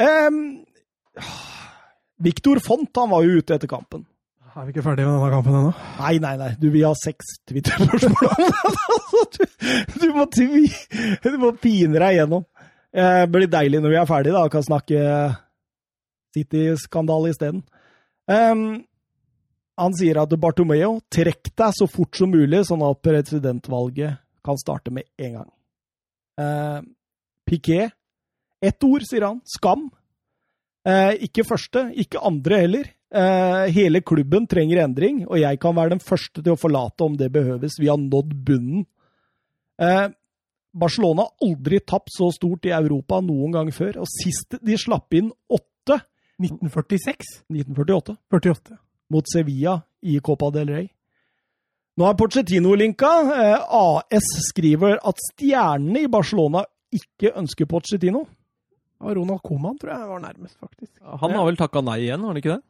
[0.00, 0.40] Um,
[2.24, 4.06] Victor Font han var jo ute etter kampen.
[4.54, 5.70] Er vi ikke ferdige med denne kampen ennå?
[5.98, 6.50] Nei, nei, nei.
[6.60, 8.34] Du vi har seks Twitter-spørsmål.
[9.14, 9.44] Altså, du,
[10.00, 10.64] du, må tvi,
[11.22, 12.42] du må pine deg gjennom.
[12.94, 14.50] Det blir deilig når vi er ferdige, da.
[14.50, 15.02] Kan snakke
[16.34, 17.62] City-skandale isteden.
[18.26, 18.82] Um,
[19.78, 24.92] han sier at Bartomeo, trekk deg så fort som mulig, sånn at presidentvalget kan starte
[24.94, 25.50] med en gang.
[26.38, 26.80] Uh,
[27.46, 27.94] Piquet,
[28.64, 29.42] ett ord, sier han.
[29.46, 29.88] Skam.
[30.84, 32.90] Eh, ikke første, ikke andre heller.
[33.14, 37.16] Eh, hele klubben trenger endring, og jeg kan være den første til å forlate om
[37.16, 37.78] det behøves.
[37.80, 38.84] Vi har nådd bunnen.
[39.80, 40.08] Eh,
[40.74, 44.00] Barcelona har aldri tapt så stort i Europa noen gang før.
[44.02, 46.00] Og sist de slapp inn åtte
[46.42, 47.44] 1946?
[47.46, 48.78] 1948 48.
[49.14, 50.88] mot Sevilla i Copa del Rey.
[51.94, 53.10] Nå er Pochettino-linka.
[53.30, 58.26] Eh, AS skriver at stjernene i Barcelona ikke ønsker Pochettino.
[59.04, 60.92] Og Ronald Koman tror jeg var nærmest, faktisk.
[61.22, 62.62] Han har vel takka nei igjen, har han ikke det?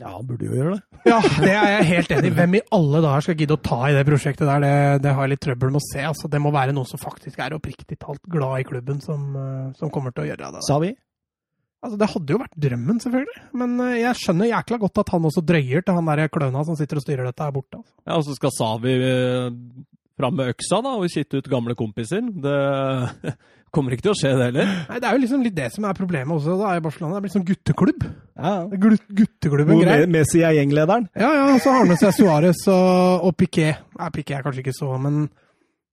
[0.00, 1.00] Ja, han burde jo gjøre det.
[1.04, 2.34] Ja, det er jeg helt enig i.
[2.38, 4.62] Hvem i alle dager skal gidde å ta i det prosjektet der?
[4.64, 4.74] Det,
[5.04, 6.04] det har jeg litt trøbbel med å se.
[6.08, 9.66] Altså, det må være noen som faktisk er oppriktig talt glad i klubben, som, eh,
[9.76, 10.64] som kommer til å gjøre det.
[10.64, 10.94] Sa vi?
[11.82, 13.40] Altså, det hadde jo vært drømmen, selvfølgelig.
[13.60, 16.78] Men eh, jeg skjønner jækla godt at han også drøyer til han der kløna som
[16.80, 17.82] sitter og styrer dette her borte.
[17.82, 17.94] Altså.
[18.06, 19.48] Ja, Og så skal Savi eh,
[20.22, 22.24] fram med øksa da, og kitte ut gamle kompiser.
[22.32, 22.56] Det
[23.72, 24.72] kommer ikke til å skje, det heller.
[24.90, 27.14] Nei, Det er jo liksom litt det som er problemet også da, i Barcelona.
[27.14, 28.02] Det er blitt sånn gutteklubb.
[28.36, 30.00] Ja, Det Gutteklubben Hvor grei.
[30.04, 31.06] Me- Messi er gjenglederen.
[31.16, 33.70] Ja, ja, og så har han med seg Suárez og, og Piqué.
[33.98, 35.22] Nei, Piqué er kanskje ikke så, men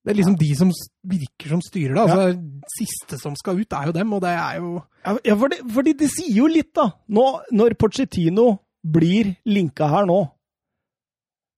[0.04, 0.70] det er liksom de som
[1.04, 2.04] virker som styrer det.
[2.04, 4.74] Altså, Siste som skal ut, er jo dem, og det er jo
[5.04, 6.86] Ja, ja fordi, fordi det sier jo litt, da.
[7.12, 8.46] Nå, når Pochettino
[8.80, 10.22] blir linka her nå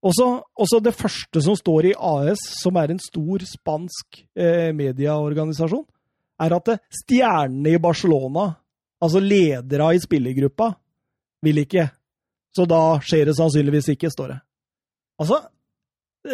[0.03, 0.25] også,
[0.59, 5.85] også det første som står i AS, som er en stor spansk eh, medieorganisasjon,
[6.45, 6.71] er at
[7.03, 8.49] stjernene i Barcelona,
[9.03, 10.71] altså ledere i spillergruppa,
[11.43, 11.89] vil ikke.
[12.55, 14.39] Så da skjer det sannsynligvis ikke, står det.
[15.23, 15.41] Altså,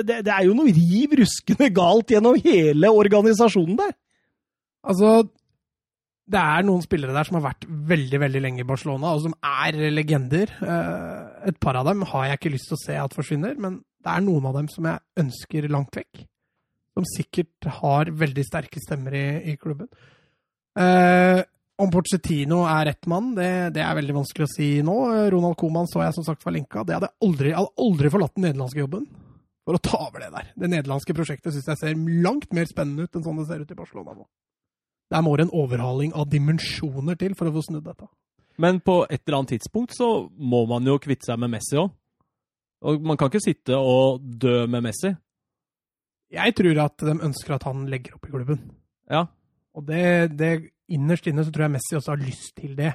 [0.03, 3.95] det, det er jo noe riv ruskende galt gjennom hele organisasjonen der.
[4.89, 5.13] Altså,
[6.29, 9.37] det er noen spillere der som har vært veldig veldig lenge i Barcelona, og som
[9.41, 10.53] er legender.
[10.61, 13.81] Eh, Et par av dem har jeg ikke lyst til å se at forsvinner, men
[14.05, 16.27] det er noen av dem som jeg ønsker langt vekk.
[16.99, 19.87] Som sikkert har veldig sterke stemmer i, i klubben.
[20.79, 21.45] Eh,
[21.79, 24.97] om Porcetino er rett mann, det, det er veldig vanskelig å si nå.
[25.31, 26.83] Ronald Coman så jeg som sagt var linka.
[26.83, 29.07] Det hadde aldri, jeg hadde aldri forlatt den nederlandske jobben
[29.69, 30.51] for å ta over det der.
[30.59, 33.75] Det nederlandske prosjektet syns jeg ser langt mer spennende ut enn sånn det ser ut
[33.75, 34.27] i Barcelona nå.
[35.13, 38.09] Der må det en overhaling av dimensjoner til for å få snudd dette.
[38.59, 41.93] Men på et eller annet tidspunkt så må man jo kvitte seg med Messi òg.
[42.89, 45.15] Og man kan ikke sitte og dø med Messi.
[46.33, 48.61] Jeg tror at de ønsker at han legger opp i klubben.
[49.11, 49.25] Ja.
[49.77, 50.53] Og det, det
[50.93, 52.93] innerst inne så tror jeg Messi også har lyst til det.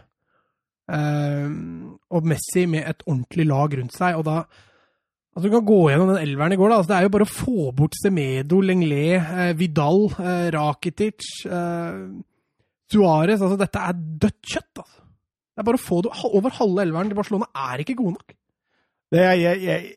[0.83, 4.43] Uh, og Messi med et ordentlig lag rundt seg, og da
[5.33, 6.69] Altså, Du kan gå gjennom den elveren i går.
[6.69, 11.25] da, altså Det er jo bare å få bort Semedo, Lenglet, uh, Vidal, uh, Rakitic,
[11.49, 12.03] eh,
[12.93, 14.99] Suárez altså, Dette er dødt kjøtt, altså.
[15.53, 18.35] Det er bare å få det Over halve elveren til Barcelona er ikke gode nok.
[19.13, 19.95] Det, jeg, jeg,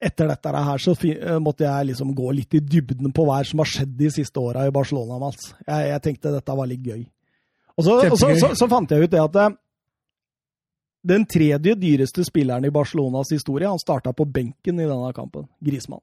[0.00, 3.62] etter dette her så eh, måtte jeg liksom gå litt i dybden på hva som
[3.62, 5.18] har skjedd de siste åra i Barcelona.
[5.22, 5.52] Mats.
[5.66, 7.04] Jeg, jeg tenkte dette var litt gøy.
[7.76, 9.56] Og så, og så, så, så fant jeg ut det at eh,
[11.10, 15.46] den tredje dyreste spilleren i Barcelonas historie, han starta på benken i denne kampen.
[15.64, 16.02] Grismann.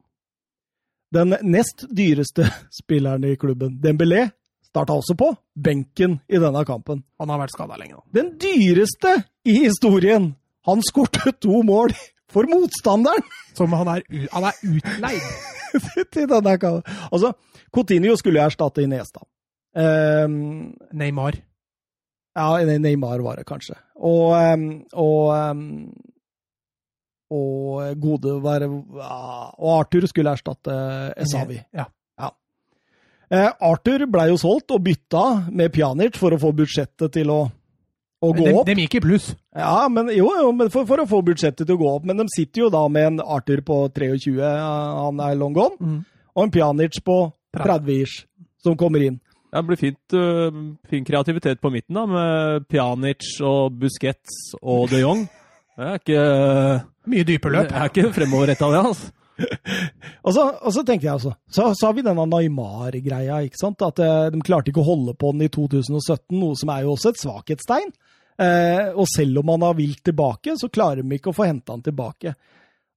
[1.14, 2.48] Den nest dyreste
[2.82, 4.30] spilleren i klubben, Dembélé,
[4.68, 7.04] starta også på benken i denne kampen.
[7.20, 8.04] Han har vært skada lenge nå.
[8.16, 10.36] Den dyreste i historien!
[10.68, 11.94] Han skårte to mål
[12.32, 13.26] for motstanderen!
[13.58, 15.28] Som han er, han er utleid.
[16.14, 16.56] til denne.
[17.12, 17.34] Altså,
[17.74, 19.24] Coutinho skulle erstatte Iniesta.
[19.78, 21.38] Um, Neymar.
[22.38, 23.76] ja, Neymar var det kanskje.
[23.96, 25.94] Og, um, og, um,
[27.30, 30.74] og gode var, ja, Og Arthur skulle erstatte
[31.18, 31.60] Esavi.
[31.74, 31.90] Ja.
[33.28, 37.42] Eh, Arthur ble jo solgt og bytta med Pjanic for å få budsjettet til å,
[38.24, 38.66] å gå De, opp.
[38.66, 39.36] de gikk i pluss.
[39.56, 42.06] Ja, men jo, jo men for, for å få budsjettet til å gå opp.
[42.10, 44.66] Men de sitter jo da med en Arthur på 23, eh,
[45.04, 46.00] han er long gone, Mm.
[46.36, 47.18] og en Pjanic på
[47.56, 48.26] 30-ish,
[48.64, 49.20] som kommer inn.
[49.54, 50.52] Ja, Det blir fint, uh,
[50.90, 55.24] fin kreativitet på midten, da, med Pjanic og Busquets og de Jong.
[55.78, 56.24] Det er ikke,
[57.08, 57.70] Mye dype løp.
[57.70, 58.82] det er ikke fremoverretta, det.
[58.86, 59.12] altså.
[60.28, 63.84] Og så, og så tenkte jeg altså, så, så har vi denne Neymar-greia, ikke sant?
[63.86, 66.96] At eh, de klarte ikke å holde på den i 2017, noe som er jo
[66.96, 67.94] også et svakhetstegn.
[68.44, 71.74] Eh, og selv om han har vilt tilbake, så klarer de ikke å få henta
[71.78, 72.34] han tilbake.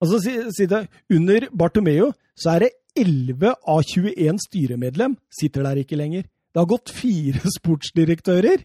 [0.00, 2.10] Og så si- sier det, under Bartomeu
[2.40, 2.72] så er det
[3.04, 6.24] 11 av 21 styremedlem sitter der ikke lenger.
[6.50, 8.64] Det har gått fire sportsdirektører.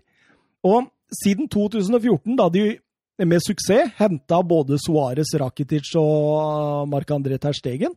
[0.65, 0.87] Og
[1.21, 2.63] siden 2014, da de
[3.23, 7.95] med suksess henta både Suárez, Rakitic og Marc-André Ter Stegen,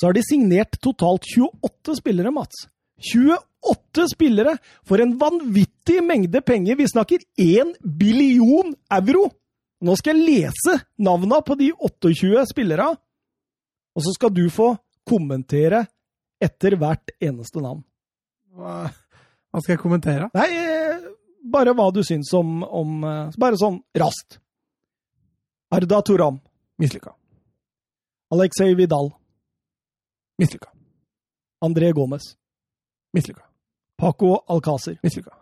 [0.00, 2.66] så har de signert totalt 28 spillere, Mats.
[2.98, 4.56] 28 spillere
[4.86, 6.76] for en vanvittig mengde penger!
[6.76, 9.30] Vi snakker 1 billion euro!
[9.84, 12.88] Nå skal jeg lese navna på de 28 spillere,
[13.94, 14.72] og så skal du få
[15.06, 15.84] kommentere
[16.42, 17.82] etter hvert eneste navn.
[18.54, 20.30] Hva, hva skal jeg kommentere?
[20.34, 21.04] Nei, eh,
[21.44, 24.40] bare hva du syns om, om eh, Bare sånn raskt.
[25.74, 26.40] Arda Turam.
[26.80, 27.14] Mislykka.
[28.34, 29.12] Alexei Vidal.
[30.38, 30.70] Mislykka.
[31.64, 32.34] André Gomez.
[33.14, 33.44] Mislykka.
[33.96, 34.98] Paco Alcácer.
[35.02, 35.36] Mislykka.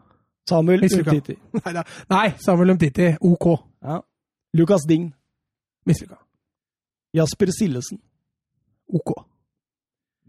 [0.48, 1.10] Samuel Mislykka.
[1.10, 1.38] Umtiti.
[1.64, 1.84] Nei, da.
[2.10, 3.14] Nei, Samuel Umtiti.
[3.20, 3.46] OK.
[3.80, 4.02] Ja.
[4.52, 5.12] Lukas Ding
[5.86, 6.18] Mislykka.
[7.12, 8.00] Jasper Sillesen.
[8.92, 9.21] OK.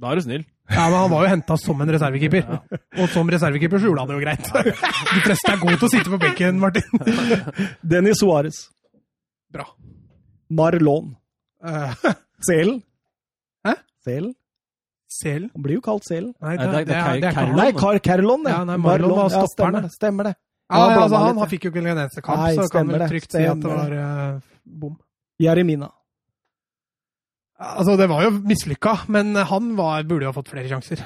[0.04, 0.42] Da er du snill.
[0.68, 2.44] Ja, men han var jo henta som en reservekeeper.
[3.00, 4.50] Og som reservekeeper så gjorde han det jo greit.
[5.16, 7.04] De fleste er gode til å sitte på benken, Martin.
[7.94, 8.60] Dennis Suárez.
[9.54, 9.66] Bra.
[10.52, 11.14] Marlon.
[11.64, 11.96] Uh,
[12.44, 12.82] Selen.
[13.64, 13.78] Hæ?
[14.04, 14.34] Selen?
[15.14, 15.50] Selen?
[15.56, 16.34] Han blir jo kalt Selen.
[16.44, 17.56] Nei, det er- det er det er Carlon.
[17.62, 19.88] Nei, Car Carlon, Ja, nei, Marlon var ja, stemmer, det.
[19.88, 20.36] det, stemmer det.
[20.68, 22.88] Ja, Ja, ja, altså, han, han fikk jo ikke en eneste kamp, Nei, så kan
[22.92, 24.96] vel det, trygt si at det var uh, bom.
[25.40, 25.92] Jeremina.
[27.60, 31.04] Altså, det var jo mislykka, men han var, burde jo ha fått flere sjanser.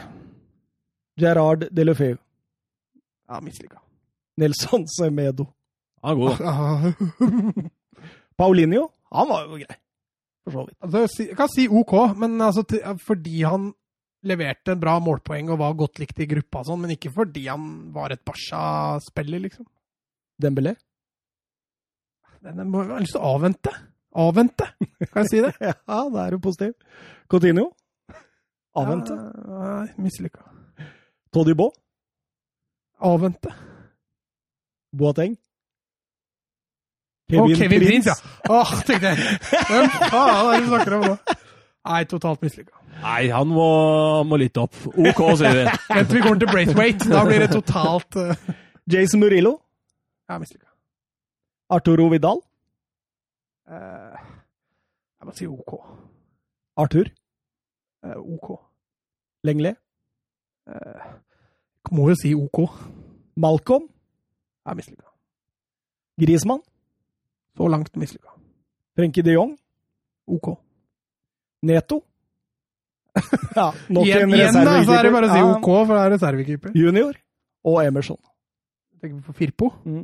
[1.20, 2.16] Gerard Delefeu.
[3.28, 3.82] Ja, mislykka.
[4.40, 5.50] Nelson Semedo.
[6.06, 7.68] Han er god.
[8.40, 8.88] Paulinho.
[9.12, 9.78] Han var jo grei.
[10.46, 10.78] For så vidt.
[10.86, 12.64] Altså, jeg kan si OK, men altså,
[13.04, 13.72] fordi han
[14.28, 17.66] leverte en bra målpoeng og var godt likt i gruppa, sånn, men ikke fordi han
[17.96, 19.68] var et Barca-spiller, liksom.
[20.42, 20.76] Dembélé.
[22.46, 23.74] Den må jeg ha lyst til å avvente.
[24.18, 24.66] Avvente,
[25.14, 25.54] kan jeg si det?
[25.62, 25.74] Ja,
[26.10, 26.74] da er du positiv.
[27.30, 27.70] Coutinho.
[28.78, 29.14] Avvente.
[29.14, 30.42] Ja, mislykka.
[31.34, 31.72] Todibo.
[33.00, 33.54] Avvente.
[34.98, 35.38] Boateng.
[37.28, 38.36] Å, Kevin Prince, ja!
[38.56, 39.40] Åh, tenkte jeg.
[39.68, 41.16] Hvem faen er det du snakker om nå?
[41.88, 42.78] Nei, totalt mislykka.
[43.02, 43.68] Nei, han må,
[44.28, 44.78] må litt opp.
[44.96, 45.66] OK, sier vi.
[45.92, 47.10] Vent vi kommer til Braithwaite.
[47.12, 48.32] Da blir det totalt uh...
[48.88, 49.58] Jason Murillo.
[50.32, 50.72] Ja, mislykka.
[51.76, 52.40] Arturo Vidal.
[53.68, 54.07] Eh,
[55.28, 55.74] jeg må si OK.
[56.78, 57.10] Arthur.
[58.06, 58.48] Eh, OK.
[59.44, 59.76] Lenglet.
[60.68, 61.08] Eh,
[61.92, 62.64] må jo si OK.
[63.36, 63.90] Malcolm.
[64.66, 65.08] er mislykka.
[66.20, 66.62] Grismann?
[67.56, 68.30] Så langt mislykka.
[68.96, 69.58] Frenkie de Jong.
[70.28, 70.58] OK.
[71.64, 72.04] Neto.
[73.58, 76.02] Ja, nok Igjen, en igjen da, så er det bare å si OK, for det
[76.04, 76.74] er reservekeeper.
[76.78, 77.16] Junior.
[77.66, 78.20] Og Emerson.
[79.02, 79.72] Tenker vi på Firpo.
[79.84, 80.04] Mm.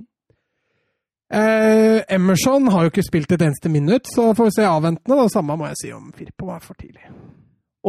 [1.34, 5.24] Eh, Emerson har jo ikke spilt et eneste minutt, så får vi se avventende.
[5.24, 7.08] Det samme må jeg si om Firpo var for tidlig.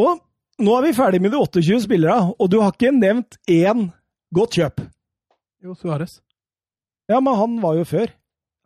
[0.01, 0.23] Og
[0.65, 3.89] nå er vi ferdig med de 28 spillere, og du har ikke nevnt én
[4.35, 4.81] godt kjøp.
[5.65, 6.21] Jo, Suárez.
[7.11, 8.09] Ja, men han var jo før.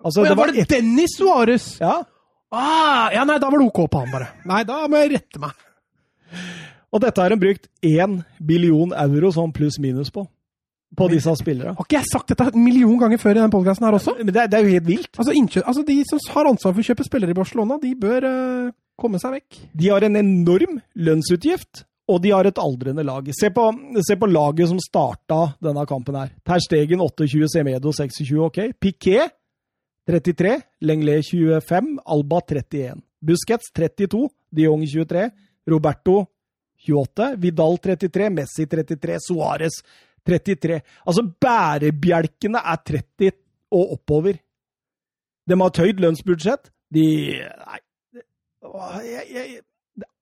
[0.05, 0.71] Altså, ja, det var det et...
[0.77, 1.73] Dennis Suárez?
[1.83, 2.03] Ja,
[2.49, 4.31] Ah, ja, nei, da var det OK på han, bare.
[4.49, 5.53] Nei, da må jeg rette meg.
[6.89, 10.25] og dette har de brukt én billion euro sånn pluss-minus på.
[10.97, 11.75] På disse spillere.
[11.77, 14.15] Har ikke jeg sagt dette en million ganger før i den podkasten her også?
[14.23, 15.11] Men det, er- det er jo helt vilt.
[15.19, 18.25] Altså, innkjø altså, De som har ansvar for å kjøpe spillere i Barcelona, de bør
[18.25, 19.59] uh, komme seg vekk.
[19.77, 23.29] De har en enorm lønnsutgift, og de har et aldrende lag.
[23.37, 23.67] Se på,
[24.01, 26.33] se på laget som starta denne kampen her.
[26.43, 28.59] Ter Stegen 28, Semedo 26, ok.
[28.81, 29.35] Piquet
[30.09, 30.55] 33,
[30.89, 32.97] Lenglet 25, Alba 31.
[33.21, 34.25] Busquets 32,
[34.57, 35.29] de Jong 23,
[35.69, 36.23] Roberto
[36.89, 39.83] 28, Vidal 33, Messi 33, Suárez
[40.29, 40.81] 33.
[41.09, 43.33] Altså, bærebjelkene er 30
[43.75, 44.39] og oppover.
[45.49, 46.73] De har et høyt lønnsbudsjett.
[46.95, 47.07] De
[47.41, 47.81] Nei.
[49.07, 49.61] Jeg, jeg,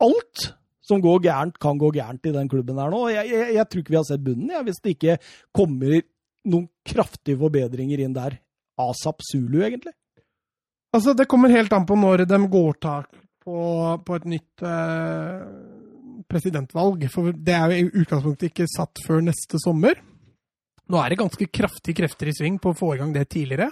[0.05, 0.49] alt
[0.87, 3.07] som går gærent, kan gå gærent i den klubben her nå.
[3.11, 5.17] Jeg, jeg, jeg tror ikke vi har sett bunnen, jeg, hvis det ikke
[5.57, 5.97] kommer
[6.47, 8.39] noen kraftige forbedringer inn der.
[8.79, 9.95] Asap Zulu, egentlig.
[10.95, 13.09] Altså, Det kommer helt an på når de går tak
[13.43, 13.57] på,
[14.07, 15.43] på et nytt eh,
[16.29, 17.07] presidentvalg.
[17.13, 19.99] For det er jo i utgangspunktet ikke satt før neste sommer.
[20.87, 23.71] Nå er det ganske kraftige krefter i sving på å få i gang det tidligere.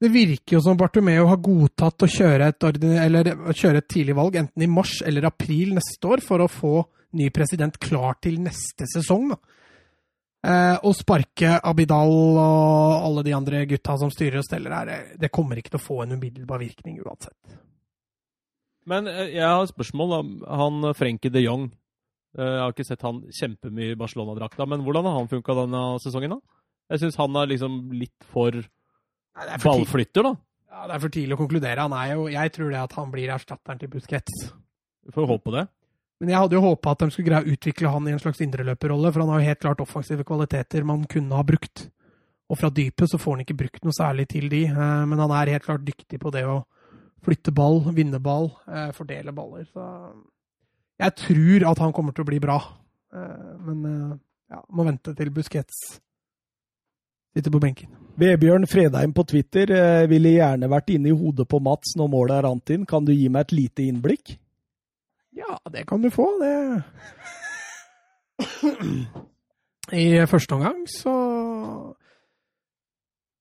[0.00, 4.36] Det virker jo som Bartomeu har godtatt å kjøre et, ordine- kjøre et tidlig valg,
[4.40, 6.74] enten i mars eller april neste år, for å få
[7.18, 9.34] ny president klar til neste sesong.
[10.40, 12.08] Eh, å sparke Abidal
[12.40, 15.80] og alle de andre gutta som styrer og steller her, det- det kommer ikke til
[15.80, 17.36] å få en umiddelbar virkning uansett.
[18.88, 20.14] Men eh, jeg har et spørsmål.
[20.48, 21.66] Han Frenke Frenkie de Jong.
[22.38, 25.82] eh, Jeg har ikke sett han kjempemye i Barcelona-drakta, men hvordan har han funka denne
[26.04, 26.36] sesongen?
[26.36, 26.40] da?
[26.90, 30.32] Jeg syns han er liksom litt for Nei, det, for ballflytter, da.
[30.70, 31.84] ja, det er for tidlig å konkludere.
[31.86, 34.48] Han er jo, jeg tror det at han blir erstatteren til Busquets.
[35.06, 35.68] Vi får håpe det.
[36.20, 38.42] Men jeg hadde jo håpa at de skulle greie å utvikle han i en slags
[38.44, 41.86] indreløperrolle, for han har jo helt klart offensive kvaliteter man kunne ha brukt.
[42.50, 45.32] Og fra dypet så får han ikke brukt noe særlig til de, eh, men han
[45.32, 46.58] er helt klart dyktig på det å
[47.24, 49.64] flytte ball, vinne ball, eh, fordele baller.
[49.72, 49.86] Så
[51.00, 52.58] jeg tror at han kommer til å bli bra.
[53.14, 54.18] Eh, Men eh,
[54.54, 56.00] ja, må vente til Busquets
[57.30, 57.90] sitter på benken.
[58.18, 59.70] Vebjørn Fredheim på Twitter
[60.10, 62.82] ville gjerne vært inne i hodet på Mats når målet er rant inn.
[62.90, 64.34] Kan du gi meg et lite innblikk?
[65.38, 66.26] Ja, det kan du få.
[66.42, 66.82] Det
[70.02, 71.14] I første omgang så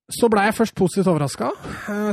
[0.10, 1.52] Så blei jeg først positivt overraska.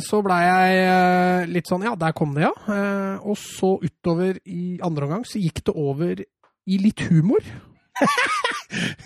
[0.04, 2.52] Så blei jeg eh, litt sånn Ja, der kom det, ja.
[2.68, 7.44] Eh, Og så utover i andre omgang så gikk det over i litt humor.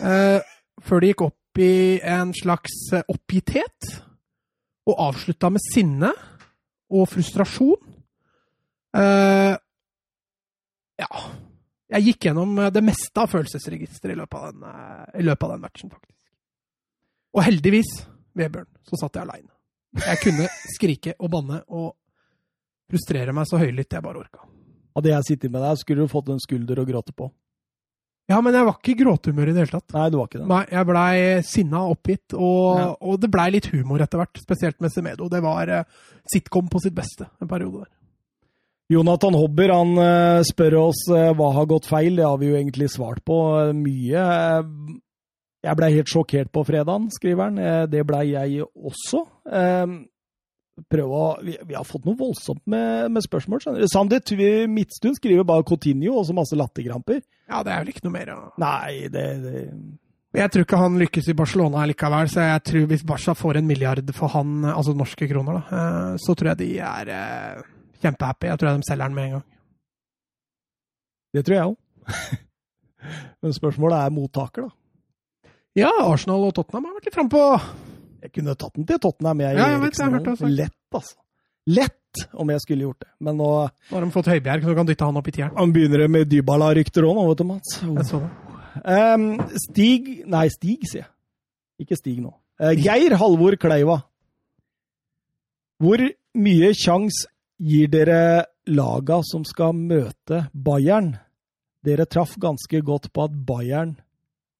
[0.01, 0.41] Eh,
[0.81, 3.91] før det gikk opp i en slags eh, oppgitthet,
[4.89, 6.09] og avslutta med sinne
[6.91, 7.77] og frustrasjon.
[8.97, 9.53] Eh,
[11.05, 11.11] ja
[11.93, 15.47] Jeg gikk gjennom eh, det meste av følelsesregisteret i, løpet av den, eh, i løpet
[15.47, 16.19] av den matchen, faktisk.
[17.37, 17.93] Og heldigvis,
[18.39, 19.51] Vebjørn, så satt jeg aleine.
[20.07, 20.47] Jeg kunne
[20.77, 21.95] skrike og banne og
[22.91, 24.45] frustrere meg så høylytt jeg bare orka.
[24.97, 27.31] Hadde jeg sittet med deg, skulle du fått en skulder å gråte på.
[28.31, 29.95] Ja, men jeg var ikke i gråtehumør i det hele tatt.
[29.97, 30.49] Nei, du var ikke det.
[30.51, 32.91] Nei, jeg blei sinna oppgitt, og, Ja.
[33.03, 34.39] og det blei litt humor etter hvert.
[34.39, 35.27] Spesielt med Semedo.
[35.29, 35.89] Det var eh,
[36.31, 37.91] sitcom på sitt beste en periode der.
[38.91, 42.17] Jonathan Hobber han eh, spør oss eh, hva har gått feil.
[42.19, 43.37] Det har vi jo egentlig svart på
[43.75, 44.23] mye.
[45.61, 47.59] Jeg blei helt sjokkert på fredagen, skriver han.
[47.61, 49.27] Eh, Det blei jeg også.
[49.53, 49.99] Eh,
[50.89, 53.61] Prøv å, vi, vi har fått noe voldsomt med, med spørsmål.
[53.61, 53.89] skjønner du.
[53.93, 57.19] Sander Tvi Midtstuen skriver bare Coutinho og så masse latterkramper.
[57.51, 59.65] Ja, det er vel ikke noe mer å Nei, det, det
[60.41, 63.69] Jeg tror ikke han lykkes i Barcelona likevel, så jeg tror hvis Barca får en
[63.69, 67.63] milliard for han, altså norske kroner, da, eh, så tror jeg de er eh,
[68.01, 68.49] kjempehappy.
[68.49, 69.47] Jeg tror de selger den med en gang.
[71.37, 71.77] Det tror jeg òg.
[73.45, 74.77] Men spørsmålet er mottaker, da.
[75.79, 77.41] Ja, Arsenal og Tottenham har vært litt frampå.
[78.25, 79.57] Jeg kunne tatt den til Tottenham, jeg.
[79.57, 80.51] Ja, jeg vet, jeg har hørt det.
[80.59, 81.17] Lett, altså.
[81.71, 83.11] Lett om jeg skulle gjort det.
[83.23, 85.55] Men nå Nå har de fått Høibjerg, så kan dytte han opp i tieren.
[85.57, 87.77] han begynner med Dybala-rykter òg nå, vet du, Mats.
[87.87, 88.31] Jeg så det.
[88.81, 89.27] Um,
[89.59, 91.11] Stig Nei, Stig, sier jeg.
[91.85, 92.33] Ikke Stig nå.
[92.61, 94.01] Uh, Geir Halvor Kleiva.
[95.81, 96.03] Hvor
[96.37, 97.25] mye sjans
[97.61, 98.21] gir dere
[98.69, 101.15] laga som skal møte Bayern?
[101.87, 103.95] Dere traff ganske godt på at Bayern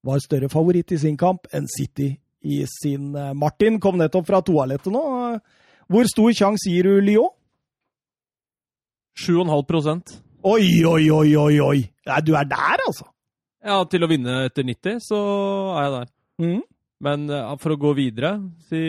[0.05, 2.11] var større favoritt i sin kamp enn City
[2.41, 5.03] i sin eh, Martin kom nettopp fra toalettet nå.
[5.91, 7.29] Hvor stor sjanse gir du Lyon?
[9.21, 11.79] 7,5 Oi, oi, oi, oi, oi!
[12.07, 13.05] Nei, du er der, altså!
[13.61, 15.19] Ja, til å vinne etter 90, så
[15.75, 16.07] er jeg der.
[16.41, 16.61] Mm.
[17.05, 18.31] Men eh, for å gå videre,
[18.69, 18.81] si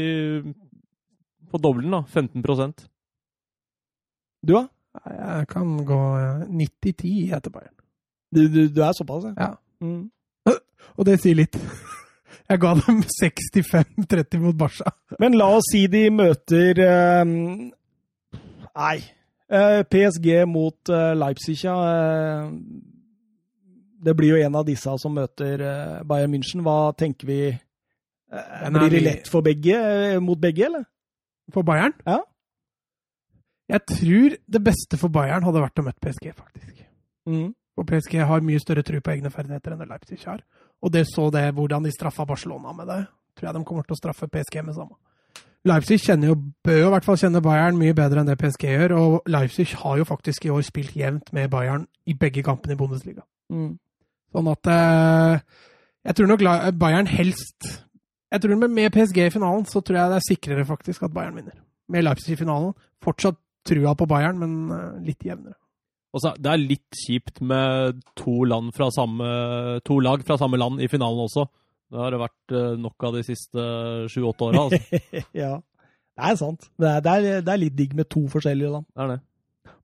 [1.53, 2.01] på dobbelen, da.
[2.09, 2.87] 15%
[4.41, 4.65] Du, da?
[5.13, 7.77] Jeg kan gå eh, 90-10 etter Bayern.
[8.33, 9.35] Du, du, du er såpass, ja?
[9.37, 9.53] Ja.
[9.85, 10.09] Mhm.
[10.99, 11.59] Og det sier litt.
[12.51, 14.93] Jeg ga dem 65-30 mot Barca.
[15.23, 17.23] Men la oss si de møter eh,
[18.73, 18.97] Nei.
[19.53, 21.77] Eh, PSG mot eh, Leipzig, ja.
[21.93, 22.53] eh,
[24.03, 26.65] det blir jo en av disse som møter eh, Bayern München.
[26.65, 27.41] Hva tenker vi?
[27.53, 29.77] Eh, blir det lett for begge,
[30.25, 30.87] mot begge, eller?
[31.53, 31.95] For Bayern?
[32.09, 32.23] Ja.
[33.73, 36.83] Jeg tror det beste for Bayern hadde vært å møte PSG, faktisk.
[37.29, 37.53] Mm.
[37.79, 40.43] Og PSG har mye større tro på egne ferdigheter enn det Leipzig har.
[40.83, 43.01] Og det så det hvordan de straffa Barcelona med det.
[43.39, 44.99] Tror jeg de kommer til å straffe PSG med samme.
[45.69, 46.37] Leipzig kjenner jo,
[46.67, 49.69] bør jo i hvert fall kjenne Bayern mye bedre enn det PSG gjør, og Leipzig
[49.79, 53.23] har jo faktisk i år spilt jevnt med Bayern i begge kampene i Bundesliga.
[53.53, 53.77] Mm.
[54.33, 55.43] Sånn at eh,
[56.09, 56.43] Jeg tror nok
[56.81, 57.67] Bayern helst
[58.33, 61.15] Jeg tror med, med PSG i finalen så tror jeg det er sikrere faktisk at
[61.15, 61.59] Bayern vinner.
[61.93, 62.73] Med Leipzig i finalen
[63.05, 63.39] fortsatt
[63.69, 65.55] trua på Bayern, men eh, litt jevnere.
[66.13, 69.29] Og så, Det er litt kjipt med to, land fra samme,
[69.87, 71.47] to lag fra samme land i finalen også.
[71.93, 73.65] Det har det vært eh, nok av de siste
[74.13, 74.67] sju-åtte åra.
[74.67, 75.01] Altså.
[75.43, 75.57] ja.
[76.13, 76.69] Det er sant.
[76.81, 78.89] Det er, det, er, det er litt digg med to forskjellige land.
[78.93, 79.19] Det er det.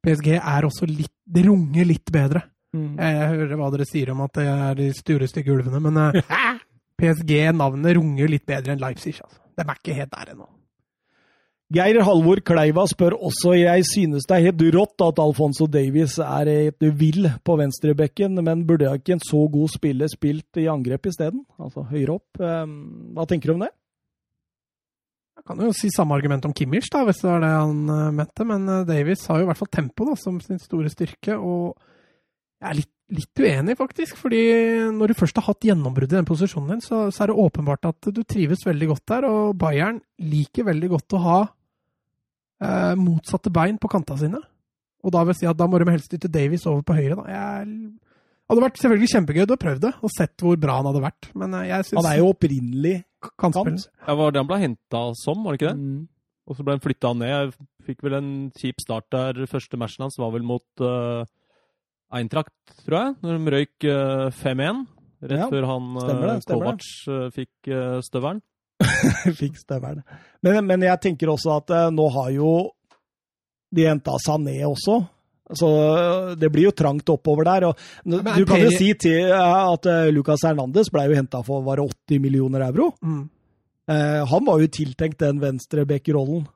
[0.04, 2.44] PSG er også litt Det runger litt bedre.
[2.76, 2.96] Mm.
[3.00, 6.38] Jeg, jeg hører hva dere sier om at det er de stureste gulvene, men eh,
[7.00, 9.16] PSG-navnet runger litt bedre enn Leipzig.
[9.24, 9.40] Altså.
[9.56, 10.48] De er ikke helt der ennå.
[11.68, 16.48] Geir Halvor Kleiva spør også jeg synes det er helt rått at Alfonso Davies er
[16.48, 21.42] et vill på venstrebekken, men burde ikke en så god spiller spilt i angrep isteden?
[21.60, 22.40] Altså høyere opp.
[22.40, 23.68] Ehm, Hva tenker du om det?
[25.36, 28.08] Jeg kan jo si samme argument om Kimmich, da, hvis det var det han eh,
[28.16, 31.36] mente, men eh, Davies har jo i hvert fall tempo da, som sin store styrke,
[31.36, 31.76] og
[32.64, 34.42] jeg er litt, litt uenig, faktisk, fordi
[34.96, 37.92] når du først har hatt gjennombrudd i den posisjonen din, så, så er det åpenbart
[37.92, 41.38] at du trives veldig godt der, og Bayern liker veldig godt å ha
[42.62, 44.40] eh, motsatte bein på kanta sine.
[45.04, 47.16] Og da vil jeg si at da må de helst dytte Davies over på høyre.
[47.20, 47.24] da.
[47.30, 47.72] Jeg
[48.50, 51.56] hadde vært selvfølgelig kjempegøy å prøve det, og sett hvor bra han hadde vært, men
[51.58, 52.94] eh, jeg synes, Han er jo opprinnelig
[53.38, 53.88] kantspiller.
[54.06, 55.82] Ja, var det han ble henta som, var det ikke det?
[55.82, 56.06] Mm.
[56.48, 57.28] Og så ble han flytta ned.
[57.28, 59.42] Jeg fikk vel en kjip start der.
[59.50, 61.26] Første matchen hans var vel mot uh,
[62.08, 62.54] Eintracht,
[62.86, 64.86] tror jeg, når de røyk uh, 5-1.
[65.28, 68.40] Rett Ja, før han uh, stemmer det, stemmer Kovac eh, fikk uh, støvelen.
[69.40, 70.02] Fikk støvelen.
[70.44, 72.50] Men, men jeg tenker også at eh, nå har jo
[73.74, 74.98] de henta Sané også.
[75.58, 77.66] Så eh, det blir jo trangt oppover der.
[78.04, 81.88] Du kan jo si til eh, at Lucas Hernandez ble jo henta for var det
[82.12, 82.90] 80 millioner euro.
[83.04, 83.24] Mm.
[83.88, 86.46] Eh, han var jo tiltenkt den venstreback-rollen.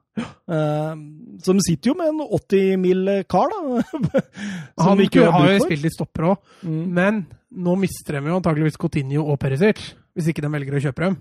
[0.52, 3.06] De sitter jo med en 80 mill.
[3.32, 3.80] kar, da.
[4.76, 6.82] som Han ikke har jo spilt litt stopper òg, Mm.
[6.94, 7.16] men
[7.50, 9.80] nå mister de jo antakeligvis Coutinho og Perisic,
[10.14, 11.16] hvis ikke de velger å kjøpe dem.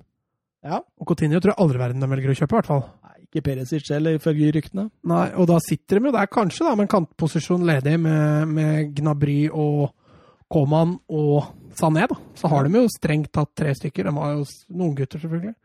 [0.63, 0.81] Ja.
[1.01, 2.83] Og Coutinho tror jeg aldri verden de velger å kjøpe, i hvert fall.
[3.07, 4.89] Nei, ikke Perisic heller, ifølge ryktene.
[5.09, 8.91] Nei, og da sitter de jo der kanskje da, med en kantposisjon ledig med, med
[8.99, 9.89] Gnabry og
[10.51, 12.05] Koman og Sané.
[12.11, 12.17] da.
[12.35, 14.09] Så har de jo strengt tatt tre stykker.
[14.09, 15.55] De har jo noen gutter, selvfølgelig.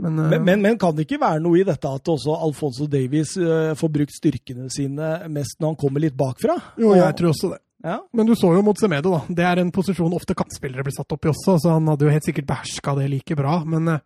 [0.00, 2.86] Men, eh, Men, men, men kan det ikke være noe i dette at også Alfonso
[2.88, 6.56] Davies eh, får brukt styrkene sine mest når han kommer litt bakfra?
[6.80, 7.60] Jo, Og- jeg tror også det.
[7.82, 7.96] Ja.
[8.12, 9.20] Men du så jo mot Semedo, da.
[9.40, 12.12] Det er en posisjon ofte kantspillere blir satt opp i også, så han hadde jo
[12.12, 13.60] helt sikkert beherska det like bra.
[13.64, 14.02] Men eh,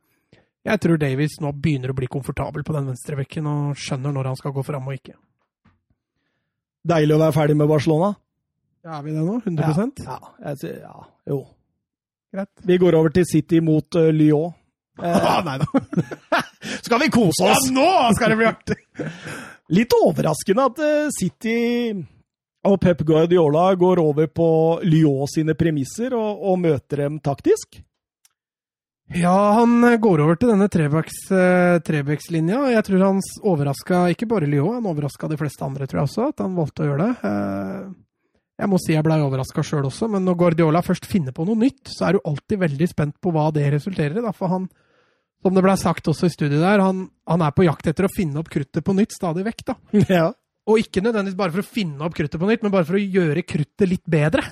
[0.68, 4.38] jeg tror Davies nå begynner å bli komfortabel på den venstrebekken og skjønner når han
[4.38, 5.16] skal gå fram og ikke.
[6.84, 8.12] Deilig å være ferdig med Barcelona.
[8.84, 9.38] Ja, er vi det nå?
[9.40, 10.96] 100% Ja, jeg, sier- ja
[11.32, 11.40] jo.
[12.34, 12.50] Greit.
[12.68, 14.52] Vi går over til City mot uh, Lyon.
[15.02, 15.68] Eh, nei da.
[16.86, 17.68] skal vi kose oss?
[17.70, 18.78] Ja, nå skal det bli artig!
[19.74, 21.56] Litt overraskende at uh, City
[22.64, 24.46] og Pep Guardiola går over på
[24.88, 27.80] Lyon sine premisser og, og møter dem taktisk.
[29.14, 32.62] Ja, han går over til denne eh, trebackslinja.
[32.72, 36.28] Jeg tror han overraska ikke bare Lyon, han overraska de fleste andre, tror jeg også,
[36.32, 37.28] at han valgte å gjøre det.
[37.28, 37.92] Eh,
[38.64, 41.58] Jeg må si jeg blei overraska sjøl også, men når Guardiola først finner på noe
[41.58, 44.32] nytt, så er du alltid veldig spent på hva det resulterer i.
[44.32, 44.68] For han,
[45.42, 48.12] som det blei sagt også i studiet der, han, han er på jakt etter å
[48.14, 49.64] finne opp kruttet på nytt stadig vekk.
[49.68, 49.76] da.
[50.08, 50.28] Ja.
[50.70, 53.02] Og ikke nødvendigvis bare for å finne opp kruttet på nytt, men bare for å
[53.02, 54.44] gjøre kruttet litt bedre.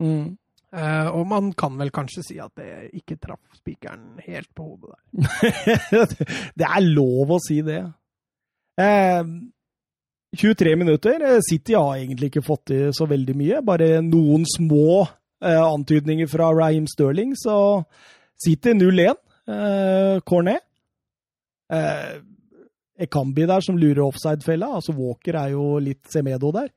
[0.00, 0.38] Mm.
[0.68, 4.96] Uh, og man kan vel kanskje si at det ikke traff spikeren helt på hodet
[4.96, 6.16] der.
[6.60, 7.82] det er lov å si det.
[8.80, 9.24] Uh,
[10.36, 11.22] 23 minutter.
[11.24, 13.62] Eh, City har egentlig ikke fått til så veldig mye.
[13.64, 17.56] Bare noen små uh, antydninger fra Raheem Sterling, så
[18.38, 19.16] City 0-1.
[19.48, 20.60] Eh, Cornet.
[21.72, 22.20] Eh,
[22.98, 24.72] Ekambi der som lurer offside-fella.
[24.80, 26.70] Altså Walker er jo litt Semedo der.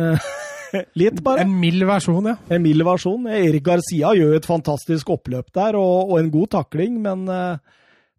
[0.00, 0.26] Eh,
[1.00, 1.44] litt, bare.
[1.44, 2.36] En mild versjon, ja.
[2.52, 3.28] En mild versjon.
[3.30, 7.56] Erik Garcia gjør et fantastisk oppløp der, og, og en god takling, men uh,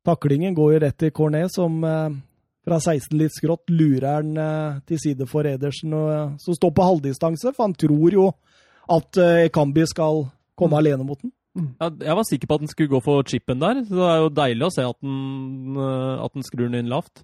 [0.08, 2.10] taklingen går jo rett til Cornet, som uh,
[2.66, 6.90] fra 16 litt skrått lurer den uh, til side for Edersen, og, som står på
[6.90, 8.30] halvdistanse, for han tror jo
[8.96, 10.28] at uh, Kambi skal
[10.58, 11.34] komme alene mot den.
[11.56, 14.18] Ja, jeg var sikker på at den skulle gå for chipen der, så det er
[14.20, 17.24] jo deilig å se at den, at den skrur den inn lavt.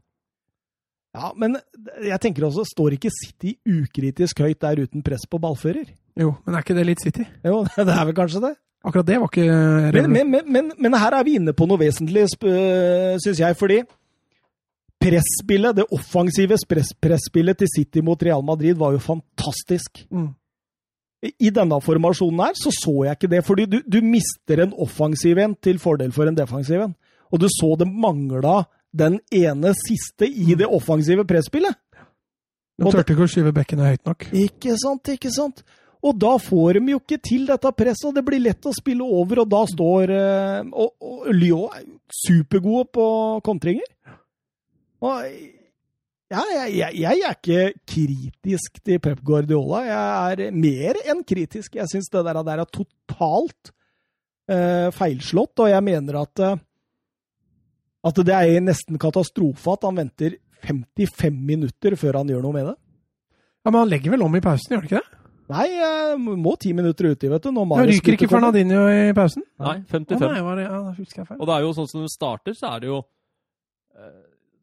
[1.12, 1.58] Ja, men
[2.06, 5.90] jeg tenker også, står ikke City ukritisk høyt der uten press på ballfører?
[6.20, 7.26] Jo, men er ikke det litt City?
[7.44, 8.54] Jo, det er vel kanskje det.
[8.82, 9.44] Akkurat det var ikke
[9.94, 13.82] Men, men, men, men, men her er vi inne på noe vesentlig, syns jeg, fordi
[15.02, 20.04] presspillet, det offensive press- presspillet til City mot Real Madrid var jo fantastisk.
[20.14, 20.32] Mm.
[21.22, 25.38] I denne formasjonen her så så jeg ikke det, fordi du, du mister en offensiv
[25.38, 26.96] en til fordel for en defensiv en.
[27.32, 31.78] Og du så det mangla den ene siste i det offensive presspillet.
[32.82, 34.28] De turte ikke å skyve bekkene høyt nok.
[34.36, 35.64] Ikke sant, ikke sant?
[36.02, 39.06] Og da får de jo ikke til dette presset, og det blir lett å spille
[39.06, 41.84] over, og da står eh, Og, og Lyon er
[42.24, 43.08] supergode på
[43.46, 43.86] kontringer.
[45.02, 45.28] Og
[46.32, 49.82] ja, jeg, jeg, jeg er ikke kritisk til Pep Guardiola.
[49.84, 51.76] Jeg er mer enn kritisk.
[51.76, 53.74] Jeg syns det der, der er totalt
[54.48, 56.62] uh, feilslått, og jeg mener at eh,
[58.08, 62.70] at det er nesten katastrofe at han venter 55 minutter før han gjør noe med
[62.72, 62.78] det.
[63.62, 65.18] Ja, Men han legger vel om i pausen, gjør han ikke det?
[65.52, 65.68] Nei,
[66.40, 67.52] må ti minutter uti, vet du.
[67.52, 68.78] Når Ja, ryker ikke Fernadinho.
[68.88, 69.44] Fernandinho i pausen?
[69.60, 70.22] Nei, Å 55.
[70.32, 71.40] nei, var det, ja, da jeg feil.
[71.42, 73.00] Og det er jo sånn som det starter, så er det jo
[73.98, 74.20] eh,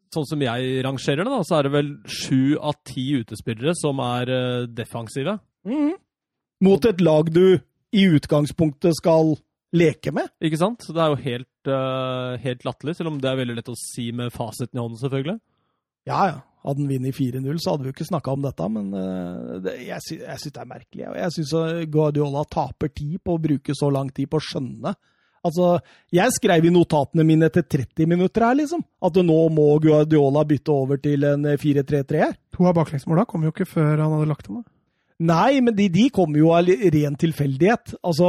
[0.08, 3.98] Sånn som jeg rangerer det, da, så er det vel sju av ti utespillere som
[4.00, 5.34] er eh, defensive.
[5.68, 5.90] Mhm.
[6.64, 7.58] Mot et lag du
[7.92, 9.34] i utgangspunktet skal
[9.76, 10.30] leke med.
[10.40, 10.80] Ikke sant?
[10.80, 13.78] Så det er jo helt, uh, helt latterlig, selv om det er veldig lett å
[13.78, 15.38] si med fasiten i hånden, selvfølgelig.
[16.08, 16.38] Ja, ja.
[16.66, 19.76] Hadde han vunnet 4-0, så hadde vi jo ikke snakka om dette, men uh, det,
[19.86, 21.04] jeg, sy jeg syns det er merkelig.
[21.10, 21.54] og Jeg syns
[21.92, 24.94] Guardiola taper tid på å bruke så lang tid på å skjønne.
[25.46, 25.76] Altså,
[26.12, 30.74] Jeg skrev i notatene mine etter 30 minutter her, liksom, at nå må Guardiola bytte
[30.74, 32.34] over til en 4-3-3 her.
[32.56, 34.60] To av baklengsmåla kom jo ikke før han hadde lagt om.
[34.60, 34.72] det.
[35.18, 37.96] Nei, men de, de kommer jo av ren tilfeldighet.
[38.06, 38.28] Altså,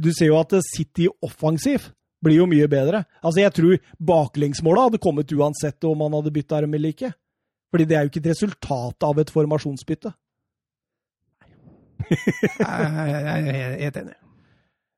[0.00, 1.90] du ser jo at City offensiv
[2.24, 3.04] blir jo mye bedre.
[3.22, 7.12] Altså, jeg tror baklengsmålet hadde kommet uansett om han hadde bytta arm eller ikke.
[7.74, 10.12] Fordi det er jo ikke et resultat av et formasjonsbytte.
[12.10, 14.14] Jeg jeg- jeg er helt enig.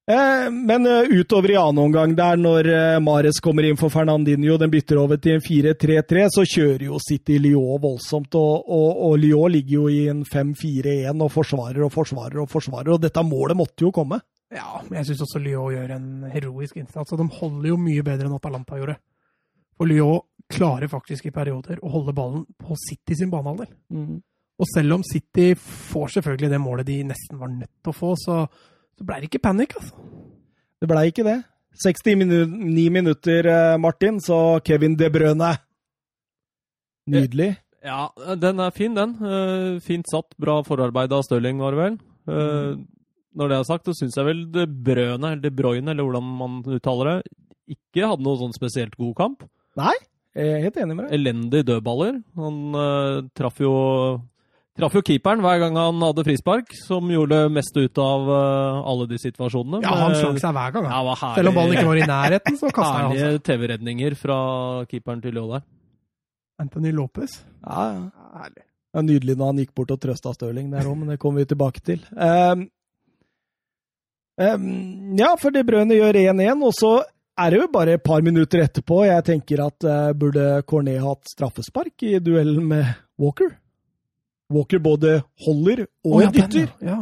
[0.09, 4.57] Eh, men eh, utover i annen omgang der, når eh, Mares kommer inn for Fernandinho,
[4.57, 8.35] den bytter over til en 4-3-3, så kjører jo City Lyon voldsomt.
[8.39, 12.93] Og, og, og Lyon ligger jo i en 5-4-1 og forsvarer og forsvarer og forsvarer.
[12.95, 14.21] Og dette målet måtte jo komme.
[14.55, 17.13] Ja, men jeg syns også Lyon gjør en heroisk innsats.
[17.13, 18.97] Og de holder jo mye bedre enn Atalanta gjorde.
[19.77, 23.73] For Lyon klarer faktisk i perioder å holde ballen på City sin banehalvdel.
[24.57, 28.15] Og selv om City får selvfølgelig det målet de nesten var nødt til å få,
[28.21, 28.39] så,
[28.97, 30.07] så ble det ikke panikk, altså.
[30.81, 31.41] Det blei ikke det.
[31.83, 35.53] 69 minutter, eh, Martin, så Kevin De Brøne.
[37.13, 37.57] Nydelig.
[37.85, 38.09] Ja,
[38.41, 39.13] den er fin, den.
[39.21, 40.33] Eh, fint satt.
[40.41, 41.99] Bra forarbeid av Stirling, var det vel.
[42.33, 42.71] Eh,
[43.37, 46.31] Når det er sagt, så syns jeg vel De Brøne, eller De Bruyne, eller hvordan
[46.39, 47.35] man uttaler det,
[47.77, 49.43] ikke hadde noe sånn spesielt god kamp.
[49.77, 49.93] Nei,
[50.37, 51.15] jeg er helt enig med deg.
[51.19, 52.17] Elendig dødballer.
[52.41, 53.75] Han uh, traff jo
[54.77, 58.83] Traff jo keeperen hver gang han hadde frispark, som gjorde det meste ut av uh,
[58.85, 59.79] alle de situasjonene.
[59.81, 60.85] Ja, han slank seg hver gang.
[60.85, 61.17] Ja, han.
[61.17, 63.23] herlig- Selv om ballen ikke var i nærheten, så kasta han seg.
[63.25, 63.41] Herlige.
[63.49, 64.37] TV-redninger fra
[64.91, 65.65] keeperen til Ljå der.
[66.61, 67.39] Anthony Lopez.
[67.65, 68.29] Ja, ja.
[68.37, 68.67] Herlig.
[68.93, 71.41] Det er nydelig når han gikk bort og trøsta Stirling der òg, men det kommer
[71.45, 72.05] vi tilbake til.
[72.17, 72.69] Ehm,
[74.39, 76.91] ja, for De Brøne gjør 1-1, og så
[77.41, 79.03] er det jo bare et par minutter etterpå.
[79.07, 82.87] Jeg tenker at eh, burde Cornet hatt straffespark i duellen med
[83.21, 83.51] Walker?
[84.53, 86.69] Walker både holder og oh, ja, dytter.
[86.85, 87.01] ja.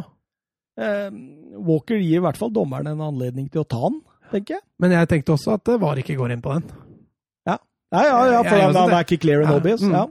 [0.81, 1.19] Ehm,
[1.63, 4.01] Walker gir i hvert fall dommeren en anledning til å ta den,
[4.33, 4.65] tenker jeg.
[4.83, 6.65] Men jeg tenkte også at det var ikke går inn på den.
[7.47, 7.59] Ja,
[7.93, 9.83] ja, ja, for Jeg- jeg han, han er ikke clear and Ja, obvious.
[9.85, 9.93] mm.
[9.93, 10.07] Ja.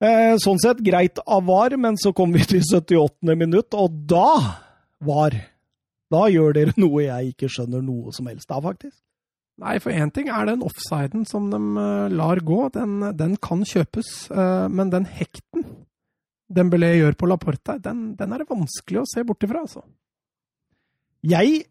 [0.00, 3.34] Eh, sånn sett greit av VAR, men så kom vi til 78.
[3.36, 4.30] minutt, og da,
[5.04, 5.34] VAR,
[6.12, 8.96] da gjør dere noe jeg ikke skjønner noe som helst av, faktisk.
[9.58, 12.60] Nei, for én ting er den offsiden som de eh, lar gå.
[12.76, 14.30] Den, den kan kjøpes.
[14.30, 15.66] eh, men den hekten
[16.48, 19.82] Dembélé gjør på Laporta, den, den er det vanskelig å se bort ifra, altså.
[21.28, 21.66] Jeg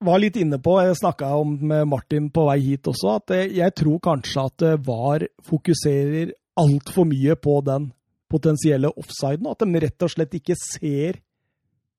[0.00, 3.50] var litt inne på, jeg snakka om med Martin på vei hit også, at eh,
[3.58, 7.90] jeg tror kanskje at VAR fokuserer altfor mye på den
[8.32, 11.20] potensielle offsiden, og at de rett og slett ikke ser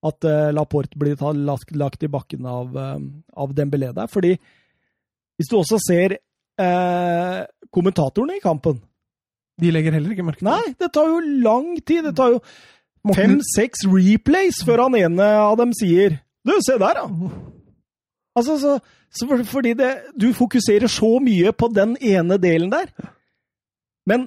[0.04, 3.00] at uh, Laporte blir tatt, lagt, lagt i bakken av, uh,
[3.40, 4.10] av Dembélé der.
[4.12, 4.34] Fordi
[5.38, 6.18] hvis du også ser
[6.62, 7.44] uh,
[7.74, 8.78] kommentatorene i kampen
[9.62, 10.54] De legger heller ikke merke til det.
[10.54, 12.04] Nei, det tar jo lang tid.
[12.10, 12.44] Det tar jo
[13.14, 17.32] fem-seks replays før han ene av dem sier Du, se der, da!
[18.34, 18.78] Altså, så,
[19.14, 22.90] så for, fordi det, du fokuserer så mye på den ene delen der.
[24.10, 24.26] Men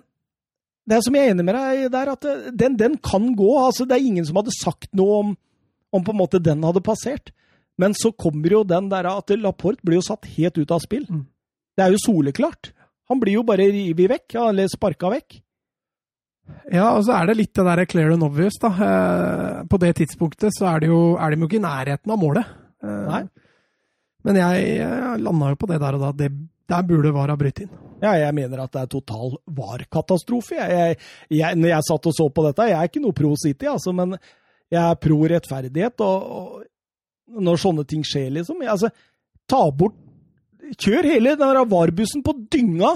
[0.86, 3.50] det er som jeg er enig med deg der, at den, den kan gå.
[3.64, 5.34] Altså, det er ingen som hadde sagt noe om,
[5.96, 7.32] om på en måte den hadde passert.
[7.80, 11.04] Men så kommer jo den der at Laporte blir jo satt helt ut av spill.
[11.08, 11.26] Mm.
[11.76, 12.72] Det er jo soleklart.
[13.10, 15.40] Han blir jo bare revet vekk, eller sparka vekk.
[16.70, 18.70] Ja, og så er det litt det der clear and obvious, da.
[18.70, 22.20] Eh, på det tidspunktet så er, det jo, er de jo ikke i nærheten av
[22.22, 22.54] målet.
[22.82, 23.22] Eh, Nei.
[24.26, 26.12] Men jeg, jeg landa jo på det der og da.
[26.24, 26.30] Det,
[26.66, 27.70] der burde VAR ha brytt inn.
[28.02, 30.56] Ja, jeg mener at det er total VAR-katastrofe.
[30.58, 30.96] Jeg, jeg,
[31.38, 33.94] jeg, når jeg satt og så på dette, jeg er ikke noe pro City, altså,
[33.96, 34.16] men
[34.72, 36.02] jeg er pro rettferdighet.
[36.06, 36.64] Og,
[37.30, 38.92] og når sånne ting skjer, liksom jeg, altså,
[39.46, 39.94] Ta bort
[40.74, 42.88] Kjør hele den VAR-bussen på dynga,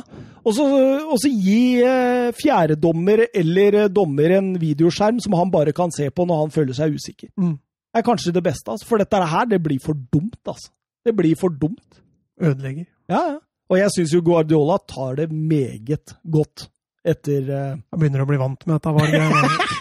[0.42, 0.64] og så,
[1.06, 6.08] og så gi eh, fjerdedommer eller eh, dommer en videoskjerm som han bare kan se
[6.10, 7.30] på når han føler seg usikker.
[7.38, 7.54] Mm.
[7.60, 10.40] Det er kanskje det beste, altså, for dette her det blir for dumt.
[10.42, 10.72] altså.
[11.06, 12.02] Det blir for dumt.
[12.42, 12.88] Ødelegger.
[13.10, 13.38] Ja, ja.
[13.70, 16.66] Og jeg syns jo Guardiola tar det meget godt
[17.06, 19.76] etter eh, Jeg begynner å bli vant med dette VAR-greiene.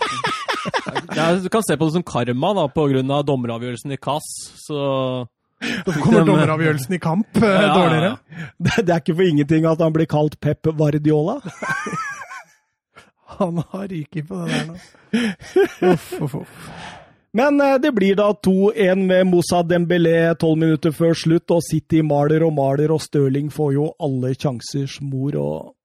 [1.15, 4.27] Ja, du kan se på det som karma da, på grunn av dommeravgjørelsen i Kass,
[4.68, 4.80] Så
[5.60, 7.73] da kommer dommeravgjørelsen i kamp eh, Ja, ja, ja.
[7.76, 8.11] dårligere.
[8.64, 11.40] det, det er ikke for ingenting at han blir kalt Pep Vardiola.
[13.40, 14.80] Han har ryket på det der nå.
[15.94, 16.72] Uff, uff, uff.
[17.34, 22.02] Men eh, det blir da 2-1 med Moussa Dembélé tolv minutter før slutt, og City
[22.06, 25.76] maler og maler, og Stirling får jo alle sjansers mor og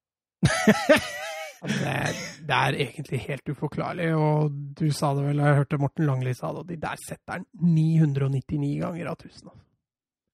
[1.65, 6.35] Det er, det egentlig helt uforklarlig, og du sa det vel, jeg hørte Morten Langli
[6.36, 9.49] sa det, og de der setter han 999 ganger av 1000.
[9.49, 9.62] altså.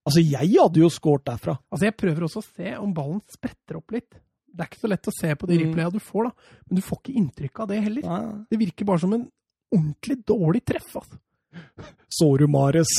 [0.09, 1.55] Altså, jeg hadde jo scoret derfra.
[1.71, 4.19] Altså, jeg prøver også å se om ballen spretter opp litt.
[4.51, 6.55] Det er ikke så lett å se på de replaya du får, da.
[6.67, 8.07] Men du får ikke inntrykk av det heller.
[8.51, 9.27] Det virker bare som en
[9.77, 10.97] ordentlig dårlig treff.
[10.99, 11.21] altså.
[12.11, 12.91] Så du Mares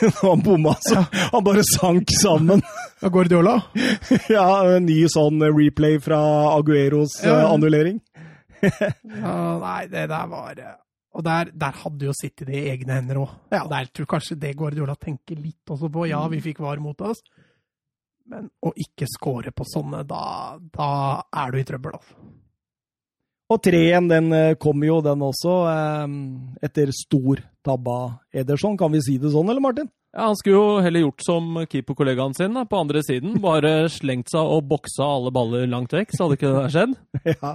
[0.00, 1.02] når han bomma, så
[1.32, 2.62] han bare sank sammen.
[3.02, 3.56] Guardiola?
[4.30, 4.46] Ja,
[4.76, 6.18] en ny sånn replay fra
[6.56, 7.48] Agueros eh, Ja.
[7.54, 8.00] annullering.
[8.62, 10.72] Ja, nei, det der var eh,
[11.14, 13.34] Og der, der hadde jo City det i egne hender òg.
[13.54, 13.64] Ja.
[13.70, 16.06] Der tror jeg kanskje det Guardiola tenker litt også på.
[16.10, 17.22] Ja, vi fikk VAR mot oss,
[18.30, 20.90] men å ikke score på sånne, da, da
[21.42, 22.18] er du i trøbbel, altså.
[23.48, 26.16] Og 3-1, den eh, kom jo, den også, eh,
[26.68, 28.76] etter stor tabba Ederson.
[28.80, 29.88] Kan vi si det sånn, eller Martin?
[30.18, 33.36] ja, han skulle jo heller gjort som keeperkollegaen sin da, på andre siden.
[33.44, 36.96] Bare slengt seg og boksa alle baller langt vekk, så hadde ikke det skjedd.
[37.36, 37.52] Ja.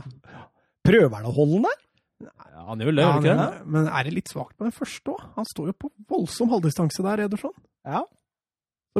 [0.83, 1.79] Prøver han å holde den der?
[2.27, 3.45] Ja, han gjør vel det, Ja, han ikke det?
[3.63, 5.21] men, men er det litt svakt på den første òg?
[5.37, 7.53] Han står jo på voldsom halvdistanse der, Ederson.
[7.87, 8.01] Ja.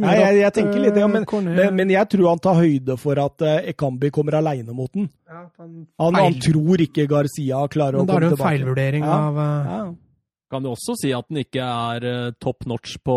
[0.02, 2.96] Nei, jeg, jeg tenker litt det, eh, men, men, men jeg tror han tar høyde
[2.98, 5.06] for at eh, Ekambi kommer aleine mot den.
[5.30, 8.42] Ja, han Han, han tror ikke Garcia klarer å Men å da er det en
[8.42, 9.20] feilvurdering Ja.
[9.28, 9.84] av eh, Ja.
[10.54, 13.14] Kan jo også si at den ikke er top notch på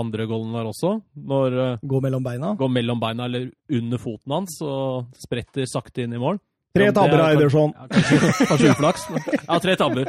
[0.00, 0.94] andre goalen der også.
[1.12, 2.54] Når uh, Gå mellom beina.
[2.56, 6.38] går mellom beina eller under foten hans og spretter sakte inn i mål.
[6.74, 7.74] Tre tabber Eidersson.
[7.76, 7.90] av.
[7.92, 9.04] Ja, kanskje, kanskje uflaks.
[9.44, 10.08] Ja, tre tabber.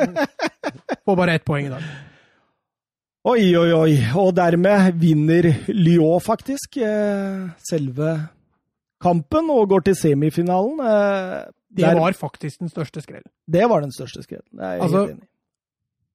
[1.04, 1.84] Får bare ett poeng i dag.
[3.26, 3.94] Oi, oi, oi.
[4.22, 8.12] Og dermed vinner Lyon faktisk eh, selve
[9.02, 10.80] kampen og går til semifinalen.
[10.80, 11.46] Eh,
[11.76, 13.32] Det der- var faktisk den største skrellen.
[13.52, 14.60] det var den største skrellen.
[14.60, 15.18] Jeg Altså.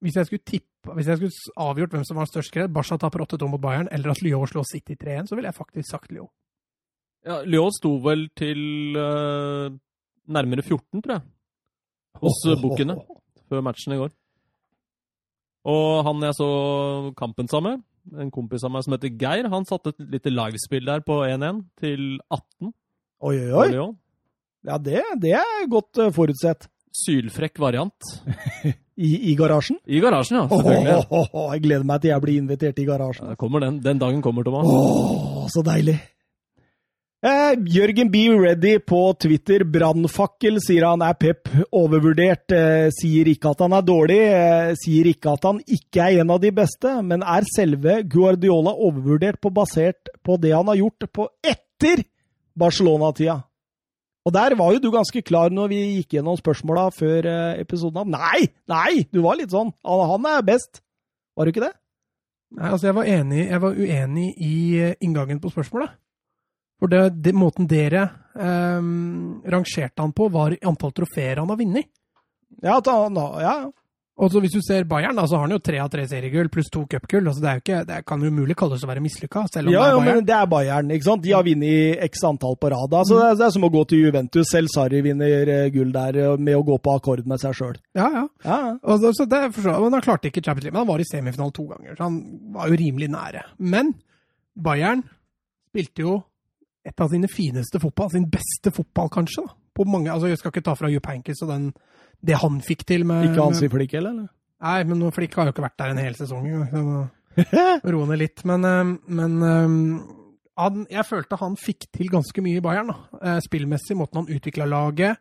[0.01, 3.19] Hvis jeg skulle tippe, hvis jeg skulle avgjort hvem som var størst skrell, Barca taper
[3.21, 6.29] 8-2 mot Bayern, eller at Lyon slår City 3-1, så ville jeg faktisk sagt Lyon.
[7.27, 9.69] Ja, Lyon sto vel til uh,
[10.27, 11.23] nærmere 14, tror jeg,
[12.23, 12.97] hos oh, bookene
[13.51, 14.09] før matchen i går.
[15.69, 16.51] Og han jeg så
[17.19, 17.87] kampen sammen med,
[18.23, 21.59] en kompis av meg som heter Geir, han satte et lite livespill der på 1-1
[21.83, 22.71] til 18
[23.21, 23.89] Oi, oi, oi.
[24.65, 26.65] Ja, det, det er godt eh, forutsett.
[26.97, 28.09] Sylfrekk variant.
[29.01, 29.77] I, I garasjen.
[29.85, 30.47] I garasjen, ja.
[30.49, 33.35] Åh, Oh, åh, åh, jeg gleder meg til jeg blir invitert i garasjen.
[33.41, 33.79] Kommer den.
[33.85, 34.65] Den dagen kommer, Thomas.
[34.69, 35.99] Åh, så deilig.
[37.21, 38.23] Eh, Jørgen B.
[38.33, 39.61] Ready på Twitter.
[39.69, 42.49] Brannfakkel sier han er Pep overvurdert.
[42.57, 44.21] Eh, sier ikke at han er dårlig.
[44.25, 46.95] Eh, sier ikke at han ikke er en av de beste.
[47.05, 52.07] Men er selve Guardiola overvurdert på basert på det han har gjort på etter
[52.57, 53.37] Barcelona-tida?
[54.25, 58.17] Og der var jo du ganske klar når vi gikk gjennom spørsmåla før eh, episoden.
[58.17, 58.49] Nei!
[58.69, 59.05] Nei!
[59.13, 59.75] Du var litt sånn.
[59.85, 60.81] Han, er best.
[61.37, 61.75] Var du ikke det?
[62.57, 66.01] Nei, altså jeg var, enig, jeg var uenig i eh, inngangen på spørsmålet.
[66.81, 68.81] For det, det, måten dere eh,
[69.53, 71.91] rangerte han på, var antall trofeer han har vunnet.
[72.65, 73.55] Ja, han, ja.
[74.21, 76.51] Og så hvis du ser Bayern, da, så har han jo tre av tre seriegull
[76.53, 77.25] pluss to cupgull.
[77.31, 79.93] Altså det, ikke, det kan jo umulig kalles å være mislykka, selv om Ja, det
[79.93, 80.19] er Bayern.
[80.19, 81.23] men det er Bayern, ikke sant?
[81.25, 82.97] De har vunnet x antall på rad.
[83.01, 84.51] Altså, det, er, det er som å gå til Juventus.
[84.51, 87.79] Selv Sarri vinner eh, gull der eh, med å gå på akkord med seg sjøl.
[87.97, 88.27] Ja, ja.
[88.45, 88.75] Ja, ja.
[88.85, 91.09] Og så, så det for, men han klarte ikke Champions League, men han var i
[91.09, 91.97] semifinalen to ganger.
[91.97, 92.21] Så han
[92.59, 93.47] var jo rimelig nære.
[93.73, 93.95] Men
[94.61, 95.07] Bayern
[95.73, 96.19] spilte jo
[96.91, 99.47] et av sine fineste fotball, sin beste fotball kanskje.
[99.47, 99.55] da.
[99.77, 101.71] På mange, altså Jeg skal ikke ta fra Jupp Heynckes og den,
[102.27, 104.27] det han fikk til med Ikke Hansi med- Flick, eller?
[104.61, 107.11] Nei, men Flikk har jo ikke vært der en hel sesong engang.
[107.87, 108.43] Roe ned litt.
[108.45, 109.77] Men, eh, men eh,
[110.61, 112.91] han, jeg følte han fikk til ganske mye i Bayern.
[112.93, 112.99] da.
[113.23, 115.17] Eh, Spillmessig, måten han utvikla laget.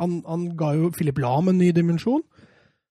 [0.00, 2.22] Han, han ga jo Filip Lahm en ny dimensjon.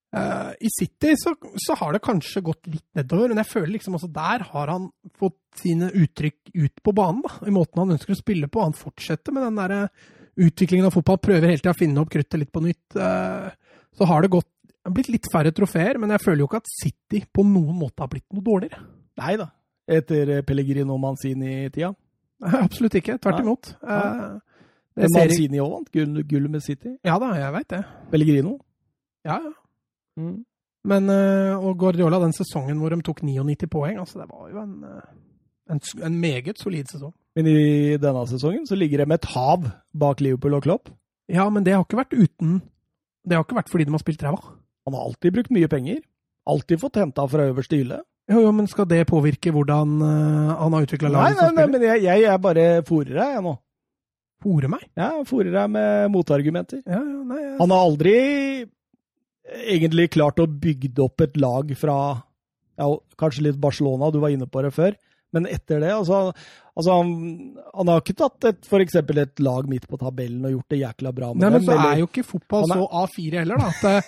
[0.10, 3.98] Eh, I City så, så har det kanskje gått litt nedover, men jeg føler liksom
[4.00, 4.88] også der har han
[5.22, 7.22] fått sine uttrykk ut på banen.
[7.26, 8.64] da, I måten han ønsker å spille på.
[8.66, 10.08] Han fortsetter med den der eh,
[10.48, 12.96] utviklingen av fotball, prøver hele tida å finne opp kruttet litt på nytt.
[12.96, 13.50] Uh,
[14.00, 14.48] Så har det gått
[14.90, 18.10] blitt litt færre trofeer, men jeg føler jo ikke at City på noen måte har
[18.10, 18.80] blitt noe dårligere.
[19.20, 19.50] Nei da.
[19.90, 21.90] Etter Pellegrino Manzini-tida.
[22.64, 23.18] Absolutt ikke.
[23.20, 23.44] Tvert Nei.
[23.44, 23.72] imot.
[23.84, 25.10] Nei.
[25.12, 25.92] Manzini òg vant
[26.32, 26.96] gull med City.
[27.06, 27.82] ja da, jeg veit det.
[28.14, 28.56] Pellegrino.
[29.28, 29.52] Ja, ja.
[30.20, 30.38] Mm.
[30.90, 34.62] Men, eh, og Guardiola, den sesongen hvor de tok 99 poeng, altså det var jo
[34.62, 35.10] en, eh,
[35.74, 37.14] en, en meget solid sesong.
[37.36, 40.90] Men i denne sesongen så ligger de med et hav bak Liverpool og Klopp.
[41.30, 42.62] Ja, men det har ikke vært uten
[43.28, 44.40] Det har ikke vært fordi de har spilt ræva.
[44.88, 46.00] Han har alltid brukt mye penger.
[46.50, 48.00] Alltid fått henta fra øverste hylle.
[48.32, 51.66] Jo, jo, men skal det påvirke hvordan uh, han har utvikla laget nei, nei, nei,
[51.74, 53.54] men jeg, jeg, jeg bare fòrer deg, jeg nå.
[54.46, 54.84] Fòrer meg?
[54.98, 56.82] Ja, fòrer deg med motargumenter.
[56.88, 58.16] Ja, ja, nei, jeg- Han har aldri
[59.50, 61.96] egentlig klart å bygge opp et lag fra
[62.80, 62.88] ja,
[63.20, 64.96] kanskje litt Barcelona, du var inne på det før.
[65.36, 66.32] Men etter det, altså,
[66.74, 67.10] altså han,
[67.76, 71.12] han har ikke tatt et, for et lag midt på tabellen og gjort det jækla
[71.14, 71.68] bra med Nei, men dem.
[71.68, 73.68] så eller- er jo ikke fotball er- så A4 heller, da.
[73.68, 74.08] At eh,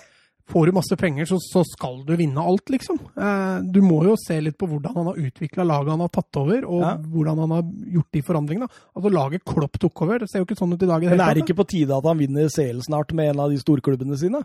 [0.50, 2.98] får du masse penger, så, så skal du vinne alt, liksom.
[3.14, 6.40] Eh, du må jo se litt på hvordan han har utvikla laget han har tatt
[6.42, 6.96] over, og Ja.
[6.96, 7.62] hvordan han har
[7.98, 8.68] gjort de forandringene.
[8.96, 11.06] Altså, laget Klopp tok over, det ser jo ikke sånn ut i dag.
[11.06, 13.62] Men er det ikke på tide at han vinner CL snart med en av de
[13.62, 14.42] storklubbene sine?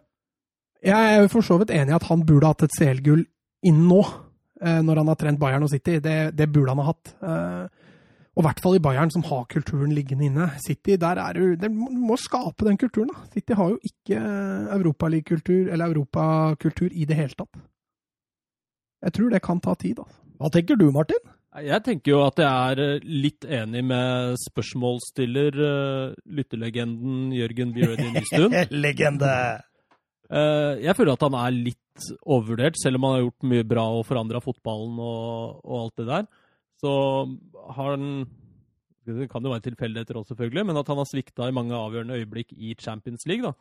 [0.88, 3.26] Jeg er for så vidt enig i at han burde hatt et CL-gull
[3.68, 4.00] innen nå,
[4.62, 5.98] eh, når han har trent Bayern og City.
[6.04, 7.14] Det, det burde han ha hatt.
[7.20, 7.88] Eh,
[8.38, 10.52] og i hvert fall i Bayern, som har kulturen liggende inne.
[10.62, 13.26] City, der er jo, det må skape den kulturen, da.
[13.34, 14.20] City har jo ikke
[14.76, 17.64] europaligakultur, eller europakultur, i det hele tatt.
[19.08, 20.22] Jeg tror det kan ta tid, altså.
[20.38, 21.24] Hva tenker du, Martin?
[21.66, 27.96] Jeg tenker jo at jeg er eh, litt enig med spørsmålsstiller, eh, lyttelegenden Jørgen Bjørn
[27.96, 28.58] Reddy Nystuen.
[28.70, 29.34] Legende!
[30.30, 33.86] Eh, Jeg føler at han er litt overvurdert, selv om han har gjort mye bra
[34.00, 36.28] og forandra fotballen og, og alt det der.
[36.82, 36.92] Så
[37.74, 38.28] har han
[39.08, 42.18] Det kan jo være tilfeldigheter også, selvfølgelig, men at han har svikta i mange avgjørende
[42.20, 43.42] øyeblikk i Champions League.
[43.42, 43.54] da.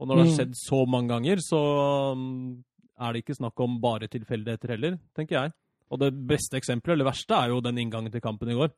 [0.00, 0.36] Og når det har Mm.
[0.38, 2.64] skjedd så mange ganger, så um,
[3.00, 5.52] er det ikke snakk om bare tilfeldigheter heller, tenker jeg.
[5.90, 8.70] Og det beste eksempelet, eller verste, er jo den inngangen til kampen i går.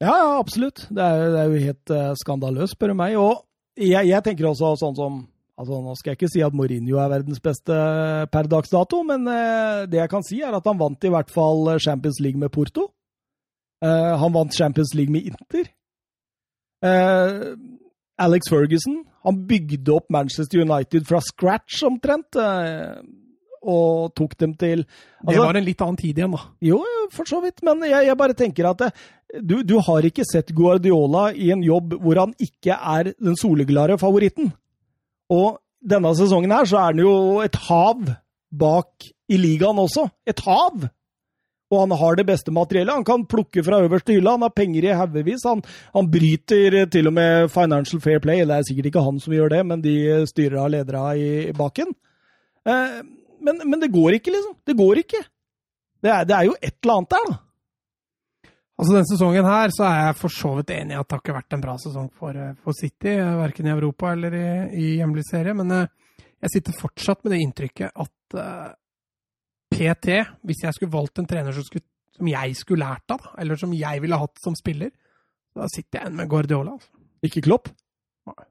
[0.00, 0.86] Ja, ja, absolutt.
[0.94, 3.16] Det er, det er jo helt eh, skandaløst, spør du meg.
[3.18, 3.44] Og
[3.76, 5.28] jeg, jeg tenker også sånn som
[5.58, 7.74] Altså, Nå skal jeg ikke si at Mourinho er verdens beste
[8.30, 11.32] per dags dato, men eh, det jeg kan si, er at han vant i hvert
[11.34, 12.86] fall Champions League med Porto.
[13.82, 15.66] Eh, han vant Champions League med Inter.
[16.86, 17.56] Eh,
[18.22, 22.38] Alex Ferguson han bygde opp Manchester United fra scratch, omtrent.
[22.38, 23.00] eh,
[23.68, 26.44] og tok dem til Det altså, var en litt annen tid igjen, da.
[26.62, 26.78] Jo,
[27.10, 28.90] for så vidt, men jeg, jeg bare tenker at det,
[29.42, 33.98] du, du har ikke sett Guardiola i en jobb hvor han ikke er den soleklare
[34.00, 34.52] favoritten.
[35.32, 37.14] Og denne sesongen her så er han jo
[37.44, 38.06] et hav
[38.48, 40.08] bak i ligaen også.
[40.28, 40.88] Et hav!
[41.68, 42.96] Og han har det beste materiellet.
[42.96, 44.32] Han kan plukke fra øverste hylle.
[44.32, 45.44] Han har penger i haugevis.
[45.44, 45.60] Han,
[45.92, 48.40] han bryter til og med Financial Fair Play.
[48.40, 49.96] Det er sikkert ikke han som gjør det, men de
[50.30, 51.92] styrer av ledere i, i baken.
[52.64, 52.96] Eh,
[53.44, 54.56] men, men det går ikke, liksom.
[54.64, 55.20] Det går ikke.
[56.00, 57.38] Det er, det er jo et eller annet der, da.
[58.78, 61.22] Altså Denne sesongen her så er jeg for så vidt enig i at det har
[61.24, 64.50] ikke vært en bra sesong for, eh, for City, eh, verken i Europa eller i,
[64.78, 65.54] i hjemlig serie.
[65.58, 65.88] Men eh,
[66.44, 68.68] jeg sitter fortsatt med det inntrykket at uh,
[69.74, 73.58] PT, hvis jeg skulle valgt en trener som, skulle, som jeg skulle lært av, eller
[73.58, 74.92] som jeg ville hatt som spiller,
[75.58, 76.76] da sitter jeg igjen med Guardiola.
[76.78, 77.02] Altså.
[77.26, 77.72] Ikke Klopp.
[78.30, 78.46] Nei.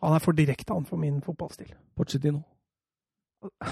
[0.00, 1.74] Han er for direkte, han, for min fotballstil.
[1.98, 2.40] Pochettino.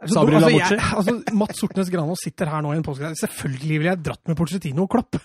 [0.00, 3.20] Altså, altså, jeg, altså, Mats Sortnes Granås sitter her nå i en podcast.
[3.20, 5.18] Selvfølgelig ville jeg dratt med Pochettino og Klopp,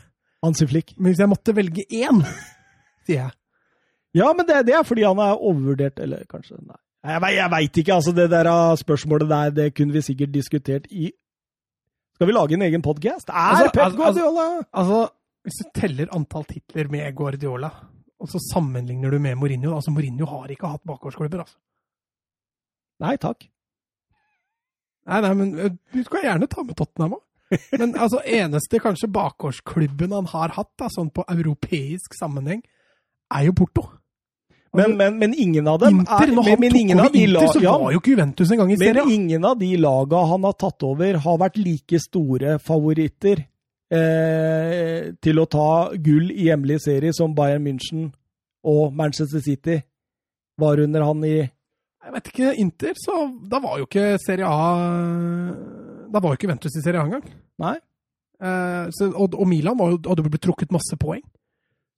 [0.43, 0.95] Hansi Flick.
[0.97, 2.19] men hvis jeg måtte velge én,
[3.07, 3.31] sier jeg
[4.19, 6.79] Ja, men det, det er fordi han er overvurdert, eller kanskje Nei.
[7.05, 8.11] Jeg, jeg veit ikke, altså.
[8.17, 11.11] Det der ah, spørsmålet der, det kunne vi sikkert diskutert i
[12.17, 13.29] Skal vi lage en egen podkast?
[13.29, 15.01] Er Altså, Pep altså, Guardiola Altså,
[15.45, 17.69] hvis du teller antall titler med Guardiola,
[18.19, 21.59] og så sammenligner du med Mourinho altså Mourinho har ikke hatt bakgårdsklubber, altså.
[23.03, 23.45] Nei takk.
[25.05, 27.23] Nei, nei, men du skal gjerne ta med Tottenham òg.
[27.77, 32.63] Men altså, eneste kanskje bakgårdsklubben han har hatt, da, sånn på europeisk sammenheng,
[33.33, 33.85] er jo Porto.
[34.75, 37.61] Men, men, men ingen av dem Inter, er men, men ingen av de Inter, så
[37.63, 41.19] var jo ikke Juventus engang i Men ingen av de laga han har tatt over,
[41.23, 43.45] har vært like store favoritter
[43.93, 48.09] eh, til å ta gull i hjemlig serie som Bayern München
[48.67, 49.79] og Manchester City
[50.59, 51.37] var under han i
[52.05, 53.15] Jeg vet ikke, Inter, så
[53.49, 54.65] da var jo ikke Serie A
[56.13, 57.25] Da var jo ikke Ventus i Serie A engang.
[57.61, 57.77] Nei.
[58.45, 61.23] Eh, så, og, og Milan var jo, hadde blitt trukket masse poeng.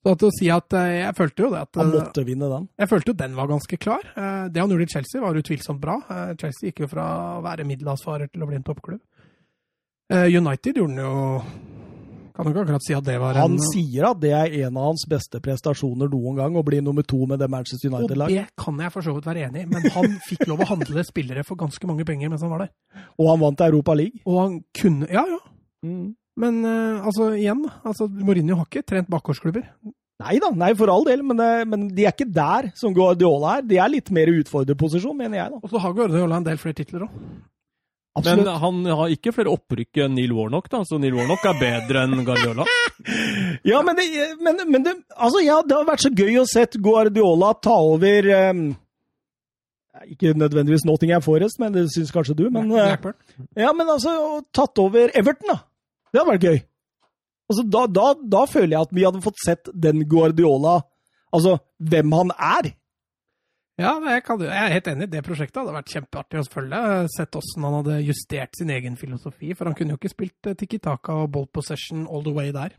[0.05, 2.47] Så at å si at eh, Jeg følte jo det at Han eh, måtte vinne
[2.53, 2.67] den.
[2.79, 4.05] Jeg følte jo den var ganske klar.
[4.15, 5.97] Eh, Det han gjorde i Chelsea, var utvilsomt bra.
[6.39, 7.07] Chelsea gikk jo fra
[7.37, 9.01] å være middelhavsfarer til å bli en toppklubb.
[10.13, 11.17] Eh, United gjorde den jo
[12.37, 14.77] Kan du ikke akkurat si at det var Han en sier at det er en
[14.77, 18.51] av hans beste prestasjoner noen gang, å bli nummer to med det Manchester United-laget.
[18.53, 21.05] det kan jeg for så vidt være enig i, men han fikk lov å handle
[21.07, 22.73] spillere for ganske mange penger mens han var der.
[23.17, 24.21] Og han vant Europa League.
[24.29, 25.41] Og han kunne Ja, ja.
[26.37, 27.63] Men eh, altså, igjen.
[27.81, 29.65] Altså, Mourinho har ikke trent bakgårdsklubber.
[30.21, 33.57] Nei da, nei for all del, men, eh, men de er ikke der som Guardiola
[33.57, 33.67] er.
[33.69, 35.53] De er litt mer i utfordrerposisjon, mener jeg.
[35.53, 35.61] da.
[35.61, 37.19] Og så har Guardiola en del flere titler òg.
[38.25, 42.05] Men han har ikke flere opprykk enn Neil Warnock, da, så Neil Warnock er bedre
[42.07, 42.67] enn Guardiola.
[43.63, 44.07] Ja, men, det,
[44.43, 48.25] men, men det, altså, ja, det har vært så gøy å sett Guardiola ta over
[48.49, 48.63] um,
[50.11, 52.43] Ikke nødvendigvis Nottingham Forest, men det syns kanskje du.
[52.51, 53.13] Men, uh,
[53.55, 54.11] ja, men altså,
[54.55, 55.59] tatt over Everton, da.
[56.09, 56.59] Det hadde vært gøy.
[57.47, 60.81] Altså, da, da, da føler jeg at vi hadde fått sett den Guardiola
[61.35, 62.69] Altså, hvem han er.
[63.77, 65.05] Ja, jeg, kan, jeg er helt enig.
[65.11, 66.79] Det prosjektet hadde vært kjempeartig å følge.
[67.13, 69.51] Sett åssen han hadde justert sin egen filosofi.
[69.53, 72.49] For han kunne jo ikke spilt eh, Tiki Taka og Bolt possession all the way
[72.55, 72.73] der.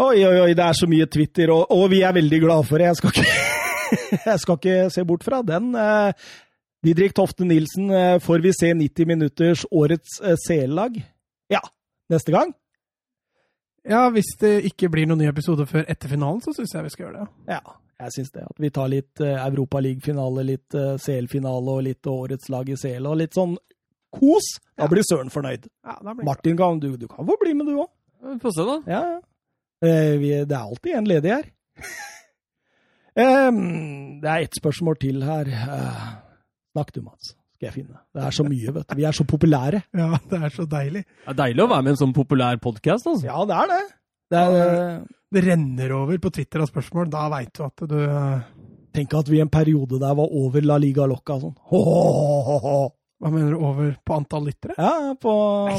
[0.00, 2.80] Oi, oi, oi, det er så mye Twitter, og, og vi er veldig glade for
[2.80, 2.90] det.
[2.90, 3.40] Jeg skal ikke,
[4.30, 5.72] jeg skal ikke se bort fra den.
[5.76, 6.30] Eh,
[6.84, 11.00] Didrik Tofte Nilsen, eh, får vi se 90 minutters årets CL-lag?
[11.52, 11.64] Ja,
[12.12, 12.52] neste gang?
[13.88, 16.92] Ja, hvis det ikke blir noen ny episode før etter finalen, så syns jeg vi
[16.92, 17.54] skal gjøre det.
[17.56, 18.44] Ja, jeg syns det.
[18.48, 23.08] At vi tar litt eh, Europaliga-finale, litt eh, CL-finale og litt årets lag i CL,
[23.10, 23.56] og litt sånn
[24.14, 24.54] kos.
[24.78, 25.68] Da blir Søren fornøyd.
[25.86, 27.90] Ja, da blir Martin, kan, du, du kan få bli med, du òg.
[28.30, 28.78] Vi får se, da.
[28.90, 29.20] Ja, ja.
[29.80, 31.52] Eh, vi, det er alltid en ledig her.
[33.20, 35.48] Em, det er ett spørsmål til her.
[35.50, 36.08] Eh,
[36.74, 37.34] snakk du, Mats.
[37.56, 37.98] Skal jeg finne.
[38.16, 38.96] Det er så mye, vet du.
[38.96, 39.82] Vi er så populære.
[40.00, 41.02] Ja, det er så deilig.
[41.04, 43.26] Det er deilig å være med i en sånn populær podkast, altså.
[43.26, 43.80] Ja, det er det.
[44.32, 45.00] det er, eh,
[45.30, 47.10] Det renner over på Twitter av spørsmål.
[47.10, 48.40] Da veit du at du eh,
[48.96, 51.54] tenk at vi i en periode der var over La Liga Locca sånn.
[51.70, 52.80] Ho, ho, ho.
[53.20, 54.74] Hva mener du, over på antall lyttere?
[54.80, 55.34] Ja, på,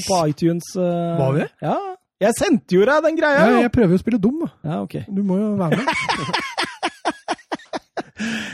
[0.05, 0.69] på iTunes.
[0.77, 1.49] Uh, Var vi det?
[1.65, 1.75] Ja.
[2.21, 3.41] Jeg sendte jo deg den greia!
[3.41, 4.51] Ja, jeg prøver jo å spille dum, da.
[4.61, 4.99] Ja, ok.
[5.09, 5.89] Du må jo være med.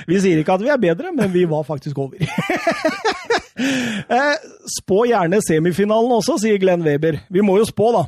[0.08, 2.22] Vi sier ikke at vi er bedre, men vi var faktisk over.
[4.16, 7.20] eh, spå gjerne semifinalen også, sier Glenn Weber.
[7.28, 8.06] Vi må jo spå, da.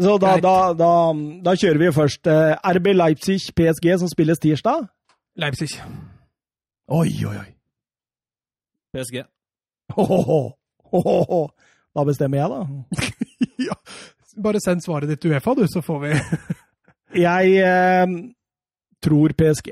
[0.00, 0.90] Så da, da, da,
[1.44, 4.88] da kjører vi først eh, RB Leipzig PSG, som spilles tirsdag.
[5.38, 5.70] Leipzig.
[6.90, 7.50] Oi, oi, oi.
[8.94, 9.22] PSG.
[9.94, 10.40] Hohoho.
[10.90, 11.40] Hohoho.
[11.94, 13.06] Da bestemmer jeg, da.
[13.68, 13.78] ja.
[14.42, 16.12] Bare send svaret ditt til Uefa, du, så får vi
[17.24, 18.14] Jeg eh,
[19.04, 19.70] tror PSG.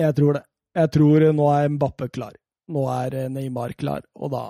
[0.00, 0.44] Jeg tror det.
[0.78, 2.36] Jeg tror nå er Mbappe klar.
[2.72, 4.44] Nå er eh, Neymar klar, og da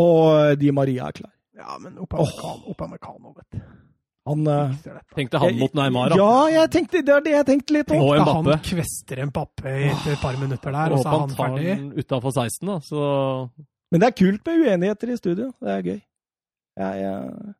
[0.00, 1.34] Og Di Maria er klar.
[1.60, 3.36] Ja, men Opamecano, oh.
[3.36, 3.62] Vet du.
[4.28, 4.74] Han uh,
[5.14, 6.16] Tenkte han mot Neymar, da.
[6.20, 8.02] Ja, jeg tenkte, det er det jeg tenkte litt om.
[8.28, 11.40] Han kvester en pappe etter et par minutter der, og så er han ferdig.
[11.40, 13.00] Håper han tar den utafor 16, da, så
[13.90, 15.48] Men det er kult med uenigheter i studio.
[15.58, 15.98] Det er gøy.
[16.80, 17.54] Jeg, jeg...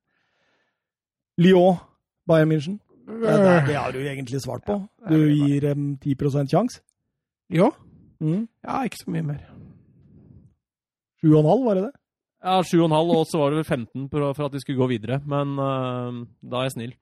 [1.40, 1.80] Lyon,
[2.28, 2.78] Bayern München.
[3.08, 4.76] Det, det, det, har du egentlig svart på.
[5.08, 6.84] Du gir dem 10 sjanse.
[7.50, 7.72] Ja.
[8.20, 8.46] Mm.
[8.62, 9.40] Ja, ikke så mye mer.
[11.24, 11.99] 7,5, var det det?
[12.40, 15.20] Ja, 7,5, og så var det vel 15 for at de skulle gå videre.
[15.28, 16.94] Men uh, da er jeg snill.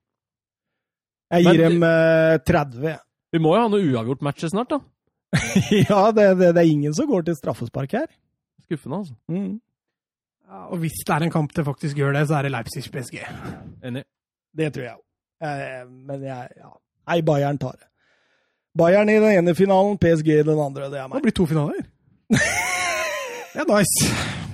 [1.29, 2.97] Jeg gir Men, dem uh, 30.
[3.29, 4.81] Vi må jo ha noe uavgjort-matcher snart, da.
[5.89, 8.07] ja, det, det, det, er ingen som går til straffespark her.
[8.65, 9.15] Skuffende, altså.
[9.29, 9.59] Mm.
[10.49, 13.19] Ja, og hvis det er en kamp det faktisk gjør det, så er det Leipzig-PSG.
[13.85, 14.03] Enig.
[14.57, 15.05] Det tror jeg òg.
[15.45, 16.73] Eh, men jeg ja.
[17.09, 17.85] Nei, Bayern tar det.
[18.77, 20.89] Bayern i den ene finalen, PSG i den andre.
[20.89, 21.19] Det er meg.
[21.19, 21.85] Det blir to finaler.
[23.53, 24.48] det er nice.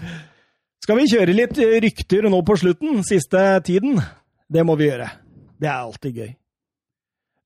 [0.86, 3.98] Skal vi kjøre litt rykter nå på slutten, siste tiden?
[4.46, 5.08] Det må vi gjøre.
[5.58, 6.28] Det er alltid gøy.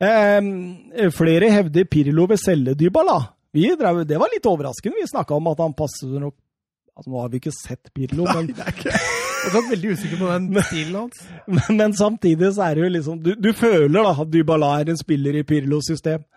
[0.04, 3.16] Eh, flere hevder Pirlo ved selge Dybala.
[3.56, 5.00] Vi drev, det var litt overraskende.
[5.00, 6.36] Vi snakka om at han passer nok
[6.98, 10.62] altså, Nå har vi ikke sett Pirlo, men Nei, Jeg er veldig usikker på den
[10.68, 11.26] stilen hans.
[11.48, 14.92] Men, men, samtidig så er det jo liksom Du, du føler da at Dybala er
[14.92, 16.28] en spiller i Pirlos system.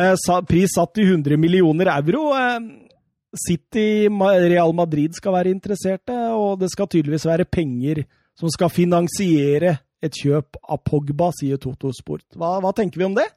[0.00, 0.16] Eh,
[0.48, 2.30] pris satt i 100 millioner euro.
[2.32, 2.88] Eh,
[3.36, 8.02] City, Real Madrid skal være interesserte, og det skal tydeligvis være penger
[8.38, 12.24] som skal finansiere et kjøp av Pogba, sier Toto Sport.
[12.38, 13.28] Hva, hva tenker vi om det?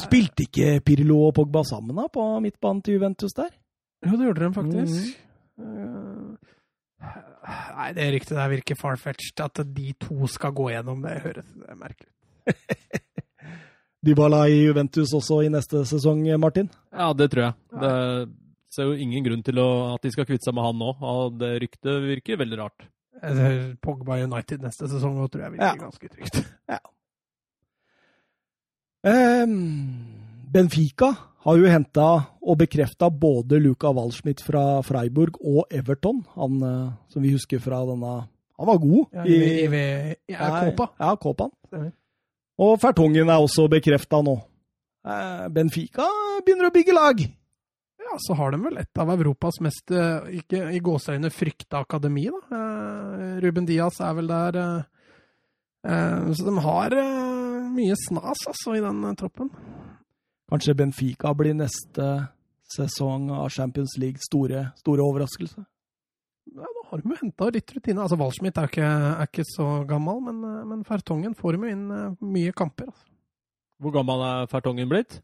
[0.00, 3.52] Spilte ikke Pirlo og Pogba sammen da, på midtbanen til Juventus der?
[4.04, 5.20] Jo, det gjorde de faktisk.
[5.60, 6.36] Mm.
[7.76, 9.40] Nei, det ryktet der virker far-fetched.
[9.44, 13.02] At de to skal gå gjennom det, høres merkelig ut.
[14.04, 16.70] Dybala i Juventus også i neste sesong, Martin?
[16.92, 17.54] Ja, det tror jeg.
[17.82, 17.94] Det
[18.74, 20.90] ser jo ingen grunn til å, at de skal kvitte seg med han nå.
[20.98, 22.88] og Det ryktet virker veldig rart.
[23.84, 25.78] Pogba United neste sesong òg tror jeg virker ja.
[25.80, 26.42] ganske trygt.
[26.74, 26.80] Ja.
[29.04, 31.10] Um, Benfica
[31.44, 32.06] har jo henta
[32.40, 37.82] og bekrefta både Luca Waldschmidt fra Freiburg og Everton, han uh, som vi husker fra
[37.84, 38.14] denne
[38.56, 39.84] Han var god ja, i, i, i,
[40.30, 40.88] i i Kåpa.
[41.02, 41.52] Ja, Kåpan.
[42.62, 44.36] Og Fertongen er også bekrefta nå.
[45.04, 46.06] Eh, Benfica
[46.44, 47.22] begynner å bygge lag.
[48.04, 52.28] Ja, så har de vel et av Europas mest eh, ikke i gåseøyne frykta akademi,
[52.30, 52.60] da.
[52.60, 54.60] Eh, Ruben Diaz er vel der.
[55.84, 56.94] Så de har
[57.74, 59.50] mye snas, altså, i den troppen.
[60.48, 62.06] Kanskje Benfica blir neste
[62.72, 65.66] sesong av Champions League store, store overraskelse?
[66.54, 68.02] Ja, nå har de jo henta litt rutine.
[68.04, 72.54] Altså, Waldschmidt er, er, ikke så gammel, men, men Fertongen får jo inn eh, mye
[72.54, 72.92] kamper.
[72.92, 73.08] Altså.
[73.82, 75.18] Hvor gammel er Fertongen blitt?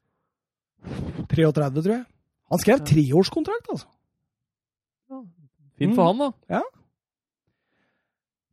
[1.31, 2.05] 33, tror jeg.
[2.51, 3.87] Han skrev treårskontrakt, altså.
[5.11, 5.23] Ja,
[5.79, 6.09] fint for mm.
[6.09, 6.59] han, da.
[6.59, 6.63] Ja.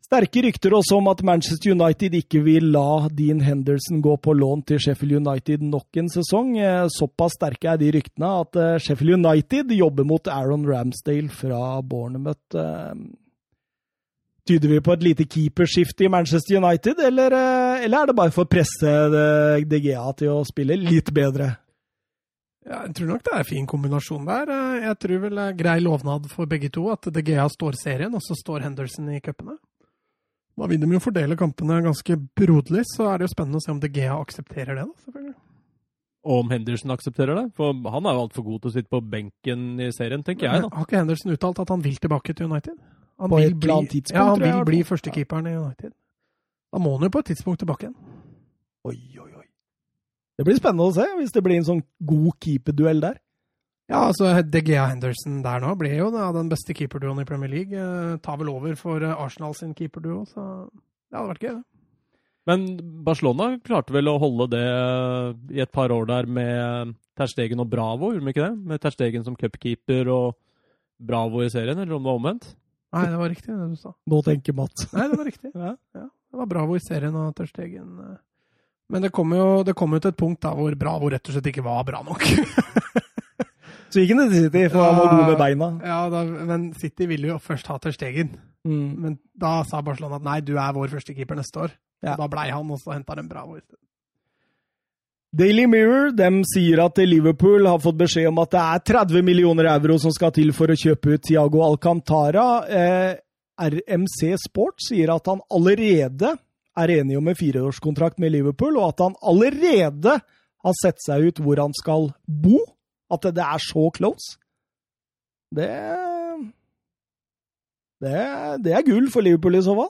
[0.07, 4.61] Sterke rykter også om at Manchester United ikke vil la Dean Henderson gå på lån
[4.69, 6.53] til Sheffield United nok en sesong.
[6.55, 11.81] Eh, såpass sterke er de ryktene at eh, Sheffield United jobber mot Aaron Ramsdale fra
[11.84, 12.55] Bournemouth.
[12.55, 12.95] Eh,
[14.47, 17.35] tyder vi på et lite keeperskifte i Manchester United, eller,
[17.84, 18.95] eller er det bare for å presse
[19.67, 21.51] DGA til å spille litt bedre?
[22.63, 24.55] Ja, jeg tror nok det er en fin kombinasjon der.
[24.88, 28.63] Jeg tror vel grei lovnad for begge to at DGA står serien, og så står
[28.69, 29.59] Henderson i cupene.
[30.57, 33.73] Da vil de jo fordele kampene ganske broderlig, så er det jo spennende å se
[33.75, 34.88] om De Gea aksepterer det.
[34.88, 35.35] da, selvfølgelig.
[36.27, 37.45] Og om Henderson aksepterer det?
[37.55, 40.65] For han er jo altfor god til å sitte på benken i serien, tenker jeg.
[40.65, 40.71] da.
[40.73, 42.75] Har ikke Henderson uttalt at han vil tilbake til United?
[43.21, 45.93] Han på vil et bli, tidspunkt, ja, han vil bli førstekeeperen i United.
[46.73, 47.95] Da må han jo på et tidspunkt tilbake igjen.
[48.88, 49.45] Oi, oi, oi.
[50.38, 51.81] Det blir spennende å se, hvis det blir en sånn
[52.11, 53.21] god keeperduell der.
[53.88, 57.72] Ja, altså DGA Henderson der nå ble jo da, den beste keeperduoen i Premier League.
[57.72, 61.57] Eh, tar vel over for eh, Arsenal sin keeperduo, så det hadde vært gøy.
[62.47, 62.65] Men
[63.07, 67.72] Barcelona klarte vel å holde det eh, i et par år der med Terstegen og
[67.72, 68.68] Bravo, gjorde de ikke det?
[68.73, 70.35] Med Terstegen som cupkeeper og
[70.99, 72.51] Bravo i serien, eller om det var omvendt?
[72.95, 73.95] Nei, det var riktig, det du sa.
[74.07, 74.88] Nå tenker Mats.
[74.95, 75.55] Nei, det var riktig.
[75.68, 75.76] Ja.
[75.95, 76.07] ja.
[76.27, 78.01] Det var Bravo i serien og Terstegen
[78.91, 81.38] Men det kom jo, det kom jo til et punkt da hvor Bravo rett og
[81.38, 82.27] slett ikke var bra nok.
[83.98, 85.72] Så til City, for han var god med beina.
[85.82, 88.38] Ja, da, men City ville jo først ha til Stegen.
[88.68, 88.88] Mm.
[89.02, 91.76] Men da sa Barcelona at nei, du er vår første keeper neste år.
[92.06, 92.15] Ja.
[92.19, 93.82] Da blei han, og så henta de Bravo i stedet.
[95.38, 99.68] Daily Mirror dem sier at Liverpool har fått beskjed om at det er 30 millioner
[99.74, 102.45] euro som skal til for å kjøpe ut Tiago Alcantara.
[102.65, 103.11] Eh,
[103.57, 106.32] RMC Sport sier at han allerede
[106.78, 110.15] er enig om en fireårskontrakt med Liverpool, og at han allerede
[110.64, 112.61] har sett seg ut hvor han skal bo.
[113.13, 114.38] At det er så close.
[115.55, 115.69] Det
[118.03, 118.17] Det,
[118.65, 119.89] det er gull for Liverpool i så fall.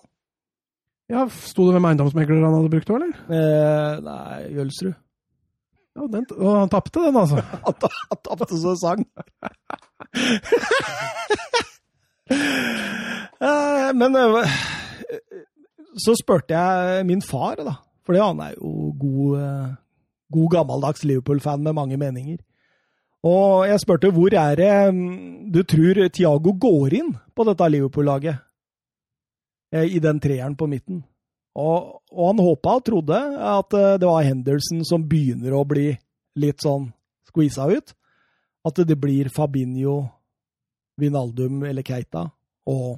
[1.12, 3.12] Ja, Sto det hvem eiendomsmegler han hadde brukt eller?
[3.32, 4.94] Eh, nei, Jølsrud.
[5.98, 7.42] Ja, den, og han tapte den, altså.
[7.66, 9.02] Han ta- tapte så sang.
[13.38, 14.56] Eh, Men eh,
[16.02, 17.76] så spurte jeg min far, da.
[18.06, 19.76] Fordi han er jo god, eh,
[20.34, 22.38] god gammeldags Liverpool-fan med mange meninger.
[23.28, 28.44] Og jeg spurte hvor er det mm, du tror Tiago går inn på dette Liverpool-laget?
[29.74, 31.04] Eh, I den treeren på midten.
[31.58, 33.18] Og, og han håpa og trodde
[33.52, 35.90] at eh, det var Henderson som begynner å bli
[36.38, 36.92] litt sånn
[37.28, 37.96] skvisa ut.
[38.68, 40.02] At det blir Fabinho,
[41.00, 42.28] Vinaldum eller Keita
[42.68, 42.98] og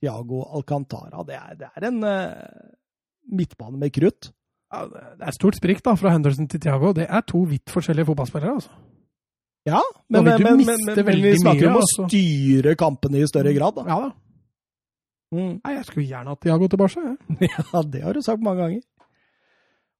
[0.00, 1.24] Tiago Alcantara.
[1.26, 2.74] Det er, det er en uh,
[3.32, 4.28] midtbane med krutt.
[4.70, 6.92] Ja, det er stort sprik da, fra Henderson til Thiago.
[6.94, 8.58] Det er to vidt forskjellige fotballspillere.
[8.60, 8.95] altså.
[9.66, 12.06] Ja, men, men, men, men, men vi snakker om å altså.
[12.06, 13.86] styre kampene i større grad, da.
[13.90, 14.12] Ja da.
[15.34, 15.56] Mm.
[15.58, 17.02] Nei, Jeg skulle gjerne hatt Diago tilbake.
[17.02, 17.50] jeg.
[17.74, 18.84] Ja, det har du sagt mange ganger.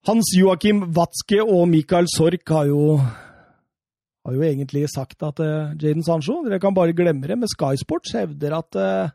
[0.06, 6.06] Hans Joakim Watzke og Mikael Sork har jo, har jo egentlig sagt at uh, Jaden
[6.06, 9.10] Sancho Dere kan bare glemme det, men Sky Sports hevder at uh,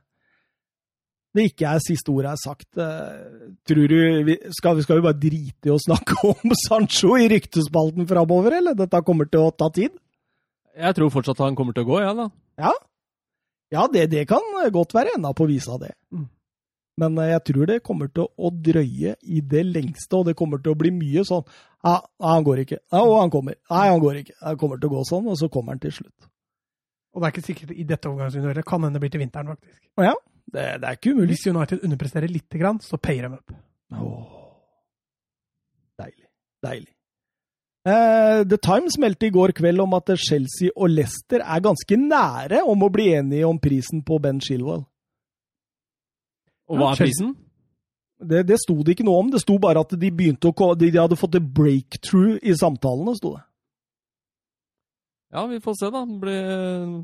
[1.32, 2.68] det ikke er siste ordet er sagt.
[2.76, 3.98] Uh, tror du
[4.28, 8.60] vi skal, vi skal vi bare drite i å snakke om Sancho i ryktespalten framover,
[8.60, 8.76] eller?
[8.76, 9.96] Dette kommer til å ta tid?
[10.78, 12.28] Jeg tror fortsatt han kommer til å gå, jeg, da.
[12.62, 12.76] Ja,
[13.72, 15.94] ja det, det kan godt være enda på visa det.
[16.14, 16.30] Mm.
[17.02, 20.62] Men eh, jeg tror det kommer til å drøye i det lengste, og det kommer
[20.62, 21.46] til å bli mye sånn
[21.82, 22.78] ja, ja, han går ikke.
[22.94, 23.56] Ja, og han kommer.
[23.72, 24.36] Nei, han går ikke.
[24.46, 26.28] Han kommer til å gå sånn, og så kommer han til slutt.
[27.12, 28.68] Og det er ikke sikkert i dette overgangsvinduet.
[28.70, 29.80] Kan hende det blir til vinteren, faktisk.
[29.98, 30.14] Ja,
[30.46, 31.34] det, det er ikke umulig.
[31.34, 33.56] Hvis United underpresterer lite grann, så payer de opp.
[33.98, 34.38] Åh.
[36.04, 36.28] Deilig.
[36.68, 36.94] Deilig.
[37.82, 42.62] Eh, The Times meldte i går kveld om at Chelsea og Leicester er ganske nære
[42.70, 44.84] om å bli enige om prisen på Ben Shilwell.
[46.70, 47.34] Og hva er prisen?
[48.22, 49.32] Det, det sto det ikke noe om.
[49.34, 53.34] Det sto bare at de å de, de hadde fått et breakthrough i samtalene, sto
[53.34, 53.42] det.
[55.32, 56.04] Ja, vi får se, da.
[56.06, 57.02] Det blir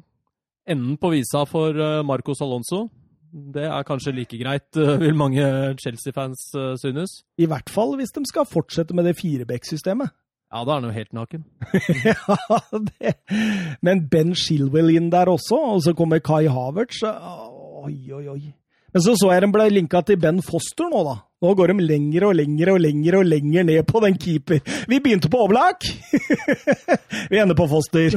[0.67, 2.85] enden på visa for eh, Marcos Alonso.
[3.27, 5.43] Det er kanskje like greit, eh, vil mange
[5.81, 7.21] Chelsea-fans eh, synes.
[7.39, 10.13] I hvert fall hvis de skal fortsette med det fireback-systemet.
[10.47, 11.43] Ja, da er han jo helt naken.
[12.07, 13.15] ja, det.
[13.83, 17.01] Men Ben Shilwell inn der også, og så kommer Kai Havertz.
[17.03, 18.41] Oi, oi, oi.
[18.95, 21.17] Men så så jeg de ble linka til Ben Foster nå, da.
[21.43, 24.63] Nå går de lenger og lenger og lenger og lenger ned på den keeper.
[24.87, 25.83] Vi begynte på Oblak!
[27.31, 28.15] Vi ender på Foster.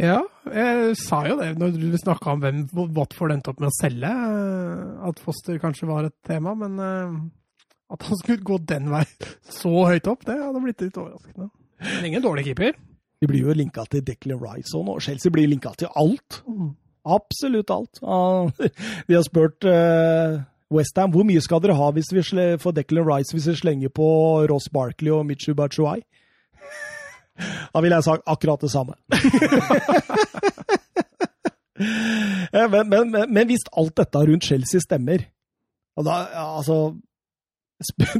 [0.00, 0.20] Ja,
[0.52, 2.60] jeg sa jo det når du snakka om hvem
[2.96, 4.12] Watford endte opp med å selge,
[5.08, 7.18] at Foster kanskje var et tema, men eh,
[7.90, 11.50] at han skulle gå den veien så høyt opp, det hadde blitt litt overraskende.
[11.80, 12.76] Men ingen dårlig keeper.
[13.20, 14.94] De blir jo linka til Declan Rice og nå.
[15.04, 16.40] Chelsea blir linka til alt.
[17.04, 18.00] Absolutt alt.
[19.08, 20.40] Vi har spurt uh,
[20.72, 22.22] Westham hvor mye skal dere ha hvis vi
[22.62, 24.06] får Declan Rice hvis vi slenger på
[24.46, 26.04] Ross Barkley og Michu Batshuayi?
[27.72, 28.94] Da ville jeg sagt akkurat det samme.
[31.80, 35.22] Eh, men, men, men, men hvis alt dette rundt Chelsea stemmer
[35.96, 36.16] og da,
[36.58, 36.76] altså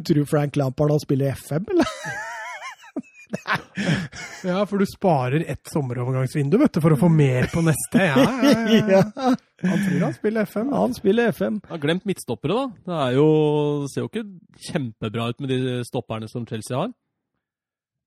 [0.07, 1.87] Tror du Frank Lampard han spiller FM, eller?
[4.45, 8.07] Ja, for du sparer ett sommerovergangsvindu, vet du, for å få mer på neste.
[8.09, 9.03] Ja, ja, ja.
[9.61, 10.70] Han tror han spiller FM.
[10.73, 11.59] han spiller FM.
[11.61, 12.85] Jeg har glemt midtstoppere, da.
[12.89, 13.27] Det er jo,
[13.82, 14.23] det ser jo ikke
[14.70, 16.95] kjempebra ut med de stopperne som Chelsea har.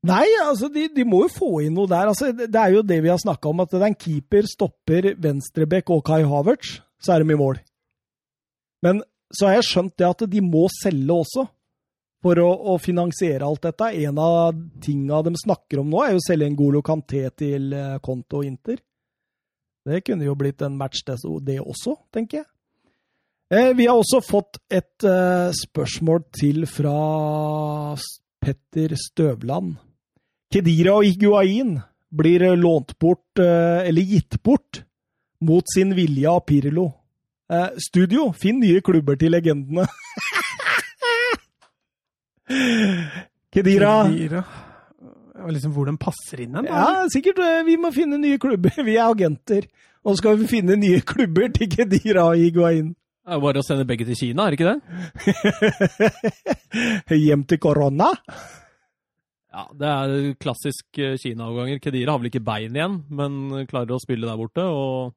[0.10, 2.10] Nei, altså, de, de må jo få inn noe der.
[2.10, 5.12] Altså, det, er jo det vi har snakka om, at det er en keeper, stopper,
[5.22, 7.62] venstrebekk og Kai Havertz, så er de i mål.
[8.84, 11.46] Men så har jeg skjønt det at de må selge også,
[12.24, 13.90] for å, å finansiere alt dette.
[14.06, 17.74] En av tinga de snakker om nå, er jo å selge en Golo Kanté til
[17.76, 18.80] eh, Konto Inter.
[19.84, 22.48] Det kunne jo blitt en match, det, det også, tenker jeg.
[23.54, 26.96] Eh, vi har også fått et eh, spørsmål til fra
[28.44, 29.76] Petter Støvland.
[30.54, 31.76] Kedira og Iguain
[32.14, 34.84] blir eh, lånt bort, eh, eller gitt bort,
[35.44, 36.88] mot sin vilje av Pirlo.
[37.52, 39.86] Eh, studio, finn nye klubber til legendene.
[43.54, 44.44] Kedira Kedira.
[45.34, 46.66] Ja, Liksom hvor den passer inn hen.
[46.70, 47.40] Ja, sikkert.
[47.44, 48.72] eh, Vi må finne nye klubber.
[48.88, 49.68] Vi er agenter.
[50.04, 52.90] Og så skal vi finne nye klubber til Kedira og Iguain.
[53.24, 54.82] Det er bare å sende begge til Kina, er det ikke det?
[57.24, 58.10] Hjem til korona.
[59.54, 61.80] Ja, det er klassisk eh, Kina-overganger.
[61.80, 64.66] Kedira har vel ikke bein igjen, men klarer å spille der borte.
[64.68, 65.16] Og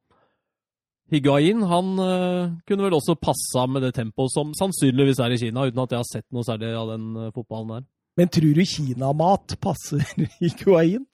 [1.11, 5.63] Higuain han eh, kunne vel også passa med det tempoet som sannsynligvis er i Kina,
[5.69, 7.85] uten at jeg har sett noe særlig av den eh, fotballen der.
[8.17, 10.03] Men tror du kinamat passer
[10.45, 11.05] i Kuain?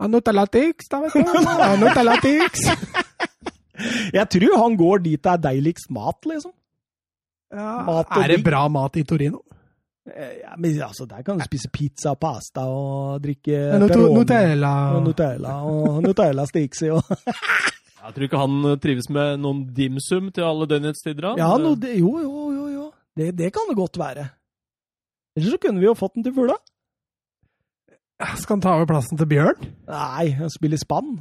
[0.00, 1.84] Nutellatix, da, vet du.
[1.84, 2.64] Nutellatix.
[4.16, 6.52] Jeg tror han går dit det er deiligst mat, liksom.
[7.52, 9.40] Ja, Mat er det bra mat i Torino?
[10.08, 14.72] Eh, Ja, men altså, Der kan du spise pizza pasta og drikke Nutella.
[14.96, 17.02] og Nutella og Nutella Stixi og
[18.00, 21.34] Jeg tror ikke han eh, trives med noen dimsum til alle døgnets tider.
[21.38, 22.66] Ja, no, det, jo, jo, jo.
[22.74, 22.86] jo.
[23.16, 24.28] Det, det kan det godt være.
[25.36, 26.56] Ellers så kunne vi jo fått den til fugla.
[28.36, 29.68] Skal han ta over plassen til Bjørn?
[29.88, 31.18] Nei, han spiller spann.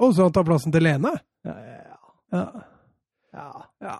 [0.00, 1.14] Og så han tar plassen til Lene?
[1.46, 1.78] Ja, ja,
[2.32, 2.44] Ja.
[3.36, 3.46] ja.
[3.84, 3.96] ja.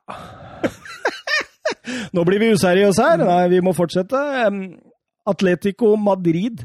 [2.17, 3.25] Nå blir vi useriøse her.
[3.25, 4.21] Nei, vi må fortsette.
[5.31, 6.65] Atletico Madrid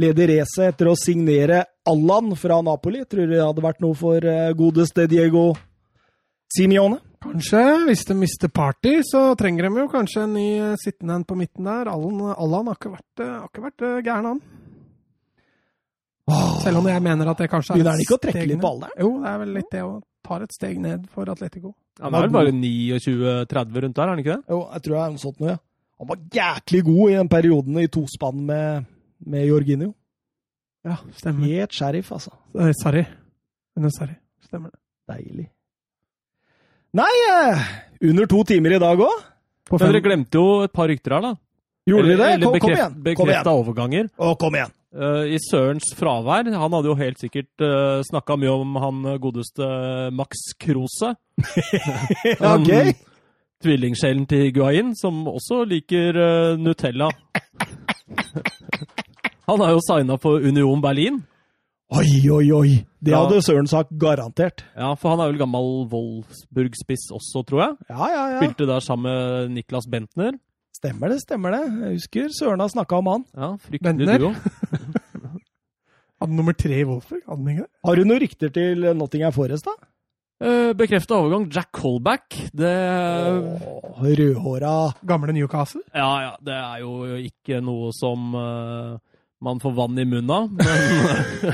[0.00, 3.04] leder racet etter å signere Allan fra Napoli.
[3.08, 5.50] Tror du det hadde vært noe for eh, godeste Diego
[6.52, 7.00] Simione?
[7.26, 11.24] Kanskje, hvis de mister Party, så trenger de jo kanskje en ny eh, sittende en
[11.26, 11.90] på midten der.
[11.90, 14.44] Allan, Allan har ikke vært, eh, har ikke vært gæren, han.
[16.62, 18.70] Selv om jeg mener at det kanskje er Begynner han ikke å trekke litt på
[18.74, 18.98] alderen?
[18.98, 21.72] Jo, det er vel litt det, å tar et steg ned for Atletico.
[22.02, 24.52] Han er vel bare 29-30 rundt der, er han ikke det?
[24.52, 25.60] Jo, jeg tror det er noe sånt noe, ja.
[25.96, 28.88] Han var jæklig god i den perioden i tospann med,
[29.24, 29.92] med Jorginho.
[30.86, 31.46] Ja, stemmer.
[31.50, 32.30] Helt sheriff, altså.
[32.54, 33.02] Eh, Sarri.
[33.74, 34.16] Men det er Sarri.
[34.46, 34.80] Stemmer det.
[35.10, 35.48] Deilig.
[36.96, 37.64] Nei, eh,
[38.08, 39.24] under to timer i dag òg.
[39.72, 41.34] Men dere glemte jo et par rykter her, da.
[41.86, 42.28] Gjorde vi det?
[42.36, 42.94] Eller Kom, kom igjen.
[43.02, 44.08] Bekrefta overganger.
[44.18, 44.72] Å, kom igjen.
[44.96, 49.66] Uh, I Sørens fravær Han hadde jo helt sikkert uh, snakka mye om han godeste
[50.14, 51.12] Max Krose.
[52.54, 52.70] Ok.
[53.64, 57.10] Tvillingsjelen til Guain, som også liker uh, Nutella.
[59.46, 61.22] han har jo signa for Union Berlin.
[61.94, 62.70] Oi, oi, oi.
[63.00, 63.20] Det Ja.
[63.24, 64.64] hadde Søren sagt garantert.
[64.76, 67.76] Ja, For han er vel gammel Wolfsburg-spiss også, tror jeg.
[67.90, 68.40] Ja, ja, ja.
[68.42, 70.32] Spilte der sammen med Niklas Bentner.
[70.76, 71.62] Stemmer det, stemmer det.
[71.80, 73.24] Jeg husker Søren har snakka om han.
[73.36, 74.18] Ja, Fryktelig Bentner?
[74.18, 74.34] duo.
[76.20, 77.70] Hadde nummer tre i Wolfsburg, hadde han ikke det?
[77.84, 79.74] Har du noen rykter til Nottingham Forest, da?
[80.36, 82.34] Uh, Bekrefta overgang Jack Colback.
[82.56, 84.72] Det Åh, Rødhåra.
[85.08, 85.82] Gamle Newcastle?
[85.94, 88.96] Ja, ja, det er jo ikke noe som eh,
[89.40, 90.66] man får vann i munnen av, men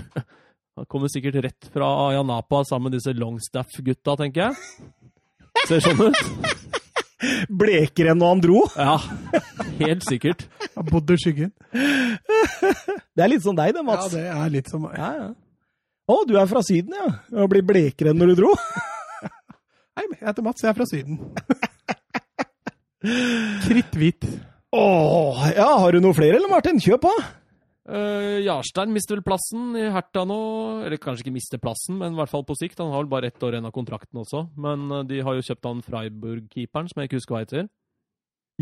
[0.76, 4.54] han kommer sikkert rett fra Ayanapa sammen med disse Longstaff-gutta, tenker jeg.
[5.68, 6.20] Ser sånn ut.
[7.50, 8.60] Blekere enn når han dro.
[8.74, 8.96] Ja,
[9.78, 10.40] helt sikkert.
[10.74, 11.50] Han bodde i skyggen.
[11.72, 14.06] Det er litt som deg, det, Mats.
[14.10, 14.94] Ja, det er litt som meg.
[14.98, 15.28] Ja, ja.
[16.10, 17.08] Å, du er fra Syden, ja.
[17.38, 18.50] Og blir blekere enn når du dro.
[19.98, 21.16] Hei, jeg heter Mats, jeg er fra Syden.
[23.66, 24.22] Kritthvit.
[24.72, 26.80] Åh, ja, Har du noe flere, eller Martin?
[26.82, 27.12] Kjør på.
[27.92, 30.38] Uh, Jarstein mister vel plassen i Herta nå.
[30.86, 32.80] Eller kanskje ikke mister plassen, men i hvert fall på sikt.
[32.80, 34.46] Han har vel bare ett år igjen av kontrakten også.
[34.56, 37.68] Men uh, de har jo kjøpt han Freiburg-keeperen, som jeg ikke husker hva heter.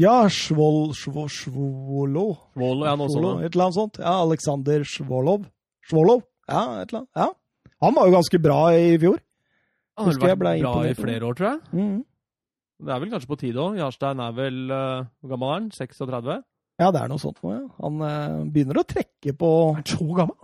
[0.01, 0.90] Ja, Svol...
[0.98, 1.31] Svol...
[1.31, 2.27] Svolo.
[2.57, 3.47] Svolo, ja, noe Svolo, sånt.
[3.47, 4.02] Et eller annet sånt.
[4.02, 5.47] Ja, Aleksander Svolov.
[5.90, 6.27] Svolov?
[6.51, 7.11] Ja, et eller annet.
[7.23, 7.31] Ja.
[7.86, 9.20] Han var jo ganske bra i fjor.
[10.01, 11.61] Han har vært bra i flere år, tror jeg.
[11.77, 11.98] Mhm.
[12.81, 13.74] Det er vel kanskje på tide òg.
[13.77, 15.66] Jarstein er vel eh, Hvor gammel er han?
[15.77, 16.36] 36?
[16.81, 17.65] Ja, det er noe sånt nå, ja.
[17.85, 20.36] Han eh, begynner å trekke på Er han så gammel?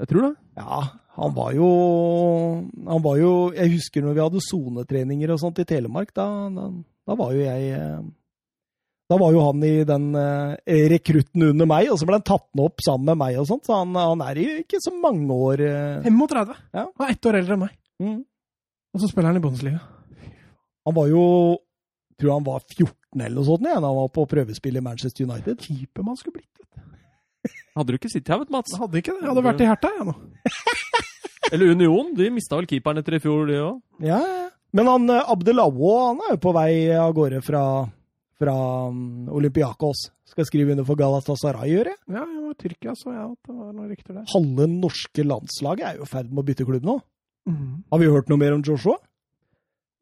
[0.00, 0.32] Jeg tror det.
[0.58, 0.78] Ja,
[1.14, 1.66] han var jo
[2.88, 6.10] Han var jo Jeg husker når vi hadde sonetreninger og sånt i Telemark.
[6.16, 6.68] Da, da,
[7.06, 8.00] da var jo jeg eh,
[9.12, 12.46] Da var jo han i den eh, rekrutten under meg, og så ble han tatt
[12.56, 13.66] med opp sammen med meg og sånt.
[13.68, 16.54] Så han, han er i ikke så mange år eh, 35.
[16.74, 16.86] Ja.
[16.88, 17.76] Han er ett år eldre enn meg.
[18.02, 18.22] mm.
[18.94, 19.80] Og så spiller han i Bundesliga.
[20.86, 21.22] Han var jo
[22.20, 25.26] tror han var 14 eller noe sånt ja, da han var på prøvespill i Manchester
[25.26, 25.60] United.
[25.62, 26.50] Keeper man skulle blitt.
[27.74, 28.72] Hadde du ikke sittet her, vet du, Mats?
[28.72, 29.24] Jeg hadde ikke det.
[29.24, 30.14] Jeg hadde vært i Herta, jeg nå.
[31.52, 32.12] Eller Union.
[32.16, 33.80] De mista vel keeperen etter i fjor, de òg.
[34.04, 34.48] Ja, ja.
[34.74, 37.62] Men han eh, Abdelawo han er jo på vei av gårde fra,
[38.42, 38.54] fra
[38.90, 40.08] um, Olympiakos.
[40.26, 42.00] Skal skrive under for Galatasaray, gjør jeg.
[42.10, 44.24] Ja, jeg var i Tyrkia, så jeg at det var noe rykter der.
[44.32, 46.96] Halve norske landslaget er jo i ferd med å bytte klubb nå.
[47.46, 47.84] Mm.
[47.92, 48.96] Har vi hørt noe mer om Joshua?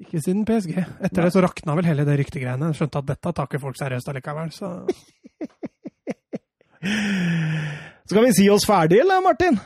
[0.01, 0.79] Ikke siden PSG.
[1.05, 2.73] Etter det så rakna vel hele det ryktegreiene.
[2.75, 4.73] Skjønte at dette tar ikke folk seriøst allikevel, så
[8.11, 9.61] Skal vi si oss ferdig, eller, Martin?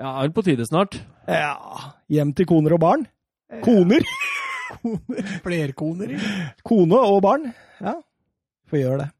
[0.00, 0.96] Ja, er vel på tide snart.
[1.28, 1.56] Ja.
[2.10, 3.04] Hjem til koner og barn?
[3.62, 4.06] Koner?
[5.44, 6.20] Flerkoner i.
[6.66, 7.50] Kone og barn?
[7.82, 7.98] Ja,
[8.70, 9.10] får gjøre det.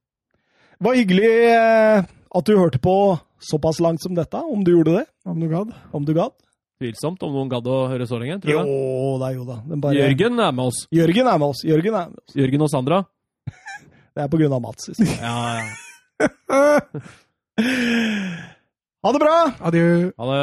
[0.72, 2.94] Det var hyggelig eh, at du hørte på
[3.42, 5.04] såpass langt som dette, om du gjorde det.
[5.28, 5.76] Om du gadd.
[5.92, 6.34] Om du gadd.
[6.82, 8.40] Tvilsomt om noen gadd å høre så lenge.
[8.42, 9.20] tror Jo jeg.
[9.22, 9.56] da, jo da.
[9.70, 10.82] Den bare- Jørgen er med oss.
[10.92, 11.62] Jørgen er med oss.
[11.64, 12.34] Jørgen er med oss.
[12.42, 13.02] Jørgen og Sandra.
[14.14, 14.90] Det er på grunn av Mats.
[15.22, 15.70] Ja, ja.
[19.02, 19.36] Ha det bra!
[19.66, 19.86] Adjø.
[20.18, 20.42] Ha det.